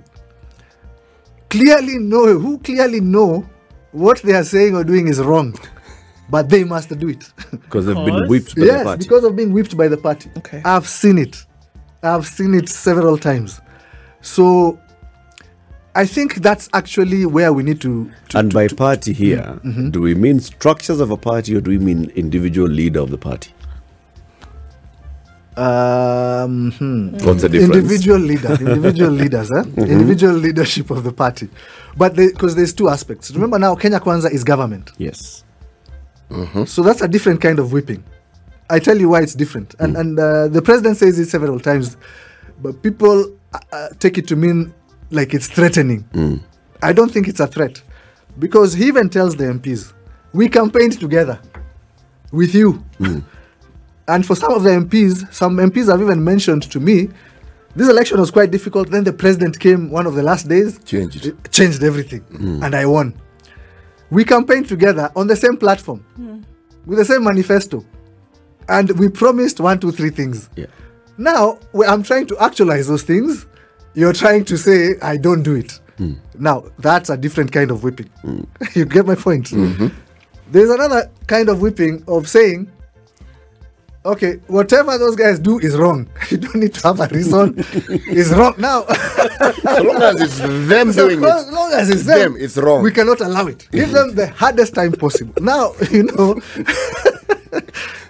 clearly 1.49 1.97
know 1.97 2.37
who 2.37 2.59
clearly 2.59 2.99
know 2.99 3.47
what 3.91 4.21
they 4.21 4.33
are 4.33 4.43
saying 4.43 4.75
or 4.75 4.83
doing 4.83 5.07
is 5.07 5.19
wrong, 5.19 5.57
but 6.29 6.49
they 6.49 6.63
must 6.63 6.95
do 6.99 7.09
it. 7.09 7.31
Because 7.51 7.87
they've 7.87 7.95
been 7.95 8.27
whipped 8.27 8.55
by 8.55 8.61
the 8.61 8.65
yes, 8.67 8.83
party. 8.83 9.03
because 9.03 9.23
of 9.23 9.35
being 9.35 9.51
whipped 9.51 9.75
by 9.75 9.87
the 9.87 9.97
party. 9.97 10.29
Okay. 10.37 10.61
I've 10.63 10.87
seen 10.87 11.17
it. 11.17 11.45
I've 12.07 12.25
seen 12.27 12.53
it 12.53 12.69
several 12.69 13.17
times. 13.17 13.61
So 14.21 14.79
I 15.95 16.05
think 16.05 16.35
that's 16.35 16.69
actually 16.73 17.25
where 17.25 17.51
we 17.53 17.63
need 17.63 17.81
to. 17.81 18.11
to 18.29 18.37
and 18.39 18.51
to- 18.51 18.55
by 18.55 18.67
to- 18.67 18.75
party 18.75 19.13
here, 19.13 19.59
Mm-hmm. 19.63 19.89
do 19.91 20.01
we 20.01 20.15
mean 20.15 20.39
structures 20.39 20.99
of 20.99 21.11
a 21.11 21.17
party 21.17 21.55
or 21.55 21.61
do 21.61 21.71
we 21.71 21.77
mean 21.79 22.11
individual 22.15 22.67
leader 22.69 22.99
of 22.99 23.09
the 23.11 23.17
party? 23.17 23.51
um, 25.57 26.71
hmm. 26.73 27.17
What's 27.25 27.41
the 27.41 27.49
difference? 27.49 27.75
individual 27.75 28.19
leader 28.19 28.53
individual 28.61 29.09
leaders 29.11 29.49
eh? 29.51 29.63
individual 29.77 30.33
leadership 30.35 30.91
of 30.91 31.03
the 31.03 31.11
party 31.11 31.49
but 31.97 32.15
because 32.15 32.55
there's 32.55 32.73
two 32.73 32.89
aspects 32.89 33.31
remember 33.31 33.57
now 33.57 33.73
kenya 33.75 33.99
kwanza 33.99 34.29
is 34.31 34.43
government 34.43 34.91
Yes. 34.99 35.43
so 36.65 36.83
that's 36.83 37.01
a 37.01 37.07
different 37.07 37.41
kind 37.41 37.57
of 37.57 37.73
whipping 37.73 38.03
i 38.69 38.79
tell 38.79 38.97
you 38.99 39.09
why 39.09 39.21
it's 39.21 39.35
different. 39.35 39.75
And 39.79 39.95
and 39.97 40.19
uh, 40.19 40.47
the 40.47 40.61
president 40.61 40.97
says 40.97 41.17
it 41.19 41.29
several 41.29 41.59
times 41.59 41.97
but 42.61 42.81
people 42.81 43.31
uh, 43.53 43.59
uh, 43.71 43.89
take 43.99 44.17
it 44.17 44.27
to 44.27 44.35
mean 44.35 44.73
like 45.11 45.33
it's 45.33 45.47
threatening. 45.47 46.01
I 46.81 46.91
don't 46.93 47.11
think 47.11 47.27
it's 47.27 47.39
a 47.39 47.47
threat 47.47 47.81
because 48.39 48.73
he 48.73 48.85
even 48.87 49.09
tells 49.09 49.35
the 49.35 49.45
mps 49.45 49.93
we 50.33 50.49
campaigned 50.49 50.99
together 50.99 51.39
with 52.31 52.53
you. 52.53 52.83
And 54.09 54.25
for 54.25 54.35
some 54.35 54.53
of 54.53 54.63
the 54.63 54.69
MPs, 54.69 55.33
some 55.33 55.57
MPs 55.57 55.91
have 55.91 56.01
even 56.01 56.23
mentioned 56.23 56.63
to 56.71 56.79
me, 56.79 57.09
this 57.75 57.89
election 57.89 58.17
was 58.19 58.31
quite 58.31 58.51
difficult. 58.51 58.89
Then 58.89 59.03
the 59.03 59.11
president 59.11 59.59
came 59.59 59.89
one 59.91 60.07
of 60.07 60.15
the 60.15 60.23
last 60.23 60.47
days, 60.47 60.79
Changed. 60.85 61.25
it. 61.25 61.35
it 61.45 61.51
changed 61.51 61.83
everything, 61.83 62.23
and 62.63 62.73
I 62.73 62.85
won. 62.85 63.13
We 64.09 64.23
campaigned 64.23 64.69
together 64.69 65.11
on 65.15 65.27
the 65.27 65.35
same 65.35 65.57
platform, 65.57 66.05
with 66.85 66.97
the 66.99 67.05
same 67.05 67.23
manifesto, 67.25 67.83
and 68.69 68.97
we 68.99 69.09
promised 69.09 69.59
one, 69.59 69.79
two, 69.79 69.91
three 69.91 70.09
things. 70.09 70.49
Yeah. 70.55 70.65
Now 71.17 71.59
I'm 71.87 72.03
trying 72.03 72.27
to 72.27 72.37
actualize 72.39 72.87
those 72.87 73.03
things. 73.03 73.45
You're 73.93 74.13
trying 74.13 74.45
to 74.45 74.57
say 74.57 74.95
I 75.01 75.17
don't 75.17 75.43
do 75.43 75.55
it. 75.55 75.79
Hmm. 75.97 76.13
Now 76.37 76.65
that's 76.79 77.09
a 77.09 77.17
different 77.17 77.51
kind 77.51 77.71
of 77.71 77.83
whipping. 77.83 78.07
Hmm. 78.21 78.41
you 78.75 78.85
get 78.85 79.05
my 79.05 79.15
point. 79.15 79.47
Mm-hmm. 79.49 79.87
There's 80.51 80.69
another 80.69 81.09
kind 81.25 81.49
of 81.49 81.61
whipping 81.61 82.03
of 82.07 82.29
saying, 82.29 82.71
okay, 84.05 84.35
whatever 84.47 84.97
those 84.97 85.15
guys 85.15 85.39
do 85.39 85.59
is 85.59 85.75
wrong. 85.75 86.07
You 86.29 86.37
don't 86.37 86.55
need 86.55 86.73
to 86.75 86.87
have 86.87 86.99
a 86.99 87.07
reason. 87.07 87.55
it's 87.57 88.29
wrong 88.31 88.53
now. 88.57 88.83
As 88.87 89.83
long 89.83 90.01
as 90.01 90.21
it's 90.21 90.39
them 90.69 90.91
So 90.93 91.09
doing 91.09 91.23
as 91.23 91.43
it. 91.43 91.47
As 91.47 91.51
long 91.51 91.71
as 91.73 91.89
it's, 91.89 91.99
it's 92.01 92.07
them, 92.07 92.33
them, 92.33 92.41
it's 92.41 92.57
wrong. 92.57 92.83
We 92.83 92.91
cannot 92.91 93.21
allow 93.21 93.47
it. 93.47 93.67
Give 93.71 93.91
them 93.91 94.13
the 94.15 94.27
hardest 94.27 94.75
time 94.75 94.91
possible. 94.93 95.33
Now, 95.41 95.73
you 95.91 96.03
know. 96.03 96.39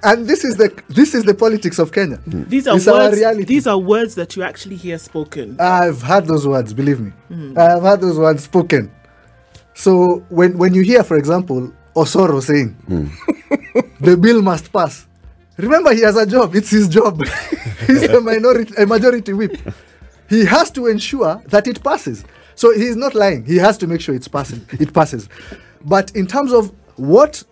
And 0.03 0.27
this 0.27 0.43
is 0.43 0.55
the 0.57 0.69
this 0.89 1.13
is 1.13 1.23
the 1.23 1.33
politics 1.33 1.79
of 1.79 1.91
Kenya. 1.91 2.19
These 2.25 2.67
are 2.67 2.75
It's 2.77 2.87
our 2.87 2.99
words. 2.99 3.17
reality. 3.17 3.43
These 3.45 3.67
are 3.67 3.77
words 3.77 4.15
that 4.15 4.35
you 4.35 4.43
actually 4.43 4.75
hear 4.75 4.97
spoken. 4.97 5.57
I've 5.59 6.01
heard 6.01 6.25
those 6.27 6.47
words, 6.47 6.73
believe 6.73 6.99
me. 6.99 7.11
Hmm. 7.29 7.57
I've 7.57 7.81
heard 7.81 8.01
those 8.01 8.17
words 8.17 8.43
spoken. 8.43 8.91
So 9.73 10.23
when 10.29 10.57
when 10.57 10.73
you 10.73 10.81
hear, 10.83 11.03
for 11.03 11.17
example, 11.17 11.71
Osoro 11.95 12.41
saying 12.41 12.69
Hmm. 12.87 13.07
the 13.99 14.17
bill 14.17 14.41
must 14.41 14.71
pass, 14.73 15.05
remember 15.57 15.93
he 15.93 16.01
has 16.01 16.15
a 16.17 16.25
job. 16.25 16.55
It's 16.55 16.69
his 16.71 16.87
job. 16.87 17.21
He's 17.87 18.03
a 18.03 18.19
minority, 18.21 18.73
a 18.77 18.85
majority 18.85 19.33
whip. 19.33 19.57
He 20.29 20.45
has 20.45 20.71
to 20.71 20.87
ensure 20.87 21.41
that 21.47 21.67
it 21.67 21.81
passes. 21.83 22.25
So 22.55 22.73
he's 22.73 22.95
not 22.95 23.13
lying. 23.15 23.45
He 23.45 23.57
has 23.57 23.77
to 23.77 23.87
make 23.87 24.01
sure 24.01 24.15
it's 24.15 24.27
passing. 24.27 24.65
It 24.79 24.91
passes. 24.93 25.29
But 25.85 26.11
in 26.15 26.25
terms 26.27 26.51
of 26.51 26.71
what 26.97 27.43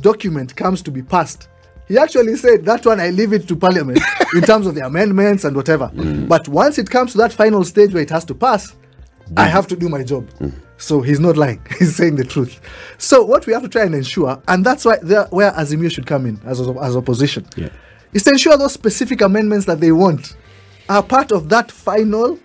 document 0.00 0.54
comes 0.56 0.82
to 0.82 0.90
be 0.90 1.02
passed, 1.02 1.48
he 1.90 1.98
actually 1.98 2.36
said 2.36 2.64
that 2.66 2.86
one 2.86 3.00
I 3.00 3.10
leave 3.10 3.32
it 3.32 3.48
to 3.48 3.56
Parliament 3.56 3.98
in 4.34 4.42
terms 4.42 4.68
of 4.68 4.76
the 4.76 4.86
amendments 4.86 5.42
and 5.44 5.56
whatever. 5.56 5.88
Mm. 5.88 6.28
But 6.28 6.46
once 6.46 6.78
it 6.78 6.88
comes 6.88 7.10
to 7.12 7.18
that 7.18 7.32
final 7.32 7.64
stage 7.64 7.92
where 7.92 8.02
it 8.02 8.10
has 8.10 8.24
to 8.26 8.34
pass, 8.34 8.76
I 9.36 9.46
have 9.48 9.66
to 9.66 9.76
do 9.76 9.88
my 9.88 10.04
job. 10.04 10.30
Mm. 10.38 10.52
So 10.78 11.00
he's 11.00 11.18
not 11.18 11.36
lying. 11.36 11.60
He's 11.78 11.96
saying 11.96 12.14
the 12.14 12.24
truth. 12.24 12.60
So 12.98 13.24
what 13.24 13.44
we 13.46 13.52
have 13.52 13.62
to 13.62 13.68
try 13.68 13.82
and 13.84 13.94
ensure, 13.94 14.40
and 14.46 14.64
that's 14.64 14.84
why 14.84 14.98
there, 15.02 15.24
where 15.30 15.50
Azimio 15.52 15.90
should 15.90 16.06
come 16.06 16.26
in 16.26 16.40
as 16.46 16.60
as 16.60 16.96
opposition, 16.96 17.44
Yeah. 17.56 17.70
is 18.12 18.22
to 18.22 18.30
ensure 18.30 18.56
those 18.56 18.72
specific 18.72 19.20
amendments 19.20 19.66
that 19.66 19.80
they 19.80 19.90
want 19.90 20.36
are 20.88 21.02
part 21.02 21.32
of 21.32 21.48
that 21.48 21.72
final 21.72 22.38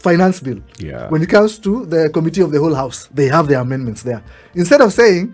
finance 0.00 0.40
bill. 0.40 0.58
Yeah. 0.78 1.08
When 1.10 1.22
it 1.22 1.28
comes 1.28 1.60
to 1.60 1.86
the 1.86 2.10
committee 2.10 2.40
of 2.42 2.50
the 2.50 2.58
whole 2.58 2.74
house, 2.74 3.08
they 3.14 3.28
have 3.28 3.46
their 3.46 3.60
amendments 3.60 4.02
there. 4.02 4.22
Instead 4.54 4.80
of 4.80 4.92
saying 4.92 5.32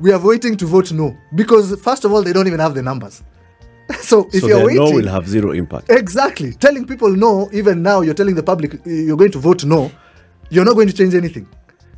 we 0.00 0.12
are 0.12 0.18
waiting 0.18 0.56
to 0.56 0.66
vote 0.66 0.92
no, 0.92 1.16
because 1.34 1.78
first 1.80 2.04
of 2.04 2.12
all 2.12 2.22
they 2.22 2.32
don't 2.32 2.46
even 2.46 2.60
have 2.60 2.74
the 2.74 2.82
numbers. 2.82 3.22
so 4.00 4.28
if 4.32 4.40
so 4.40 4.46
you're 4.48 4.56
their 4.58 4.66
waiting, 4.66 4.84
no 4.84 4.90
will 4.92 5.08
have 5.08 5.28
zero 5.28 5.52
impact. 5.52 5.90
Exactly. 5.90 6.52
Telling 6.54 6.86
people 6.86 7.10
no, 7.14 7.48
even 7.52 7.82
now 7.82 8.00
you're 8.00 8.14
telling 8.14 8.34
the 8.34 8.42
public 8.42 8.74
uh, 8.74 8.78
you're 8.86 9.16
going 9.16 9.32
to 9.32 9.38
vote 9.38 9.64
no, 9.64 9.90
you're 10.48 10.64
not 10.64 10.74
going 10.74 10.88
to 10.88 10.94
change 10.94 11.14
anything. 11.14 11.46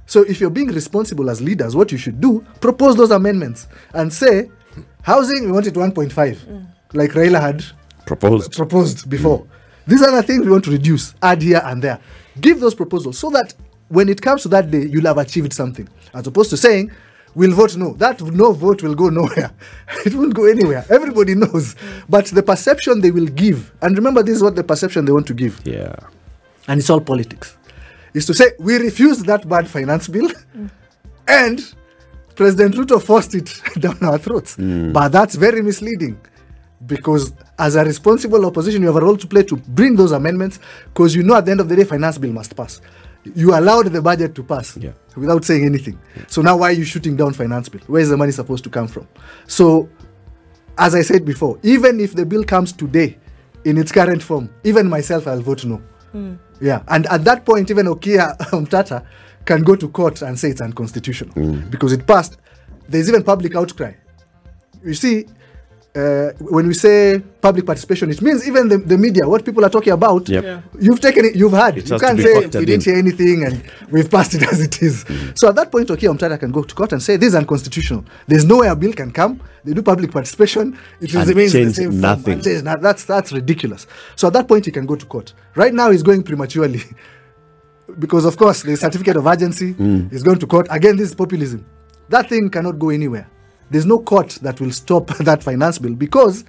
So 0.07 0.23
if 0.23 0.41
you're 0.41 0.51
being 0.51 0.69
responsible 0.69 1.31
as 1.31 1.41
leaders, 1.41 1.77
what 1.77 1.93
you 1.93 1.99
should 1.99 2.21
do, 2.21 2.45
propose 2.61 2.97
those 2.97 3.11
amendments 3.13 3.69
and 3.95 4.13
say, 4.13 4.51
housing, 5.03 5.47
we 5.47 5.53
want 5.53 5.67
it 5.67 5.75
1.5, 5.75 6.67
like 6.93 7.11
Raila 7.13 7.41
had 7.41 7.65
Proposed. 8.05 8.53
proposed 8.53 9.09
before. 9.09 9.47
These 9.87 10.03
are 10.03 10.11
the 10.11 10.23
things 10.23 10.45
we 10.45 10.51
want 10.51 10.65
to 10.65 10.71
reduce, 10.71 11.15
add 11.23 11.41
here 11.41 11.63
and 11.65 11.81
there. 11.83 12.01
Give 12.41 12.61
those 12.61 12.75
proposals 12.75 13.19
so 13.19 13.31
that 13.31 13.55
when 13.89 14.09
it 14.09 14.21
comes 14.21 14.43
to 14.43 14.49
that 14.49 14.71
day, 14.71 14.87
you'll 14.87 15.07
have 15.07 15.19
achieved 15.19 15.53
something. 15.53 15.89
As 16.15 16.27
opposed 16.27 16.51
to 16.51 16.57
saying, 16.57 16.91
we'll 17.35 17.53
vote 17.55 17.77
no. 17.77 17.93
That 17.95 18.21
no 18.21 18.53
vote 18.53 18.83
will 18.83 18.95
go 18.95 19.09
nowhere. 19.09 19.51
it 20.07 20.15
won't 20.15 20.35
go 20.35 20.45
anywhere. 20.47 20.85
Everybody 20.91 21.35
knows. 21.35 21.75
But 22.09 22.27
the 22.27 22.43
perception 22.43 23.01
they 23.01 23.11
will 23.11 23.27
give, 23.27 23.73
and 23.83 23.97
remember, 23.97 24.23
this 24.23 24.37
is 24.37 24.43
what 24.43 24.57
the 24.57 24.65
perception 24.65 25.05
they 25.05 25.13
want 25.13 25.27
to 25.29 25.35
give, 25.35 25.61
Yeah. 25.65 25.95
and 26.69 26.79
it's 26.81 26.91
all 26.91 27.01
politics, 27.01 27.57
is 28.15 28.27
to 28.27 28.35
say, 28.35 28.53
we 28.59 28.77
refused 28.77 29.27
that 29.27 29.49
bad 29.49 29.69
finance 29.69 30.09
bill, 30.09 30.29
and 31.29 31.75
President 32.35 32.75
Ruto 32.75 33.01
forced 33.03 33.35
it 33.35 33.61
down 33.81 33.99
our 34.03 34.19
throats. 34.19 34.57
Hmm. 34.57 34.93
But 34.93 35.11
that's 35.11 35.35
very 35.35 35.63
misleading 35.63 36.19
because 36.87 37.33
as 37.59 37.77
a 37.77 37.85
responsible 37.85 38.45
opposition, 38.45 38.81
you 38.83 38.89
have 38.89 38.97
a 38.97 39.01
role 39.01 39.17
to 39.17 39.27
play 39.27 39.43
to 39.45 39.57
bring 39.57 39.95
those 39.97 40.13
amendments 40.13 40.59
because 40.93 41.15
you 41.15 41.23
know 41.23 41.37
at 41.37 41.45
the 41.45 41.51
end 41.53 41.61
of 41.61 41.69
the 41.69 41.77
day, 41.77 41.85
finance 41.85 42.19
bill 42.19 42.33
must 42.33 42.57
pass. 42.57 42.81
You 43.25 43.55
allowed 43.57 43.87
the 43.87 44.03
budget 44.03 44.35
to 44.35 44.43
pass 44.43 44.77
Yeah. 44.77 44.93
without 45.17 45.45
saying 45.45 45.65
anything. 45.65 45.99
So 46.27 46.43
now 46.43 46.57
why 46.57 46.71
are 46.71 46.73
you 46.73 46.85
shooting 46.85 47.17
down 47.17 47.33
finance 47.33 47.69
bill? 47.69 47.81
Where 47.87 48.03
is 48.03 48.09
the 48.11 48.17
money 48.17 48.33
supposed 48.33 48.65
to 48.65 48.71
come 48.71 48.89
from? 48.89 49.07
So, 49.47 49.89
as 50.79 50.95
I 50.95 51.03
said 51.03 51.25
before, 51.25 51.59
even 51.63 52.01
if 52.01 52.15
the 52.15 52.27
bill 52.27 52.45
comes 52.45 52.73
today 52.73 53.19
in 53.65 53.79
its 53.79 53.93
current 53.93 54.23
form, 54.23 54.51
even 54.65 54.89
myself, 54.89 55.27
I'll 55.29 55.41
vote 55.41 55.65
no. 55.65 55.77
Hmm. 56.13 56.35
Yeah, 56.61 56.83
and 56.89 57.07
at 57.07 57.25
that 57.25 57.45
point, 57.45 57.71
even 57.71 57.87
Okiya 57.87 58.37
Mtata 58.51 59.05
can 59.45 59.63
go 59.63 59.75
to 59.77 59.89
court 59.89 60.23
and 60.23 60.39
say 60.39 60.51
it's 60.51 60.61
unconstitutional 60.61 61.33
hmm. 61.35 61.69
because 61.71 61.93
it 61.93 62.07
passed. 62.07 62.39
There's 62.89 63.09
even 63.09 63.23
public 63.23 63.55
outcry. 63.57 63.93
You 64.85 64.95
see, 64.95 65.27
uh, 65.95 66.31
when 66.39 66.67
we 66.67 66.73
say 66.75 67.21
public 67.41 67.67
participation, 67.67 68.11
it 68.11 68.23
means 68.23 68.47
even 68.49 68.67
the, 68.69 68.79
the 68.79 68.97
media, 68.97 69.29
what 69.29 69.45
people 69.45 69.63
are 69.65 69.69
talking 69.69 69.93
about, 69.93 70.27
Yep. 70.29 70.45
Yeah. 70.45 70.61
you've 70.81 71.01
taken 71.01 71.27
it, 71.27 71.37
you've 71.37 71.53
had. 71.53 71.77
It 71.77 71.87
you 71.89 71.93
has 71.93 72.01
to 72.01 72.07
can't 72.07 72.19
say 72.19 72.35
factored 72.35 72.61
we 72.61 72.65
didn't 72.65 72.87
in. 72.87 72.93
hear 72.95 72.99
anything 72.99 73.45
and 73.45 73.63
we've 73.91 74.11
passed 74.11 74.35
it 74.35 74.43
as 74.51 74.59
it 74.61 74.81
is. 74.83 75.05
So 75.35 75.49
at 75.51 75.55
that 75.57 75.71
point, 75.71 75.91
okay, 75.91 76.07
Omtatah 76.07 76.39
can 76.41 76.51
go 76.51 76.63
to 76.63 76.75
court 76.75 76.93
and 76.93 77.03
say 77.03 77.17
this 77.17 77.29
is 77.29 77.35
unconstitutional. 77.35 78.05
There's 78.27 78.45
no 78.47 78.59
way 78.61 78.69
a 78.69 78.75
bill 78.77 78.95
can 78.95 79.11
come. 79.13 79.41
They 79.65 79.75
do 79.75 79.83
public 79.83 80.11
participation. 80.13 80.79
It 81.01 81.13
And 81.15 81.29
remains 81.29 81.53
the 81.53 81.71
same 81.75 81.91
form 81.91 82.01
nothing. 82.01 82.33
and 82.35 82.45
change- 82.45 82.63
that's 82.81 83.05
that's 83.05 83.31
ridiculous. 83.33 83.87
So 84.17 84.29
at 84.29 84.33
that 84.33 84.49
point, 84.49 84.65
he 84.65 84.73
can 84.73 84.87
go 84.87 84.97
to 84.97 85.05
court. 85.05 85.35
Right 85.57 85.75
now, 85.75 85.91
he's 85.91 86.03
going 86.03 86.23
prematurely. 86.23 86.83
because 87.99 88.25
of 88.25 88.37
course 88.39 88.63
the 88.63 88.77
certificate 88.77 89.17
of 89.17 89.27
urgency 89.27 89.75
is 90.11 90.23
going 90.23 90.39
to 90.39 90.47
court 90.47 90.67
again 90.71 90.97
this 90.97 91.09
is 91.11 91.15
populism 91.15 91.67
that 92.09 92.27
thing 92.29 92.49
cannot 92.49 92.79
go 92.79 92.89
anywhere 92.89 93.29
there's 93.73 93.87
no 93.87 93.99
court 93.99 94.31
that 94.43 94.61
will 94.61 94.71
stop 94.71 95.07
that 95.19 95.43
finance 95.43 95.79
bill 95.79 95.95
because 95.95 96.45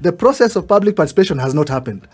the 0.00 0.12
process 0.12 0.56
of 0.56 0.66
public 0.68 0.96
participation 0.96 1.38
has 1.38 1.54
not 1.54 1.68
happened. 1.68 2.06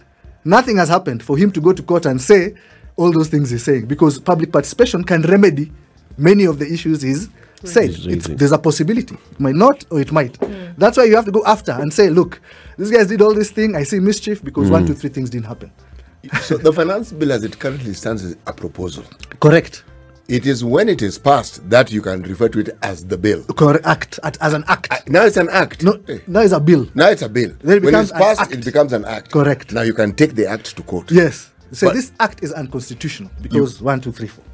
Nothing 0.45 0.77
has 0.77 0.89
happened 0.89 1.23
for 1.23 1.37
him 1.37 1.51
to 1.53 1.61
go 1.61 1.73
to 1.73 1.83
court 1.83 2.07
and 2.07 2.21
say 2.21 2.55
all 2.97 3.11
those 3.11 3.29
things 3.29 3.51
he's 3.51 3.65
saying 3.65 3.87
because 3.87 4.19
public 4.19 4.53
participation 4.53 5.03
can 5.05 5.23
remedy 5.23 5.73
many 6.17 6.45
of 6.45 6.59
the 6.59 6.71
issues 6.71 7.03
he's 7.03 7.29
said. 7.65 7.91
It's- 7.91 8.27
there's 8.29 8.53
a 8.53 8.59
possibility. 8.59 9.17
It 9.33 9.41
might 9.41 9.55
not 9.55 9.85
or 9.91 10.01
it 10.01 10.13
might. 10.13 10.37
Hmm. 10.37 10.73
That's 10.77 10.97
why 10.99 11.05
you 11.05 11.17
have 11.17 11.25
to 11.27 11.33
go 11.33 11.43
after 11.45 11.73
and 11.73 11.93
say 11.93 12.11
look 12.11 12.41
these 12.79 12.91
guys 12.91 13.07
did 13.09 13.21
all 13.23 13.35
this 13.35 13.51
thing. 13.51 13.77
I 13.77 13.83
see 13.85 13.99
mischief 14.01 14.43
because 14.45 14.71
one 14.71 14.83
hmm. 14.83 14.89
two 14.89 14.95
three 14.95 15.11
things 15.11 15.31
didn't 15.31 15.47
happen. 15.47 15.71
So 16.43 16.59
the 16.59 16.73
finance 16.73 17.13
bill 17.13 17.33
as 17.33 17.45
it 17.45 17.59
currently 17.59 17.95
stands 17.95 18.23
is 18.25 18.37
a 18.47 18.53
proposal. 18.53 19.05
correct 19.41 19.85
It 20.31 20.47
is 20.47 20.65
when 20.65 20.89
it 20.89 21.03
is 21.03 21.19
passed 21.19 21.69
that 21.71 21.91
you 21.91 22.01
can 22.01 22.23
refer 22.23 22.49
to 22.51 22.61
it 22.61 22.69
as 22.83 23.05
the 23.05 23.19
bill. 23.19 23.43
correct 23.45 23.85
act 23.85 24.21
at, 24.23 24.41
as 24.41 24.53
an 24.53 24.63
act. 24.69 25.09
Now 25.09 25.25
it's 25.25 25.37
an 25.37 25.49
act. 25.51 25.83
no, 25.83 25.99
now 26.29 26.41
it's 26.41 26.53
a 26.53 26.61
bill. 26.61 26.87
Now 26.95 27.09
it's 27.09 27.23
a 27.23 27.29
bill. 27.29 27.53
Then 27.63 27.79
it 27.79 27.83
when 27.83 27.93
becomes 27.93 28.11
it's 28.11 28.19
passed, 28.19 28.53
it 28.53 28.65
becomes 28.65 28.93
an 28.93 29.05
act. 29.05 29.33
Correct. 29.33 29.73
Now 29.73 29.83
you 29.83 29.93
can 29.93 30.15
take 30.15 30.37
the 30.37 30.47
act 30.47 30.77
to 30.77 30.83
court. 30.85 31.11
Yes. 31.11 31.51
So 31.73 31.89
But- 31.89 31.95
this 31.95 32.13
act 32.21 32.45
is 32.45 32.53
unconstitutional 32.53 33.31
because 33.43 33.83
one, 33.83 34.01
two, 34.01 34.13
three, 34.13 34.29
four. 34.29 34.45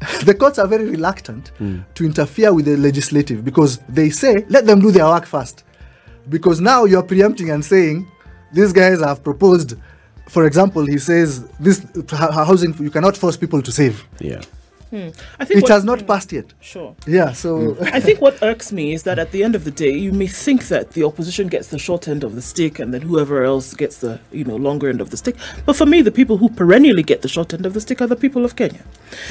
the 0.24 0.34
courts 0.34 0.58
are 0.58 0.66
very 0.68 0.84
reluctant 0.84 1.48
hmm. 1.56 1.78
to 1.94 2.04
interfere 2.04 2.52
with 2.52 2.66
the 2.66 2.76
legislative 2.76 3.44
because 3.46 3.78
they 3.88 4.10
say 4.10 4.44
let 4.50 4.66
them 4.66 4.80
do 4.80 4.90
their 4.90 5.06
work 5.06 5.24
first. 5.24 5.64
Because 6.28 6.60
now 6.60 6.84
you're 6.84 7.02
preempting 7.02 7.48
and 7.48 7.64
saying 7.64 8.06
these 8.52 8.74
guys 8.74 9.00
have 9.00 9.24
proposed. 9.24 9.76
For 10.28 10.44
example, 10.44 10.84
he 10.84 10.98
says 10.98 11.48
this 11.58 11.86
uh, 12.12 12.44
housing 12.44 12.74
you 12.78 12.90
cannot 12.90 13.16
force 13.16 13.38
people 13.38 13.62
to 13.62 13.72
save. 13.72 14.04
Yeah. 14.20 14.42
Hmm. 14.90 15.08
I 15.38 15.44
think 15.44 15.58
It 15.58 15.62
what- 15.62 15.72
has 15.72 15.84
not 15.84 16.00
hmm. 16.00 16.06
passed 16.06 16.32
yet. 16.32 16.46
Sure. 16.60 16.94
Yeah. 17.06 17.32
So 17.32 17.74
hmm. 17.74 17.84
I 17.92 18.00
think 18.00 18.20
what 18.20 18.42
irks 18.42 18.72
me 18.72 18.92
is 18.92 19.02
that 19.02 19.18
at 19.18 19.32
the 19.32 19.44
end 19.44 19.54
of 19.54 19.64
the 19.64 19.70
day, 19.70 19.90
you 19.90 20.12
may 20.12 20.26
think 20.26 20.68
that 20.68 20.92
the 20.92 21.04
opposition 21.04 21.48
gets 21.48 21.68
the 21.68 21.78
short 21.78 22.08
end 22.08 22.24
of 22.24 22.34
the 22.34 22.42
stick, 22.42 22.78
and 22.78 22.92
then 22.94 23.02
whoever 23.02 23.44
else 23.44 23.74
gets 23.74 23.98
the 23.98 24.20
you 24.32 24.44
know 24.44 24.56
longer 24.56 24.88
end 24.88 25.00
of 25.00 25.10
the 25.10 25.16
stick. 25.16 25.36
But 25.66 25.76
for 25.76 25.86
me, 25.86 26.02
the 26.02 26.10
people 26.10 26.38
who 26.38 26.48
perennially 26.48 27.02
get 27.02 27.22
the 27.22 27.28
short 27.28 27.52
end 27.52 27.66
of 27.66 27.74
the 27.74 27.80
stick 27.80 28.00
are 28.00 28.06
the 28.06 28.16
people 28.16 28.44
of 28.44 28.56
Kenya, 28.56 28.82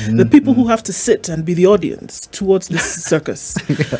the 0.07 0.23
mm. 0.23 0.31
people 0.31 0.53
who 0.53 0.65
mm. 0.65 0.69
have 0.69 0.83
to 0.83 0.93
sit 0.93 1.29
and 1.29 1.45
be 1.45 1.53
the 1.53 1.65
audience 1.65 2.27
towards 2.27 2.67
this 2.67 3.03
circus, 3.11 3.53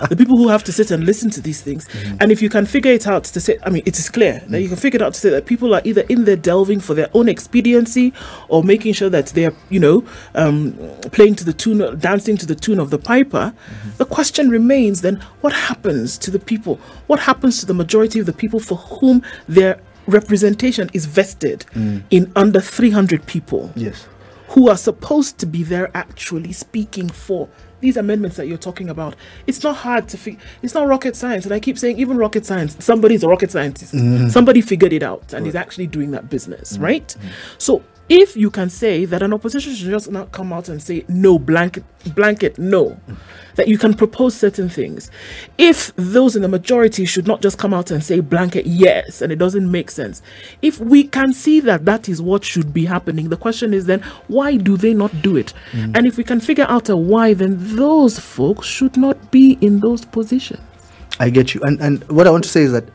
the 0.10 0.16
people 0.18 0.38
who 0.38 0.48
have 0.48 0.64
to 0.64 0.72
sit 0.72 0.92
and 0.92 1.06
listen 1.06 1.30
to 1.32 1.42
these 1.42 1.62
things. 1.62 1.88
Mm. 1.88 2.18
And 2.22 2.32
if 2.32 2.42
you 2.42 2.50
can 2.50 2.66
figure 2.66 2.92
it 2.92 3.08
out 3.08 3.24
to 3.26 3.40
say, 3.40 3.58
I 3.64 3.70
mean, 3.70 3.84
it 3.86 3.98
is 3.98 4.10
clear 4.10 4.44
that 4.48 4.62
you 4.62 4.68
can 4.68 4.78
figure 4.78 4.98
it 4.98 5.04
out 5.04 5.14
to 5.14 5.20
say 5.20 5.30
that 5.30 5.46
people 5.46 5.74
are 5.74 5.82
either 5.84 6.02
in 6.02 6.26
there 6.26 6.36
delving 6.36 6.80
for 6.80 6.94
their 6.94 7.10
own 7.14 7.28
expediency 7.30 8.14
or 8.48 8.64
making 8.64 8.94
sure 8.94 9.10
that 9.10 9.28
they 9.28 9.46
are 9.46 9.54
you 9.70 9.80
know 9.80 10.04
um, 10.36 10.74
playing 11.12 11.36
to 11.36 11.44
the 11.48 11.54
tune, 11.54 11.98
dancing 12.00 12.38
to 12.38 12.46
the 12.46 12.56
tune 12.56 12.80
of 12.80 12.90
the 12.92 13.00
piper. 13.00 13.54
The 13.98 14.06
question 14.06 14.50
remains 14.50 15.02
then: 15.02 15.16
what 15.42 15.54
happens 15.54 16.18
to 16.20 16.30
the 16.30 16.40
people? 16.40 16.76
What 17.08 17.20
happens 17.20 17.60
to 17.62 17.66
the 17.66 17.74
majority 17.74 18.20
of 18.20 18.26
the 18.26 18.34
people 18.34 18.60
for 18.60 18.76
whom 18.76 19.24
their 19.48 19.80
representation 20.06 20.90
is 20.94 21.06
vested 21.06 21.66
mm. 21.74 22.04
in 22.12 22.32
under 22.36 22.60
300 22.60 23.26
people? 23.26 23.72
yes. 23.76 24.08
who 24.50 24.70
are 24.70 24.78
supposed 24.78 25.38
to 25.40 25.46
be 25.46 25.64
there 25.64 25.90
actually 25.94 26.54
speaking 26.54 27.10
for 27.10 27.50
these 27.82 27.98
amendments 27.98 28.38
that 28.38 28.48
you're 28.48 28.58
talking 28.58 28.90
about. 28.90 29.16
It's 29.46 29.62
not 29.62 29.76
hard 29.76 30.08
to 30.10 30.18
figure. 30.18 30.40
It's 30.62 30.74
not 30.74 30.88
rocket 30.88 31.16
science, 31.16 31.46
and 31.46 31.54
I 31.54 31.60
keep 31.60 31.78
saying 31.78 31.98
even 32.00 32.18
rocket 32.18 32.46
science. 32.46 32.76
Somebody's 32.84 33.24
a 33.24 33.28
rocket 33.28 33.52
scientist. 33.52 33.94
Mm. 33.94 34.32
Somebody 34.32 34.62
figured 34.62 34.94
it 34.94 35.04
out 35.04 35.34
and 35.34 35.46
is 35.46 35.56
actually 35.56 35.88
doing 35.88 36.12
that 36.12 36.30
business, 36.30 36.78
mm. 36.78 36.84
right? 36.84 37.16
So 37.58 37.84
if 38.10 38.38
you 38.38 38.50
can 38.50 38.70
say 38.70 39.06
that 39.06 39.22
an 39.22 39.34
opposition 39.34 39.74
should 39.74 39.90
just 39.90 40.12
not 40.12 40.32
come 40.32 40.54
out 40.54 40.70
and 40.70 40.82
say 40.82 41.04
no 41.08 41.38
blanket 41.38 41.84
blanket 42.16 42.58
no 42.58 42.98
that 43.56 43.68
you 43.68 43.78
can 43.78 43.94
propose 43.94 44.36
certain 44.36 44.70
things 44.70 45.12
if 45.58 45.94
those 45.96 46.36
in 46.36 46.42
the 46.42 46.48
majority 46.48 47.04
should 47.06 47.28
not 47.28 47.42
just 47.42 47.58
come 47.58 47.74
out 47.74 47.92
and 47.92 48.04
say 48.04 48.20
blanket 48.20 48.66
yes 48.66 49.22
and 49.22 49.32
it 49.32 49.38
doesn't 49.38 49.70
make 49.70 49.92
sense 49.92 50.22
if 50.62 50.80
we 50.80 51.04
can 51.04 51.34
see 51.34 51.60
that 51.60 51.84
that 51.86 52.08
is 52.08 52.22
what 52.22 52.46
should 52.46 52.74
be 52.74 52.86
happening 52.86 53.30
the 53.30 53.38
question 53.38 53.74
is 53.74 53.86
then 53.86 54.00
why 54.28 54.56
do 54.56 54.78
they 54.78 54.94
not 54.94 55.22
do 55.22 55.36
it 55.36 55.54
mm. 55.72 55.96
and 55.96 56.08
if 56.08 56.18
we 56.18 56.24
can 56.24 56.40
figure 56.40 56.66
out 56.70 56.88
a 56.88 56.96
why 56.96 57.34
then 57.34 57.58
those 57.76 58.20
folks 58.20 58.68
should 58.68 58.96
not 58.96 59.32
be 59.32 59.58
in 59.60 59.80
those 59.80 60.06
positions 60.06 60.62
I 61.20 61.30
get 61.30 61.54
you. 61.54 61.62
And 61.64 61.80
and 61.82 62.04
what 62.10 62.28
I 62.28 62.32
want 62.32 62.44
to 62.44 62.50
say 62.50 62.62
is 62.64 62.72
that 62.72 62.86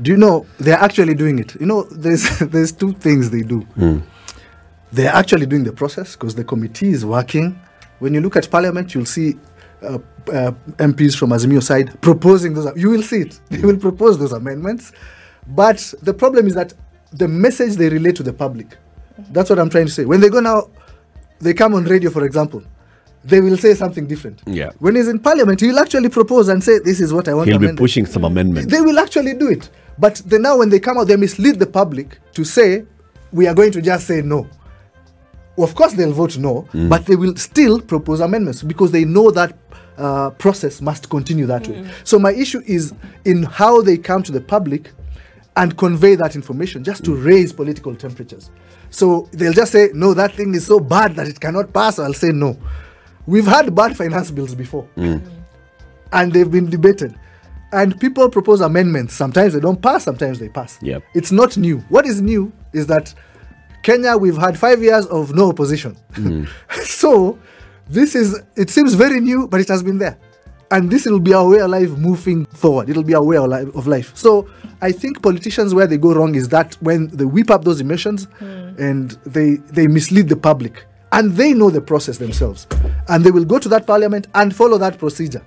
do 0.00 0.10
you 0.10 0.16
know 0.16 0.46
they're 0.58 0.78
actually 0.78 1.14
doing 1.14 1.38
it? 1.38 1.58
You 1.60 1.66
know, 1.66 1.82
there's 1.84 2.38
there's 2.40 2.72
two 2.72 2.92
things 2.92 3.30
they 3.30 3.42
do. 3.42 3.60
Hmm. 3.60 3.98
They're 4.94 5.12
actually 5.12 5.46
doing 5.46 5.64
the 5.64 5.72
process 5.72 6.14
because 6.14 6.34
the 6.36 6.44
committee 6.44 6.90
is 6.90 7.04
working. 7.04 7.58
When 7.98 8.14
you 8.14 8.20
look 8.20 8.36
at 8.36 8.48
parliament, 8.50 8.94
you'll 8.94 9.06
see 9.06 9.34
uh, 9.82 9.98
uh, 10.28 10.52
MPs 10.78 11.16
from 11.16 11.30
Azimio 11.30 11.60
side 11.62 12.00
proposing 12.00 12.54
those. 12.54 12.70
You 12.76 12.90
will 12.90 13.02
see 13.02 13.22
it. 13.22 13.40
They 13.50 13.58
will 13.60 13.76
propose 13.76 14.18
those 14.18 14.32
amendments. 14.32 14.92
But 15.48 15.92
the 16.02 16.14
problem 16.14 16.46
is 16.46 16.54
that 16.54 16.74
the 17.12 17.26
message 17.26 17.74
they 17.74 17.88
relate 17.88 18.14
to 18.16 18.22
the 18.22 18.32
public. 18.32 18.76
That's 19.30 19.50
what 19.50 19.58
I'm 19.58 19.68
trying 19.70 19.86
to 19.86 19.92
say. 19.92 20.04
When 20.04 20.20
they 20.20 20.28
go 20.28 20.40
now, 20.40 20.70
they 21.40 21.54
come 21.54 21.74
on 21.74 21.84
radio, 21.84 22.10
for 22.10 22.24
example, 22.24 22.62
they 23.24 23.40
will 23.40 23.56
say 23.56 23.74
something 23.74 24.06
different. 24.06 24.42
Yeah. 24.46 24.70
When 24.78 24.94
he's 24.94 25.08
in 25.08 25.18
parliament, 25.18 25.60
he'll 25.60 25.78
actually 25.78 26.08
propose 26.08 26.48
and 26.48 26.62
say, 26.62 26.78
"This 26.78 27.00
is 27.00 27.12
what 27.12 27.26
I 27.28 27.34
want." 27.34 27.48
He'll 27.48 27.58
be 27.58 27.66
amended." 27.66 27.82
pushing 27.82 28.06
some 28.06 28.24
amendments. 28.24 28.70
They 28.72 28.80
will 28.80 28.98
actually 29.00 29.34
do 29.34 29.48
it. 29.48 29.68
But 29.98 30.22
then 30.26 30.42
now 30.42 30.58
when 30.58 30.68
they 30.68 30.78
come 30.80 30.98
out, 30.98 31.08
they 31.08 31.16
mislead 31.16 31.58
the 31.58 31.66
public 31.66 32.18
to 32.34 32.44
say, 32.44 32.84
we 33.32 33.46
are 33.48 33.54
going 33.54 33.72
to 33.72 33.82
just 33.82 34.06
say 34.06 34.22
no. 34.22 34.46
Of 35.56 35.74
course, 35.74 35.92
they'll 35.92 36.12
vote 36.12 36.36
no, 36.36 36.62
mm. 36.72 36.88
but 36.88 37.06
they 37.06 37.16
will 37.16 37.36
still 37.36 37.80
propose 37.80 38.20
amendments 38.20 38.62
because 38.62 38.90
they 38.90 39.04
know 39.04 39.30
that 39.30 39.56
uh, 39.96 40.30
process 40.30 40.80
must 40.80 41.08
continue 41.08 41.46
that 41.46 41.66
way. 41.68 41.76
Mm. 41.76 41.90
So 42.04 42.18
my 42.18 42.32
issue 42.32 42.60
is 42.66 42.92
in 43.24 43.44
how 43.44 43.80
they 43.80 43.96
come 43.96 44.22
to 44.24 44.32
the 44.32 44.40
public 44.40 44.90
and 45.56 45.76
convey 45.76 46.16
that 46.16 46.34
information 46.34 46.82
just 46.82 47.04
to 47.04 47.12
mm. 47.12 47.24
raise 47.24 47.52
political 47.52 47.94
temperatures. 47.94 48.50
So 48.90 49.28
they'll 49.32 49.52
just 49.52 49.70
say, 49.72 49.90
no, 49.94 50.14
that 50.14 50.34
thing 50.34 50.54
is 50.54 50.66
so 50.66 50.80
bad 50.80 51.14
that 51.16 51.28
it 51.28 51.40
cannot 51.40 51.72
pass. 51.72 51.98
I'll 51.98 52.12
say 52.12 52.30
no. 52.30 52.56
We've 53.26 53.46
had 53.46 53.74
bad 53.74 53.96
finance 53.96 54.30
bills 54.30 54.54
before 54.54 54.88
and 56.14 56.32
they've 56.32 56.50
been 56.50 56.70
debated. 56.70 57.14
And 57.72 57.98
people 57.98 58.28
propose 58.30 58.60
amendments. 58.60 59.14
Sometimes 59.14 59.52
they 59.54 59.60
don't 59.60 59.82
pass, 59.82 60.04
sometimes 60.04 60.38
they 60.38 60.48
pass. 60.48 60.78
Yep. 60.80 61.02
It's 61.14 61.32
not 61.32 61.56
new. 61.56 61.78
What 61.88 62.06
is 62.06 62.20
new 62.20 62.52
is 62.72 62.86
that 62.86 63.12
Kenya, 63.84 64.16
we've 64.16 64.38
had 64.38 64.58
five 64.58 64.82
years 64.82 65.06
of 65.06 65.34
no 65.34 65.50
opposition. 65.50 65.94
Mm. 66.14 66.48
so 66.84 67.38
this 67.88 68.14
is, 68.14 68.40
it 68.56 68.70
seems 68.70 68.94
very 68.94 69.20
new, 69.20 69.46
but 69.46 69.60
it 69.60 69.68
has 69.68 69.82
been 69.82 69.98
there. 69.98 70.18
And 70.70 70.90
this 70.90 71.04
will 71.04 71.20
be 71.20 71.34
our 71.34 71.46
way 71.46 71.60
of 71.60 71.70
life 71.70 71.90
moving 71.90 72.46
forward. 72.46 72.88
It'll 72.88 73.04
be 73.04 73.14
our 73.14 73.22
way 73.22 73.36
of 73.36 73.86
life. 73.86 74.16
So 74.16 74.48
I 74.80 74.90
think 74.90 75.22
politicians, 75.22 75.74
where 75.74 75.86
they 75.86 75.98
go 75.98 76.14
wrong 76.14 76.34
is 76.34 76.48
that 76.48 76.74
when 76.80 77.08
they 77.08 77.26
whip 77.26 77.50
up 77.50 77.64
those 77.64 77.80
emotions 77.80 78.26
mm. 78.40 78.78
and 78.78 79.10
they, 79.26 79.56
they 79.70 79.86
mislead 79.86 80.30
the 80.30 80.36
public. 80.36 80.86
And 81.12 81.32
they 81.32 81.52
know 81.52 81.68
the 81.68 81.82
process 81.82 82.16
themselves. 82.18 82.66
And 83.08 83.22
they 83.22 83.30
will 83.30 83.44
go 83.44 83.58
to 83.58 83.68
that 83.68 83.86
parliament 83.86 84.26
and 84.34 84.56
follow 84.56 84.78
that 84.78 84.98
procedure 84.98 85.42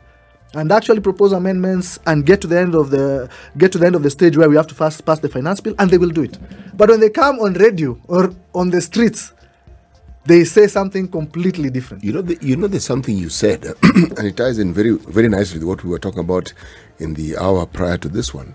and 0.53 0.71
actually 0.71 1.01
propose 1.01 1.31
amendments 1.33 1.99
and 2.05 2.25
get 2.25 2.41
to 2.41 2.47
the 2.47 2.57
end 2.57 2.75
of 2.75 2.89
the 2.89 3.29
get 3.57 3.71
to 3.71 3.77
the 3.77 3.85
end 3.85 3.95
of 3.95 4.03
the 4.03 4.09
stage 4.09 4.37
where 4.37 4.49
we 4.49 4.55
have 4.55 4.67
to 4.67 4.75
first 4.75 5.05
pass 5.05 5.19
the 5.19 5.29
finance 5.29 5.59
bill 5.59 5.75
and 5.79 5.89
they 5.89 5.97
will 5.97 6.09
do 6.09 6.23
it 6.23 6.37
but 6.75 6.89
when 6.89 6.99
they 6.99 7.09
come 7.09 7.39
on 7.39 7.53
radio 7.53 7.99
or 8.07 8.31
on 8.53 8.69
the 8.69 8.81
streets 8.81 9.33
they 10.27 10.43
say 10.43 10.67
something 10.67 11.07
completely 11.07 11.69
different 11.69 12.03
You 12.03 12.11
know, 12.13 12.21
the, 12.21 12.37
you 12.41 12.57
know, 12.57 12.67
there's 12.67 12.83
something 12.83 13.17
you 13.17 13.29
said, 13.29 13.65
and 13.83 14.19
it 14.27 14.35
ties 14.35 14.59
in 14.59 14.73
very, 14.73 14.91
very 14.91 15.29
nicely 15.29 15.59
with 15.59 15.67
what 15.67 15.83
we 15.85 15.89
were 15.89 15.99
talking 15.99 16.19
about 16.19 16.53
in 16.99 17.13
the 17.13 17.37
hour 17.37 17.65
prior 17.65 17.97
to 17.97 18.09
this 18.09 18.33
one. 18.33 18.53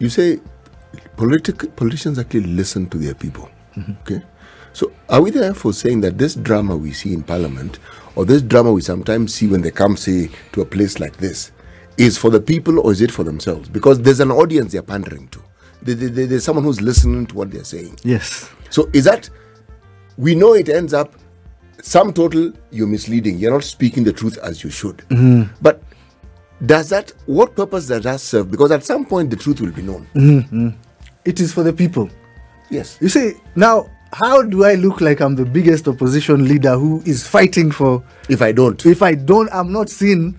You 0.00 0.08
say 0.08 0.40
politic, 1.16 1.76
politicians 1.76 2.18
actually 2.18 2.40
listen 2.42 2.88
to 2.90 2.98
their 2.98 3.14
people. 3.14 3.48
Mm-hmm. 3.76 3.92
Okay, 4.02 4.22
so 4.72 4.92
are 5.08 5.20
we 5.20 5.30
therefore 5.30 5.72
saying 5.72 6.00
that 6.02 6.18
this 6.18 6.34
drama 6.34 6.76
we 6.76 6.92
see 6.92 7.12
in 7.12 7.22
Parliament, 7.22 7.78
or 8.16 8.24
this 8.24 8.42
drama 8.42 8.72
we 8.72 8.80
sometimes 8.80 9.34
see 9.34 9.46
when 9.46 9.62
they 9.62 9.70
come, 9.70 9.96
say, 9.96 10.30
to 10.52 10.60
a 10.62 10.64
place 10.64 10.98
like 11.00 11.16
this, 11.18 11.52
is 11.98 12.16
for 12.18 12.30
the 12.30 12.40
people 12.40 12.78
or 12.80 12.92
is 12.92 13.00
it 13.00 13.10
for 13.10 13.24
themselves? 13.24 13.68
Because 13.68 14.00
there's 14.00 14.20
an 14.20 14.30
audience 14.30 14.72
they're 14.72 14.82
pandering 14.82 15.28
to. 15.28 15.40
There- 15.82 15.94
there- 15.94 16.08
there- 16.08 16.26
There's 16.26 16.44
someone 16.44 16.64
who's 16.64 16.80
listening 16.80 17.26
to 17.26 17.34
what 17.34 17.50
they're 17.50 17.64
saying. 17.64 17.98
yes 18.02 18.48
So 18.70 18.88
is 18.92 19.04
that 19.04 19.28
we 20.16 20.34
know 20.34 20.54
it 20.54 20.68
ends 20.68 20.94
up 20.94 21.14
sum 21.82 22.12
total 22.12 22.52
you're 22.70 22.86
misleading. 22.86 23.38
You're 23.38 23.50
not 23.52 23.64
speaking 23.64 24.04
the 24.04 24.12
truth 24.12 24.38
as 24.38 24.62
you 24.64 24.70
should. 24.70 24.98
Mm-hmm. 25.10 25.52
But 25.60 25.82
does 26.64 26.88
that 26.90 27.12
what 27.26 27.56
purpose 27.56 27.88
does 27.88 28.04
that 28.04 28.20
serve? 28.20 28.50
Because 28.50 28.70
at 28.70 28.84
some 28.84 29.04
point 29.04 29.30
the 29.30 29.36
truth 29.36 29.60
will 29.60 29.72
be 29.72 29.82
known. 29.82 30.06
Mm-hmm. 30.14 30.56
Mm-hmm. 30.68 30.68
It 31.24 31.40
is 31.40 31.52
for 31.52 31.62
the 31.64 31.72
people. 31.72 32.08
Yes. 32.70 32.96
You 33.00 33.08
see, 33.08 33.34
now, 33.56 33.90
how 34.12 34.42
do 34.42 34.64
I 34.64 34.74
look 34.74 35.00
like 35.00 35.20
I'm 35.20 35.36
the 35.36 35.44
biggest 35.44 35.88
opposition 35.88 36.46
leader 36.46 36.76
who 36.76 37.02
is 37.06 37.26
fighting 37.26 37.70
for. 37.70 38.02
If 38.28 38.42
I 38.42 38.52
don't, 38.52 38.84
If 38.84 39.02
I 39.02 39.14
don't, 39.14 39.48
I'm 39.52 39.72
not 39.72 39.88
seen 39.88 40.38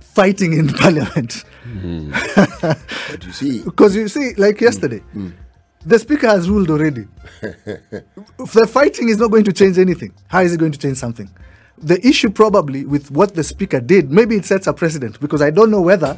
fighting 0.00 0.54
in 0.54 0.68
parliament. 0.82 1.44
Hmm. 1.64 2.10
but 2.34 3.24
you 3.24 3.32
see, 3.32 3.62
Because 3.64 3.94
you 3.94 4.08
see, 4.08 4.34
like 4.34 4.60
yesterday, 4.60 5.00
hmm. 5.00 5.28
Hmm. 5.28 5.30
the 5.84 5.98
speaker 5.98 6.28
has 6.28 6.48
ruled 6.48 6.70
already. 6.70 7.06
the 7.40 8.68
fighting 8.70 9.08
is 9.10 9.18
not 9.18 9.30
going 9.30 9.44
to 9.44 9.52
change 9.52 9.78
anything. 9.78 10.12
How 10.28 10.40
is 10.40 10.54
it 10.54 10.58
going 10.58 10.72
to 10.72 10.78
change 10.78 10.96
something? 10.96 11.28
The 11.78 12.04
issue 12.06 12.30
probably 12.30 12.86
with 12.86 13.10
what 13.10 13.34
the 13.34 13.44
speaker 13.44 13.80
did, 13.80 14.10
maybe 14.10 14.36
it 14.36 14.46
sets 14.46 14.66
a 14.66 14.72
precedent 14.72 15.20
because 15.20 15.42
I 15.42 15.50
don't 15.50 15.70
know 15.70 15.82
whether 15.82 16.16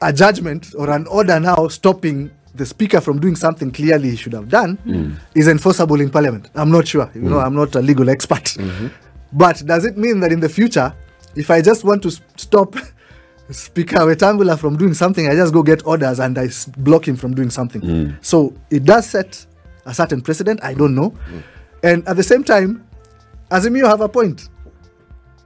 a 0.00 0.12
judgment 0.12 0.74
or 0.78 0.88
an 0.90 1.06
order 1.08 1.38
now 1.38 1.68
stopping 1.68 2.30
the 2.54 2.64
speaker 2.64 3.00
from 3.00 3.18
doing 3.20 3.34
something 3.34 3.70
clearly 3.70 4.10
he 4.10 4.16
should 4.16 4.32
have 4.32 4.48
done 4.48 4.76
mm. 4.86 5.16
is 5.34 5.48
enforceable 5.48 6.00
in 6.00 6.08
parliament. 6.10 6.50
I'm 6.54 6.70
not 6.70 6.86
sure. 6.86 7.10
You 7.14 7.22
know, 7.22 7.36
mm. 7.36 7.44
I'm 7.44 7.54
not 7.54 7.74
a 7.74 7.80
legal 7.80 8.08
expert. 8.08 8.44
Mm-hmm. 8.44 8.88
But 9.32 9.64
does 9.66 9.84
it 9.84 9.98
mean 9.98 10.20
that 10.20 10.30
in 10.30 10.40
the 10.40 10.48
future, 10.48 10.94
if 11.34 11.50
I 11.50 11.60
just 11.60 11.84
want 11.84 12.02
to 12.04 12.10
stop 12.36 12.76
Speaker 13.50 13.98
Wetangula 13.98 14.58
from 14.58 14.76
doing 14.76 14.94
something, 14.94 15.28
I 15.28 15.34
just 15.34 15.52
go 15.52 15.62
get 15.62 15.84
orders 15.86 16.20
and 16.20 16.38
I 16.38 16.48
block 16.78 17.06
him 17.08 17.16
from 17.16 17.34
doing 17.34 17.50
something? 17.50 17.82
Mm. 17.82 18.24
So 18.24 18.54
it 18.70 18.84
does 18.84 19.06
set 19.06 19.44
a 19.84 19.92
certain 19.92 20.20
precedent. 20.22 20.62
I 20.62 20.74
don't 20.74 20.94
know. 20.94 21.14
And 21.82 22.06
at 22.08 22.16
the 22.16 22.22
same 22.22 22.44
time, 22.44 22.86
Azimio 23.50 23.86
have 23.86 24.00
a 24.00 24.08
point. 24.08 24.48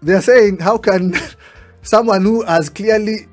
They 0.03 0.13
are 0.13 0.23
saying, 0.23 0.59
how 0.59 0.79
can 0.79 1.15
someone 1.83 2.23
who 2.23 2.43
has 2.43 2.69
clearly 2.69 3.27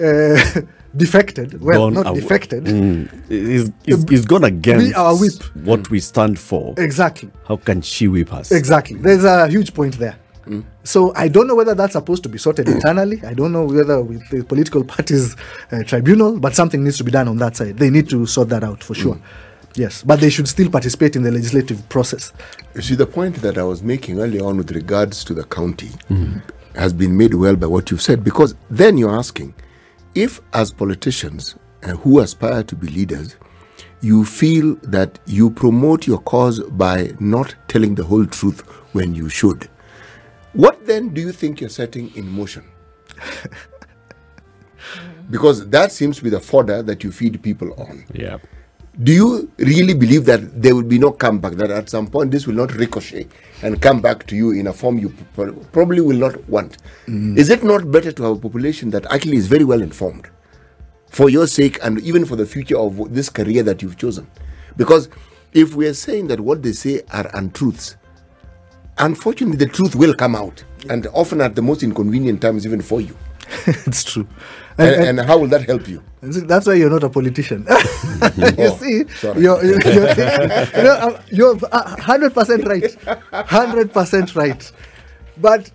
uh, 0.00 0.40
defected, 0.96 1.60
well, 1.60 1.80
Gone 1.80 1.94
not 1.94 2.06
aw- 2.06 2.14
defected, 2.14 2.64
Mm. 2.64 3.28
He's, 3.28 3.70
he's, 3.84 4.08
he's 4.08 4.24
gone 4.26 4.44
against 4.44 4.94
our 4.96 5.14
whip. 5.16 5.32
what 5.64 5.90
we 5.90 6.00
stand 6.00 6.38
for. 6.38 6.74
exactly, 6.78 7.30
How 7.46 7.56
can 7.56 7.82
she 7.82 8.08
whip 8.08 8.32
us? 8.32 8.50
exactly. 8.52 8.96
Mm. 8.96 9.02
There's 9.02 9.24
a 9.24 9.48
huge 9.48 9.74
point 9.74 9.98
there. 9.98 10.16
Mm. 10.46 10.64
So 10.82 11.12
I 11.14 11.28
don't 11.28 11.46
know 11.46 11.54
whether 11.54 11.74
that's 11.74 11.92
supposed 11.92 12.22
to 12.22 12.28
be 12.30 12.38
sorted 12.38 12.66
mm. 12.66 12.74
internally. 12.76 13.20
I 13.24 13.34
don't 13.34 13.52
know 13.52 13.64
whether 13.66 14.02
with 14.02 14.26
the 14.30 14.42
political 14.44 14.82
parties 14.94 15.36
uh, 15.70 15.82
tribunal, 15.84 16.38
but 16.40 16.54
something 16.54 16.82
needs 16.82 16.96
to 16.98 17.04
be 17.04 17.10
done 17.10 17.28
on 17.28 17.36
that 17.38 17.56
side. 17.56 17.78
They 17.78 17.90
need 17.90 18.08
to 18.10 18.24
sort 18.26 18.48
that 18.48 18.64
out 18.64 18.82
for 18.82 18.94
sure. 18.94 19.20
Yes, 19.74 20.02
but 20.02 20.20
they 20.20 20.30
should 20.30 20.48
still 20.48 20.70
participate 20.70 21.14
in 21.14 21.22
the 21.22 21.30
legislative 21.30 21.86
process. 21.90 22.32
you 22.74 22.80
see 22.82 22.94
the 22.96 23.06
point 23.06 23.36
that 23.42 23.58
I 23.58 23.62
was 23.62 23.82
making 23.82 24.18
earlier 24.18 24.42
on 24.44 24.56
with 24.56 24.70
regards 24.72 25.22
to 25.24 25.34
the 25.34 25.44
county 25.44 25.90
has 26.74 26.92
been 26.92 27.16
made 27.16 27.34
well 27.34 27.54
by 27.54 27.66
what 27.66 27.90
you've 27.90 28.02
said. 28.02 28.24
Because 28.24 28.54
then 28.70 28.96
you're 28.98 29.14
asking, 29.14 29.54
if 30.18 30.40
as 30.52 30.72
politicians 30.72 31.54
uh, 31.84 31.90
who 31.90 32.18
aspire 32.18 32.64
to 32.64 32.74
be 32.74 32.88
leaders, 32.88 33.36
you 34.00 34.24
feel 34.24 34.74
that 34.82 35.18
you 35.26 35.48
promote 35.48 36.08
your 36.08 36.18
cause 36.18 36.58
by 36.70 37.12
not 37.20 37.54
telling 37.68 37.94
the 37.94 38.02
whole 38.02 38.26
truth 38.26 38.60
when 38.94 39.14
you 39.14 39.28
should, 39.28 39.68
what 40.54 40.84
then 40.86 41.10
do 41.10 41.20
you 41.20 41.30
think 41.30 41.60
you're 41.60 41.70
setting 41.70 42.14
in 42.16 42.28
motion? 42.28 42.64
because 45.30 45.68
that 45.68 45.92
seems 45.92 46.16
to 46.16 46.24
be 46.24 46.30
the 46.30 46.40
fodder 46.40 46.82
that 46.82 47.04
you 47.04 47.12
feed 47.12 47.40
people 47.40 47.72
on. 47.74 48.04
Yeah. 48.12 48.38
Do 49.00 49.12
you 49.12 49.52
really 49.58 49.94
believe 49.94 50.24
that 50.24 50.60
there 50.60 50.74
will 50.74 50.82
be 50.82 50.98
no 50.98 51.12
comeback? 51.12 51.52
That 51.52 51.70
at 51.70 51.88
some 51.88 52.08
point 52.08 52.32
this 52.32 52.48
will 52.48 52.56
not 52.56 52.74
ricochet 52.74 53.28
and 53.62 53.80
come 53.82 54.00
back 54.00 54.26
to 54.26 54.36
you 54.36 54.50
in 54.52 54.66
a 54.66 54.72
form 54.72 54.98
you 54.98 55.12
probably 55.72 56.00
will 56.00 56.16
not 56.16 56.48
want? 56.48 56.78
Mm. 57.06 57.36
Is 57.36 57.50
it 57.50 57.62
not 57.64 57.90
better 57.90 58.12
to 58.12 58.22
have 58.22 58.32
a 58.36 58.40
population 58.40 58.90
that 58.90 59.10
actually 59.12 59.36
is 59.36 59.46
very 59.46 59.64
well 59.64 59.82
informed 59.82 60.28
for 61.08 61.28
your 61.30 61.46
sake 61.46 61.78
and 61.82 62.00
even 62.00 62.24
for 62.24 62.36
the 62.36 62.46
future 62.46 62.78
of 62.78 63.12
this 63.14 63.28
career 63.28 63.62
that 63.62 63.82
you've 63.82 63.96
chosen? 63.96 64.28
Because 64.76 65.08
if 65.52 65.74
we 65.74 65.86
are 65.86 65.94
saying 65.94 66.28
that 66.28 66.40
what 66.40 66.62
they 66.62 66.72
say 66.72 67.02
are 67.12 67.28
untruths, 67.34 67.96
unfortunately 68.98 69.56
the 69.56 69.70
truth 69.72 69.94
will 69.94 70.14
come 70.14 70.34
out 70.36 70.62
and 70.88 71.06
often 71.08 71.40
at 71.40 71.54
the 71.54 71.62
most 71.62 71.82
inconvenient 71.82 72.40
times 72.40 72.66
even 72.66 72.80
for 72.80 73.00
you. 73.00 73.16
it's 73.86 74.04
true. 74.04 74.26
And, 74.78 74.88
And- 74.90 74.96
and- 75.08 75.18
and 75.20 75.28
how 75.28 75.38
will 75.38 75.48
that 75.48 75.64
help 75.66 75.88
you? 75.88 76.02
That's 76.20 76.66
why 76.66 76.74
you're 76.74 76.90
not 76.90 77.04
a 77.04 77.08
politician. 77.08 77.66
you 78.36 78.44
Oh, 78.58 78.76
see, 78.78 79.08
sorry. 79.08 79.42
you're, 79.42 79.64
you're, 79.64 79.80
you're, 79.84 80.08
you 80.08 80.82
know, 80.82 80.96
uh, 81.00 81.22
you're 81.30 81.58
uh, 81.72 81.96
hundred 82.00 82.34
percent 82.34 82.64
right, 82.66 82.94
hundred 83.32 83.92
percent 83.92 84.34
right. 84.34 84.72
But 85.36 85.70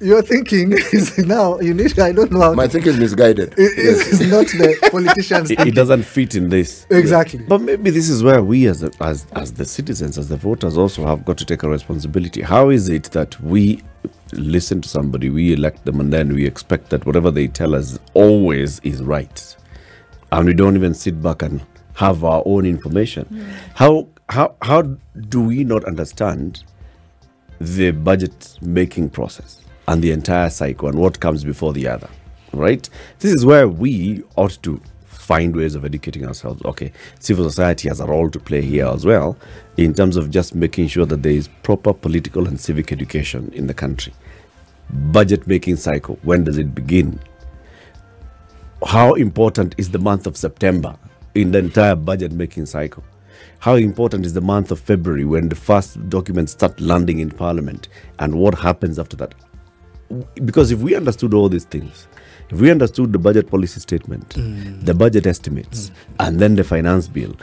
your 0.00 0.20
thinking 0.20 0.72
is 0.92 1.16
now 1.18 1.58
you 1.60 1.72
need. 1.72 1.98
I 1.98 2.12
don't 2.12 2.30
know 2.30 2.40
how. 2.40 2.52
My 2.52 2.66
to, 2.66 2.72
thinking 2.72 2.92
is 2.92 2.98
misguided. 3.00 3.54
it 3.56 3.78
is 3.78 4.20
not 4.30 4.46
the 4.48 4.76
politicians. 4.90 5.50
It, 5.50 5.60
it 5.60 5.74
doesn't 5.74 6.02
fit 6.02 6.34
in 6.34 6.50
this. 6.50 6.86
Exactly. 6.90 7.40
But 7.48 7.62
maybe 7.62 7.88
this 7.90 8.10
is 8.10 8.22
where 8.22 8.42
we, 8.44 8.66
as, 8.66 8.80
the, 8.80 8.94
as 9.00 9.26
as 9.32 9.54
the 9.54 9.64
citizens, 9.64 10.18
as 10.18 10.28
the 10.28 10.36
voters, 10.36 10.76
also 10.76 11.06
have 11.06 11.24
got 11.24 11.38
to 11.38 11.46
take 11.46 11.62
a 11.62 11.68
responsibility. 11.70 12.42
How 12.42 12.68
is 12.68 12.90
it 12.90 13.04
that 13.12 13.40
we 13.40 13.82
listen 14.32 14.80
to 14.80 14.88
somebody, 14.88 15.30
we 15.30 15.52
elect 15.52 15.84
them, 15.84 16.00
and 16.00 16.12
then 16.12 16.34
we 16.34 16.46
expect 16.46 16.90
that 16.90 17.06
whatever 17.06 17.30
they 17.30 17.46
tell 17.46 17.74
us 17.74 17.98
always 18.14 18.80
is 18.80 19.02
right, 19.02 19.56
and 20.32 20.46
we 20.46 20.54
don't 20.54 20.76
even 20.76 20.94
sit 20.94 21.22
back 21.22 21.42
and 21.42 21.64
have 21.94 22.24
our 22.24 22.42
own 22.44 22.66
information? 22.66 23.24
Hmm. 23.26 23.50
How 23.74 24.08
how 24.28 24.54
how 24.62 24.82
do 25.28 25.42
we 25.42 25.64
not 25.64 25.84
understand 25.84 26.64
the 27.60 27.90
budget 27.90 28.58
making 28.60 29.10
process 29.10 29.62
and 29.88 30.02
the 30.02 30.10
entire 30.10 30.50
cycle 30.50 30.88
and 30.88 30.98
what 30.98 31.20
comes 31.20 31.42
before 31.42 31.72
the 31.72 31.88
other 31.88 32.08
right? 32.56 32.88
This 33.18 33.32
is 33.32 33.44
where 33.44 33.68
we 33.68 34.22
ought 34.36 34.58
to 34.62 34.80
find 35.28 35.56
ways 35.56 35.74
of 35.74 35.84
educating 35.84 36.26
ourselves 36.26 36.62
okay 36.64 36.90
civil 37.18 37.48
society 37.48 37.88
has 37.88 38.00
a 38.00 38.06
role 38.06 38.30
to 38.30 38.38
play 38.38 38.62
here 38.62 38.86
as 38.86 39.04
well 39.04 39.36
in 39.76 39.94
terms 39.94 40.16
of 40.16 40.30
just 40.30 40.54
making 40.54 40.86
sure 40.88 41.06
that 41.06 41.22
there 41.22 41.32
is 41.32 41.48
proper 41.62 41.92
political 41.92 42.46
and 42.48 42.60
civic 42.60 42.92
education 42.92 43.50
in 43.54 43.66
the 43.66 43.74
country 43.74 44.12
budget 45.18 45.46
making 45.46 45.76
cycle 45.76 46.18
when 46.22 46.44
does 46.44 46.58
it 46.58 46.74
begin 46.74 47.18
how 48.84 49.14
important 49.14 49.74
is 49.78 49.90
the 49.90 49.98
month 49.98 50.26
of 50.26 50.36
September 50.36 50.96
in 51.34 51.52
the 51.52 51.58
entire 51.58 51.96
budget 51.96 52.32
making 52.32 52.66
cycle? 52.66 53.02
How 53.58 53.74
important 53.74 54.26
is 54.26 54.32
the 54.32 54.40
month 54.40 54.70
of 54.70 54.80
February 54.80 55.24
when 55.24 55.48
the 55.48 55.56
first 55.56 56.08
documents 56.08 56.52
start 56.52 56.80
landing 56.80 57.18
in 57.20 57.30
Parliament 57.30 57.88
and 58.18 58.34
what 58.34 58.54
happens 58.54 58.98
after 58.98 59.16
that? 59.16 59.34
Because 60.44 60.70
if 60.70 60.80
we 60.80 60.94
understood 60.94 61.34
all 61.34 61.48
these 61.48 61.64
things, 61.64 62.06
if 62.50 62.60
we 62.60 62.70
understood 62.70 63.12
the 63.12 63.18
budget 63.18 63.50
policy 63.50 63.80
statement, 63.80 64.34
the 64.84 64.94
budget 64.94 65.26
estimates, 65.26 65.90
and 66.20 66.38
then 66.38 66.54
the 66.56 66.64
finance 66.64 67.08
bill, 67.08 67.34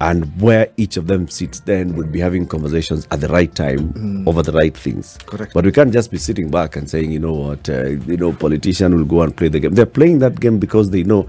and 0.00 0.24
where 0.40 0.68
each 0.76 0.96
of 0.96 1.06
them 1.08 1.28
sits, 1.28 1.60
then 1.60 1.94
we'd 1.96 2.12
be 2.12 2.20
having 2.20 2.46
conversations 2.46 3.06
at 3.10 3.20
the 3.20 3.28
right 3.28 3.52
time 3.54 4.24
over 4.28 4.42
the 4.42 4.52
right 4.52 4.76
things. 4.76 5.18
Correct. 5.26 5.52
But 5.54 5.64
we 5.64 5.72
can't 5.72 5.92
just 5.92 6.10
be 6.10 6.18
sitting 6.18 6.50
back 6.50 6.76
and 6.76 6.88
saying, 6.88 7.10
you 7.10 7.18
know 7.18 7.32
what, 7.32 7.68
uh, 7.68 7.86
you 7.86 8.16
know, 8.16 8.32
politician 8.32 8.94
will 8.96 9.04
go 9.04 9.22
and 9.22 9.36
play 9.36 9.48
the 9.48 9.58
game. 9.60 9.74
They're 9.74 9.86
playing 9.86 10.20
that 10.20 10.38
game 10.38 10.58
because 10.58 10.90
they 10.90 11.02
know 11.02 11.28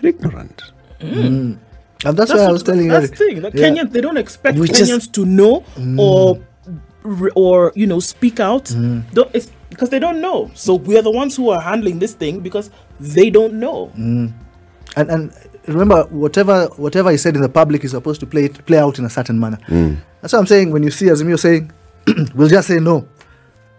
they're 0.00 0.10
ignorant. 0.10 0.62
and 1.00 1.58
that's, 2.04 2.32
why 2.32 2.40
I 2.40 2.50
was 2.52 2.62
telling 2.62 2.84
you. 2.86 2.90
That's 2.90 3.10
the 3.10 3.16
thing. 3.16 3.42
That 3.42 3.54
Yeah. 3.54 3.68
Kenyans 3.68 3.92
they 3.92 4.00
don't 4.00 4.16
expect 4.16 4.58
We 4.58 4.68
Kenyans 4.68 4.86
just- 4.88 5.12
to 5.14 5.24
know 5.24 5.64
or 5.98 6.38
or 7.34 7.72
you 7.74 7.86
know 7.86 7.98
speak 8.00 8.38
out. 8.38 8.66
Mm. 8.66 9.02
Don't, 9.72 9.88
it's 9.88 9.90
because 9.90 9.90
they 9.90 9.98
don't 9.98 10.20
know. 10.20 10.50
So 10.54 10.74
we 10.74 10.96
are 10.98 11.02
the 11.02 11.10
ones 11.10 11.36
who 11.36 11.50
are 11.50 11.60
handling 11.60 11.98
this 11.98 12.14
thing 12.14 12.40
because 12.40 12.70
they 13.00 13.30
don't 13.30 13.54
know. 13.54 13.90
Mm. 13.96 14.32
and 14.96 15.10
and 15.10 15.32
remember 15.66 16.04
whatever 16.10 16.66
whatever 16.76 17.10
is 17.10 17.22
said 17.22 17.36
in 17.36 17.42
the 17.42 17.48
public 17.48 17.84
is 17.84 17.90
supposed 17.92 18.20
to 18.20 18.26
play 18.26 18.44
it 18.44 18.66
play 18.66 18.78
out 18.78 18.98
in 18.98 19.04
a 19.04 19.10
certain 19.10 19.38
manner. 19.38 19.58
Mm. 19.68 19.96
That's 20.20 20.32
what 20.34 20.40
I'm 20.40 20.46
saying. 20.46 20.70
When 20.72 20.82
you 20.82 20.90
see 20.90 21.06
Azimio 21.06 21.38
saying, 21.38 21.72
"We'll 22.34 22.48
just 22.48 22.68
say 22.68 22.78
no," 22.80 23.06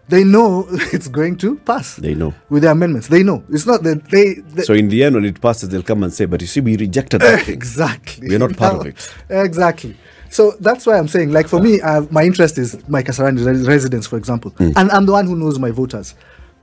they 0.09 0.23
know 0.23 0.65
it's 0.93 1.07
going 1.07 1.37
to 1.37 1.55
pass 1.57 1.95
They 1.97 2.15
know. 2.15 2.33
with 2.49 2.63
the 2.63 2.71
amendments. 2.71 3.07
They 3.07 3.23
know 3.23 3.43
it's 3.49 3.65
not 3.65 3.83
that 3.83 4.09
they. 4.09 4.35
they 4.55 4.63
So 4.63 4.73
in 4.73 4.89
the 4.89 5.03
end, 5.03 5.15
when 5.15 5.25
it 5.25 5.39
passes, 5.41 5.69
they'll 5.69 5.83
come 5.83 6.03
and 6.03 6.11
say, 6.13 6.25
but 6.25 6.41
you 6.41 6.47
see, 6.47 6.61
we 6.61 6.75
rejected 6.77 7.21
that 7.21 7.41
thing. 7.45 7.53
exactly. 7.53 8.27
We're 8.29 8.39
not 8.39 8.57
part 8.57 8.75
of 8.81 8.85
it. 8.87 9.13
Exactly. 9.29 9.95
So 10.33 10.55
that's 10.59 10.85
why 10.87 10.97
I'm 10.97 11.07
saying, 11.07 11.31
like 11.31 11.47
for 11.47 11.59
me, 11.61 11.79
uh, 11.81 12.01
my 12.09 12.23
interest 12.23 12.57
is 12.57 12.69
my 12.89 13.03
Kasarani 13.03 13.45
res- 13.45 13.67
residents, 13.67 14.07
for 14.07 14.17
example, 14.17 14.49
Mm. 14.51 14.73
and 14.75 14.89
I'm 14.91 15.05
the 15.05 15.11
one 15.11 15.27
who 15.27 15.35
knows 15.35 15.59
my 15.59 15.69
voters, 15.71 16.15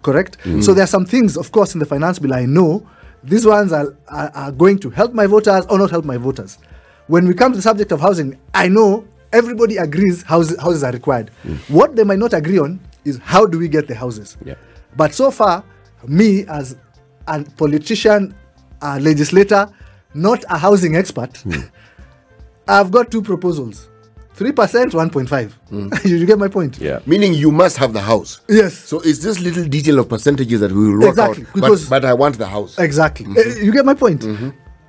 correct? 0.03 0.39
So 0.61 0.75
there 0.75 0.83
are 0.83 0.89
some 0.97 1.07
things, 1.07 1.37
of 1.37 1.53
course, 1.53 1.73
in 1.75 1.79
the 1.79 1.87
finance 1.87 2.19
bill 2.19 2.35
I 2.35 2.47
know 2.47 2.85
these 3.23 3.47
ones 3.47 3.73
are, 3.73 3.95
are, 4.09 4.31
are 4.35 4.51
going 4.53 4.79
to 4.81 4.91
help 4.91 5.13
my 5.15 5.27
voters 5.27 5.67
or 5.71 5.79
not 5.79 5.91
help 5.91 6.05
my 6.05 6.17
voters. 6.17 6.59
When 7.07 7.29
we 7.29 7.35
come 7.35 7.53
to 7.53 7.57
the 7.57 7.63
subject 7.63 7.93
of 7.93 8.01
housing, 8.01 8.37
I 8.55 8.67
know 8.69 9.05
everybody 9.33 9.77
agrees 9.77 10.23
houses, 10.25 10.59
houses 10.61 10.83
are 10.83 10.93
required. 10.93 11.31
What 11.69 11.95
they 11.95 12.03
might 12.05 12.19
not 12.19 12.33
agree 12.33 12.59
on 12.59 12.81
is 13.05 13.19
how 13.23 13.47
do 13.47 13.57
we 13.59 13.69
get 13.69 13.87
the 13.87 13.95
houses. 13.95 14.37
Yeah. 14.45 14.55
But 14.97 15.15
so 15.15 15.31
far, 15.31 15.63
me 16.09 16.45
as 16.49 16.77
a 17.29 17.45
politician, 17.57 18.35
a 18.83 18.99
legislator, 18.99 19.69
not 20.15 20.45
a 20.51 20.59
housing 20.59 20.97
expert, 20.97 21.33
I've 22.71 22.91
got 22.91 23.11
two 23.11 23.23
proposals 23.23 23.89
3%, 24.37 24.55
1.5. 24.93 26.05
you, 26.07 26.17
you 26.17 26.25
get 26.25 26.39
my 26.39 26.49
point? 26.49 26.79
Yeah. 26.79 27.01
Meaning 27.05 27.35
you 27.35 27.51
must 27.51 27.77
have 27.77 27.93
the 27.93 28.01
house. 28.01 28.41
Yes. 28.49 28.73
So 28.75 29.01
it's 29.01 29.19
this 29.19 29.39
little 29.39 29.65
detail 29.65 29.99
of 29.99 30.09
percentages 30.09 30.61
that 30.61 30.73
we 30.73 30.89
will 30.89 31.01
work 31.01 31.11
Exactly, 31.11 31.45
out. 31.45 31.53
because- 31.55 31.89
but, 31.91 32.03
but 32.03 32.09
I 32.09 32.15
want 32.15 32.39
the 32.39 32.47
house. 32.47 32.79
Exactly. 32.79 33.27
Mm-hmm. 33.27 33.39
Uh, 33.61 33.63
you 33.63 33.71
get 33.73 33.85
my 33.85 33.93
point? 33.95 34.25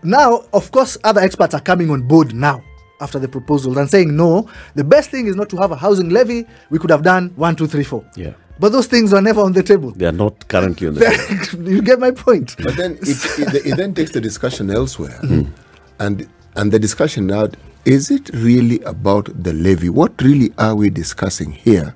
Now, 0.03 0.45
of 0.53 0.71
course, 0.71 0.97
other 1.03 1.19
experts 1.21 1.53
are 1.53 1.59
coming 1.59 1.89
on 1.91 2.03
board 2.03 2.33
now 2.33 2.63
after 3.01 3.19
the 3.19 3.27
proposals 3.27 3.75
and 3.77 3.89
saying, 3.89 4.15
no, 4.15 4.47
the 4.75 4.83
best 4.83 5.09
thing 5.09 5.27
is 5.27 5.35
not 5.35 5.49
to 5.49 5.57
have 5.57 5.71
a 5.71 5.75
housing 5.75 6.09
levy. 6.09 6.45
We 6.69 6.79
could 6.79 6.89
have 6.91 7.03
done 7.03 7.33
one, 7.35 7.55
two, 7.55 7.67
three, 7.67 7.83
four. 7.83 8.05
Yeah. 8.15 8.33
But 8.59 8.71
those 8.71 8.85
things 8.87 9.11
are 9.11 9.21
never 9.21 9.41
on 9.41 9.53
the 9.53 9.63
table. 9.63 9.91
They 9.91 10.05
are 10.05 10.11
not 10.11 10.47
currently 10.47 10.87
on 10.87 10.93
the 10.93 11.49
table. 11.51 11.69
you 11.69 11.81
get 11.81 11.99
my 11.99 12.11
point? 12.11 12.55
But 12.63 12.77
then 12.77 12.93
it, 13.01 13.09
it, 13.39 13.65
it 13.65 13.75
then 13.75 13.93
takes 13.95 14.11
the 14.11 14.21
discussion 14.21 14.69
elsewhere. 14.69 15.17
Hmm. 15.21 15.43
And 15.99 16.27
and 16.55 16.71
the 16.71 16.77
discussion 16.79 17.27
now 17.27 17.47
is 17.85 18.11
it 18.11 18.29
really 18.33 18.79
about 18.81 19.29
the 19.43 19.53
levy? 19.53 19.89
What 19.89 20.21
really 20.21 20.53
are 20.57 20.75
we 20.75 20.89
discussing 20.89 21.51
here? 21.51 21.95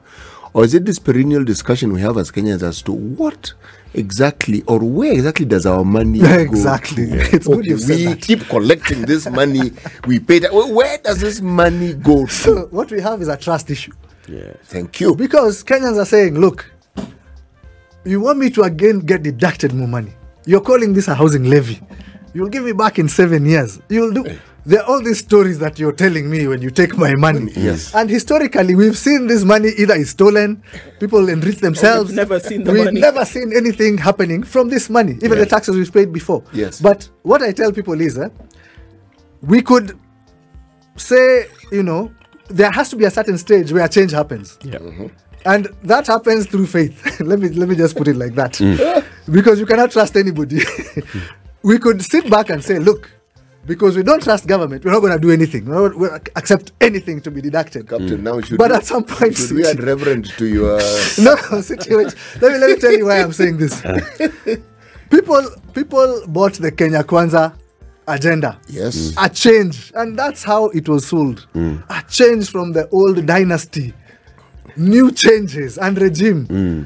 Or 0.53 0.63
is 0.63 0.73
it 0.73 0.85
this 0.85 0.99
perennial 0.99 1.43
discussion 1.43 1.91
we 1.93 2.01
have 2.01 2.17
as 2.17 2.31
Kenyans 2.31 2.63
as 2.63 2.81
to 2.83 2.93
what 2.93 3.53
exactly 3.93 4.61
or 4.67 4.79
where 4.79 5.11
exactly 5.11 5.45
does 5.45 5.65
our 5.65 5.83
money 5.83 6.19
go 6.29 6.33
Exactly. 6.39 7.07
to? 7.07 7.17
It's 7.35 7.47
good 7.47 7.65
you've 7.65 7.81
said 7.81 7.97
we 7.97 8.05
that. 8.05 8.21
keep 8.21 8.39
collecting 8.47 9.01
this 9.01 9.29
money. 9.29 9.71
we 10.07 10.19
pay 10.19 10.39
that. 10.39 10.53
Where 10.53 10.73
where 10.73 10.97
does 10.99 11.19
this 11.19 11.41
money 11.41 11.93
go 11.93 12.25
to? 12.25 12.31
So, 12.31 12.67
what 12.71 12.89
we 12.91 13.01
have 13.01 13.21
is 13.21 13.27
a 13.27 13.35
trust 13.37 13.69
issue. 13.69 13.91
Yeah. 14.27 14.53
Thank 14.63 14.99
you. 15.01 15.13
Because 15.15 15.63
Kenyans 15.63 15.97
are 16.01 16.05
saying, 16.05 16.39
look, 16.39 16.71
you 18.05 18.21
want 18.21 18.39
me 18.39 18.49
to 18.51 18.63
again 18.63 18.99
get 18.99 19.23
deducted 19.23 19.73
more 19.73 19.87
money. 19.87 20.13
You're 20.45 20.61
calling 20.61 20.93
this 20.93 21.07
a 21.09 21.15
housing 21.15 21.43
levy. 21.43 21.81
You'll 22.33 22.49
give 22.49 22.63
me 22.63 22.71
back 22.71 22.97
in 22.97 23.07
seven 23.09 23.45
years. 23.45 23.79
You'll 23.89 24.11
do. 24.13 24.37
There 24.65 24.81
are 24.81 24.85
all 24.89 25.01
these 25.03 25.19
stories 25.19 25.59
that 25.59 25.77
you're 25.77 25.91
telling 25.91 26.27
me 26.29 26.47
when 26.47 26.61
you 26.61 26.71
take 26.71 26.97
my 26.97 27.13
money. 27.15 27.51
Yes. 27.55 27.93
And 27.93 28.09
historically, 28.09 28.73
we've 28.73 28.97
seen 28.97 29.27
this 29.27 29.43
money 29.43 29.69
either 29.77 29.93
is 29.93 30.09
stolen, 30.09 30.63
people 30.99 31.29
enrich 31.29 31.57
themselves. 31.59 32.09
we've 32.09 32.15
never 32.15 32.39
seen 32.39 32.63
the 32.63 32.71
We've 32.71 32.85
money. 32.85 32.99
never 32.99 33.25
seen 33.25 33.53
anything 33.55 33.97
happening 33.99 34.41
from 34.43 34.69
this 34.69 34.89
money, 34.89 35.13
even 35.21 35.37
the 35.37 35.45
taxes 35.45 35.75
we've 35.75 35.93
paid 35.93 36.11
before. 36.11 36.43
Yes. 36.51 36.81
But 36.81 37.07
what 37.21 37.43
I 37.43 37.51
tell 37.51 37.71
people 37.71 37.99
is, 38.01 38.17
eh, 38.17 38.29
we 39.41 39.61
could 39.61 39.97
say, 40.95 41.47
you 41.71 41.83
know, 41.83 42.11
there 42.49 42.71
has 42.71 42.89
to 42.89 42.95
be 42.95 43.05
a 43.05 43.11
certain 43.11 43.37
stage 43.37 43.71
where 43.71 43.87
change 43.87 44.11
happens 44.11 44.57
Yeah. 44.63 44.79
and 45.45 45.67
that 45.83 46.05
happens 46.07 46.45
through 46.45 46.67
faith 46.67 47.19
let 47.31 47.39
me 47.39 47.49
let 47.49 47.67
me 47.67 47.75
just 47.75 47.95
put 47.97 48.07
it 48.07 48.15
like 48.15 48.35
that 48.35 48.53
Mm. 48.53 49.03
because 49.31 49.59
you 49.59 49.65
cannot 49.65 49.89
trust 49.91 50.15
anybody 50.15 50.61
we 51.63 51.79
could 51.79 52.03
sit 52.03 52.29
back 52.29 52.51
and 52.51 52.63
say 52.63 52.77
look 52.77 53.09
because 53.65 53.97
we 53.97 54.03
don't 54.03 54.21
trust 54.23 54.47
government 54.47 54.85
we're 54.85 54.91
not 54.91 54.99
going 54.99 55.13
to 55.13 55.19
do 55.19 55.31
anything. 55.31 55.65
We're 55.65 55.89
not 55.89 55.97
going 55.97 56.19
to 56.21 56.31
accept 56.35 56.71
anything 56.81 57.21
to 57.21 57.31
be 57.31 57.41
deducted. 57.41 57.87
Captain, 57.89 58.23
now 58.23 58.39
should 58.41 58.57
But 58.57 58.71
we- 58.71 58.77
at 58.77 58.85
some 58.85 59.03
point, 59.03 59.35
should 59.35 59.51
we 59.51 59.65
add 59.65 59.81
reverend 59.83 60.25
to 60.37 60.45
your 60.45 60.77
no 61.19 61.35
situation 61.61 62.17
let 62.41 62.51
me 62.53 62.57
let 62.59 62.69
me 62.69 62.75
tell 62.77 62.91
you 62.91 63.05
why 63.05 63.21
i'm 63.21 63.33
saying 63.33 63.57
this. 63.57 63.81
People 65.09 65.43
people 65.73 66.23
bought 66.27 66.53
the 66.53 66.71
kenya 66.71 67.03
kwanza 67.03 67.53
agenda. 68.07 68.59
Yes. 68.67 69.13
A 69.17 69.29
change 69.29 69.91
and 69.95 70.17
that's 70.17 70.43
how 70.43 70.69
it 70.69 70.87
was 70.89 71.07
sold. 71.07 71.47
Hmm. 71.53 71.77
A 71.89 72.03
change 72.09 72.49
from 72.51 72.73
the 72.73 72.87
old 72.89 73.25
dynasty. 73.25 73.93
New 74.77 75.11
changes 75.11 75.77
and 75.77 75.97
regime. 76.01 76.45
Hmm. 76.47 76.83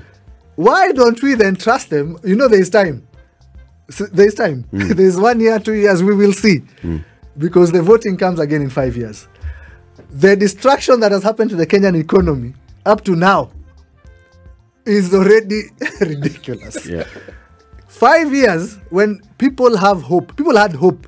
Why 0.56 0.92
don't 0.92 1.22
we 1.24 1.36
then 1.36 1.56
trust 1.56 1.90
them? 1.90 2.18
You 2.24 2.36
know 2.36 2.48
there's 2.48 2.70
time 2.70 3.08
S- 3.90 4.10
there's 4.12 4.34
time. 4.36 4.64
Hmm. 4.72 4.88
There's 5.00 5.18
one 5.20 5.40
year 5.40 5.60
two 5.60 5.74
years 5.74 6.02
we 6.04 6.16
will 6.16 6.34
see. 6.34 6.60
Hmm. 6.82 6.98
Because 7.38 7.72
the 7.72 7.82
voting 7.82 8.18
comes 8.18 8.40
again 8.40 8.62
in 8.62 8.70
five 8.70 8.96
years. 8.98 9.28
The 10.12 10.36
destruction 10.36 11.00
that 11.02 11.12
has 11.12 11.24
happened 11.24 11.50
to 11.52 11.56
the 11.56 11.68
kenyan 11.68 11.96
economy 12.00 12.54
up 12.86 13.04
to 13.06 13.16
now 13.16 13.52
is 14.86 15.14
already 15.14 15.64
ridiculous. 16.02 16.86
Yeah. 16.86 17.06
five 17.88 18.34
years 18.34 18.78
when 18.90 19.22
people 19.38 19.78
have 19.78 20.02
hope. 20.02 20.36
People 20.36 20.56
had 20.58 20.74
hope. 20.74 21.08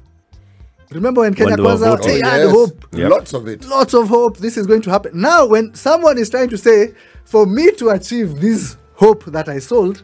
Remember 0.91 1.21
when 1.21 1.33
kenya 1.33 1.55
they 1.55 1.61
were 1.63 1.69
kwanza 1.69 1.97
voting. 1.97 2.21
they 2.21 2.29
had 2.29 2.41
yes. 2.43 2.51
hope. 2.51 2.85
Yep. 2.93 3.09
lots 3.09 3.33
of 3.33 3.47
it. 3.47 3.65
Lots 3.65 3.93
of 3.93 4.07
hope. 4.09 4.37
This 4.37 4.57
is 4.57 4.67
going 4.67 4.81
to 4.83 4.89
happen. 4.89 5.11
Now 5.19 5.45
when 5.45 5.73
someone 5.73 6.17
is 6.17 6.29
trying 6.29 6.49
to 6.49 6.57
say 6.57 6.93
for 7.25 7.45
me 7.45 7.71
to 7.73 7.89
achieve 7.89 8.41
this 8.41 8.75
hope 8.95 9.23
that 9.25 9.49
i 9.49 9.57
sold 9.57 10.03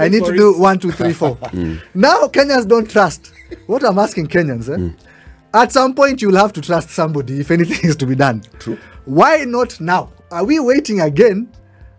i 0.00 0.08
need 0.08 0.24
to 0.24 0.36
do 0.36 0.54
it. 0.54 0.58
one 0.58 0.78
two 0.78 0.90
three 0.90 1.12
four 1.12 1.36
now 1.94 2.26
kenyans 2.28 2.66
don't 2.66 2.90
trust 2.90 3.32
what 3.66 3.84
i'm 3.84 3.98
asking 3.98 4.26
kenyans 4.26 4.68
eh? 4.68 4.92
at 5.54 5.72
some 5.72 5.94
point 5.94 6.20
you'll 6.22 6.36
have 6.36 6.52
to 6.52 6.60
trust 6.60 6.90
somebody 6.90 7.40
if 7.40 7.50
anything 7.50 7.78
is 7.90 7.96
to 7.96 8.06
be 8.06 8.14
done 8.14 8.42
True. 8.58 8.78
why 9.04 9.44
not 9.44 9.80
now 9.80 10.12
are 10.30 10.44
we 10.44 10.60
waiting 10.60 11.00
again 11.00 11.48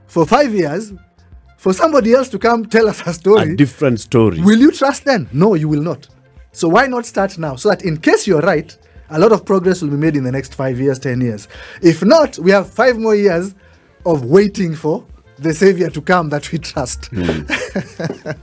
for 0.08 0.26
five 0.26 0.54
years 0.54 0.94
for 1.58 1.74
somebody 1.74 2.14
else 2.14 2.28
to 2.30 2.40
come 2.40 2.66
tell 2.66 2.88
us 2.90 3.02
a 3.06 3.14
story 3.14 3.52
A 3.54 3.56
different 3.56 4.00
story. 4.00 4.42
Will 4.42 4.58
you 4.60 4.72
trust 4.72 5.06
them? 5.06 5.30
No, 5.32 5.54
you 5.54 5.70
will 5.70 5.84
not. 5.84 6.08
So 6.54 6.68
why 6.68 6.88
not 6.88 7.06
start 7.06 7.38
now? 7.38 7.56
So 7.56 7.70
that 7.70 7.84
in 7.86 7.98
case 7.98 8.26
you're 8.26 8.42
right, 8.42 8.76
a 9.12 9.20
lot 9.20 9.32
of 9.32 9.46
progress 9.46 9.82
will 9.84 9.92
be 9.92 9.96
made 9.96 10.16
in 10.18 10.24
the 10.24 10.32
next 10.32 10.56
five 10.56 10.80
years, 10.80 10.98
ten 10.98 11.22
years. 11.22 11.48
If 11.84 12.04
not, 12.04 12.40
we 12.40 12.50
have 12.50 12.68
five 12.68 12.98
more 12.98 13.16
years 13.16 13.54
of 14.08 14.26
waiting 14.26 14.74
for 14.74 15.06
the 15.42 15.54
savior 15.54 15.90
to 15.90 16.02
come 16.02 16.30
that 16.30 16.52
we 16.52 16.60
trust. 16.60 17.08
Hmm. 17.08 17.42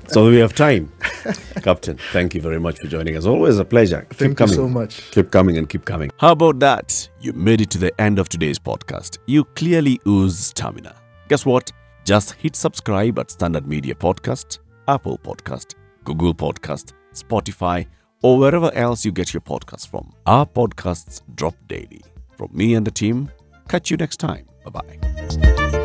So 0.09 0.28
we 0.28 0.38
have 0.38 0.55
time. 0.55 0.90
Captain, 1.62 1.96
thank 2.12 2.34
you 2.34 2.40
very 2.40 2.59
much 2.59 2.80
for 2.80 2.88
joining 2.88 3.16
us. 3.16 3.24
Always 3.26 3.59
a 3.59 3.64
pleasure. 3.64 4.03
Keep 4.11 4.18
Thank 4.18 4.30
you 4.30 4.36
coming. 4.36 4.55
so 4.55 4.68
much. 4.68 5.11
Keep 5.12 5.30
coming 5.30 5.59
and 5.59 5.68
keep 5.68 5.84
coming. 5.84 6.11
How 6.18 6.32
about 6.32 6.59
that? 6.61 7.09
You 7.20 7.32
made 7.32 7.61
it 7.61 7.70
to 7.70 7.78
the 7.78 7.99
end 8.01 8.18
of 8.18 8.28
today's 8.28 8.59
podcast. 8.59 9.18
You 9.26 9.44
clearly 9.44 10.01
ooze 10.07 10.38
stamina. 10.38 10.94
Guess 11.28 11.46
what? 11.46 11.70
Just 12.05 12.32
hit 12.32 12.57
subscribe 12.57 13.18
at 13.18 13.30
Standard 13.30 13.66
Media 13.66 13.94
Podcast, 13.94 14.59
Apple 14.88 15.18
Podcast, 15.18 15.74
Google 16.05 16.34
Podcast, 16.34 16.94
Spotify, 17.14 17.86
or 18.22 18.38
wherever 18.38 18.72
else 18.74 19.05
you 19.05 19.12
get 19.12 19.32
your 19.32 19.42
podcasts 19.42 19.86
from. 19.86 20.12
Our 20.26 20.46
podcasts 20.46 21.20
drop 21.34 21.55
daily. 21.68 22.01
From 22.36 22.49
me 22.53 22.74
and 22.74 22.86
the 22.86 22.90
team, 22.90 23.30
catch 23.68 23.90
you 23.90 23.96
next 23.96 24.16
time. 24.16 24.46
Bye 24.64 24.82
bye. 24.82 25.78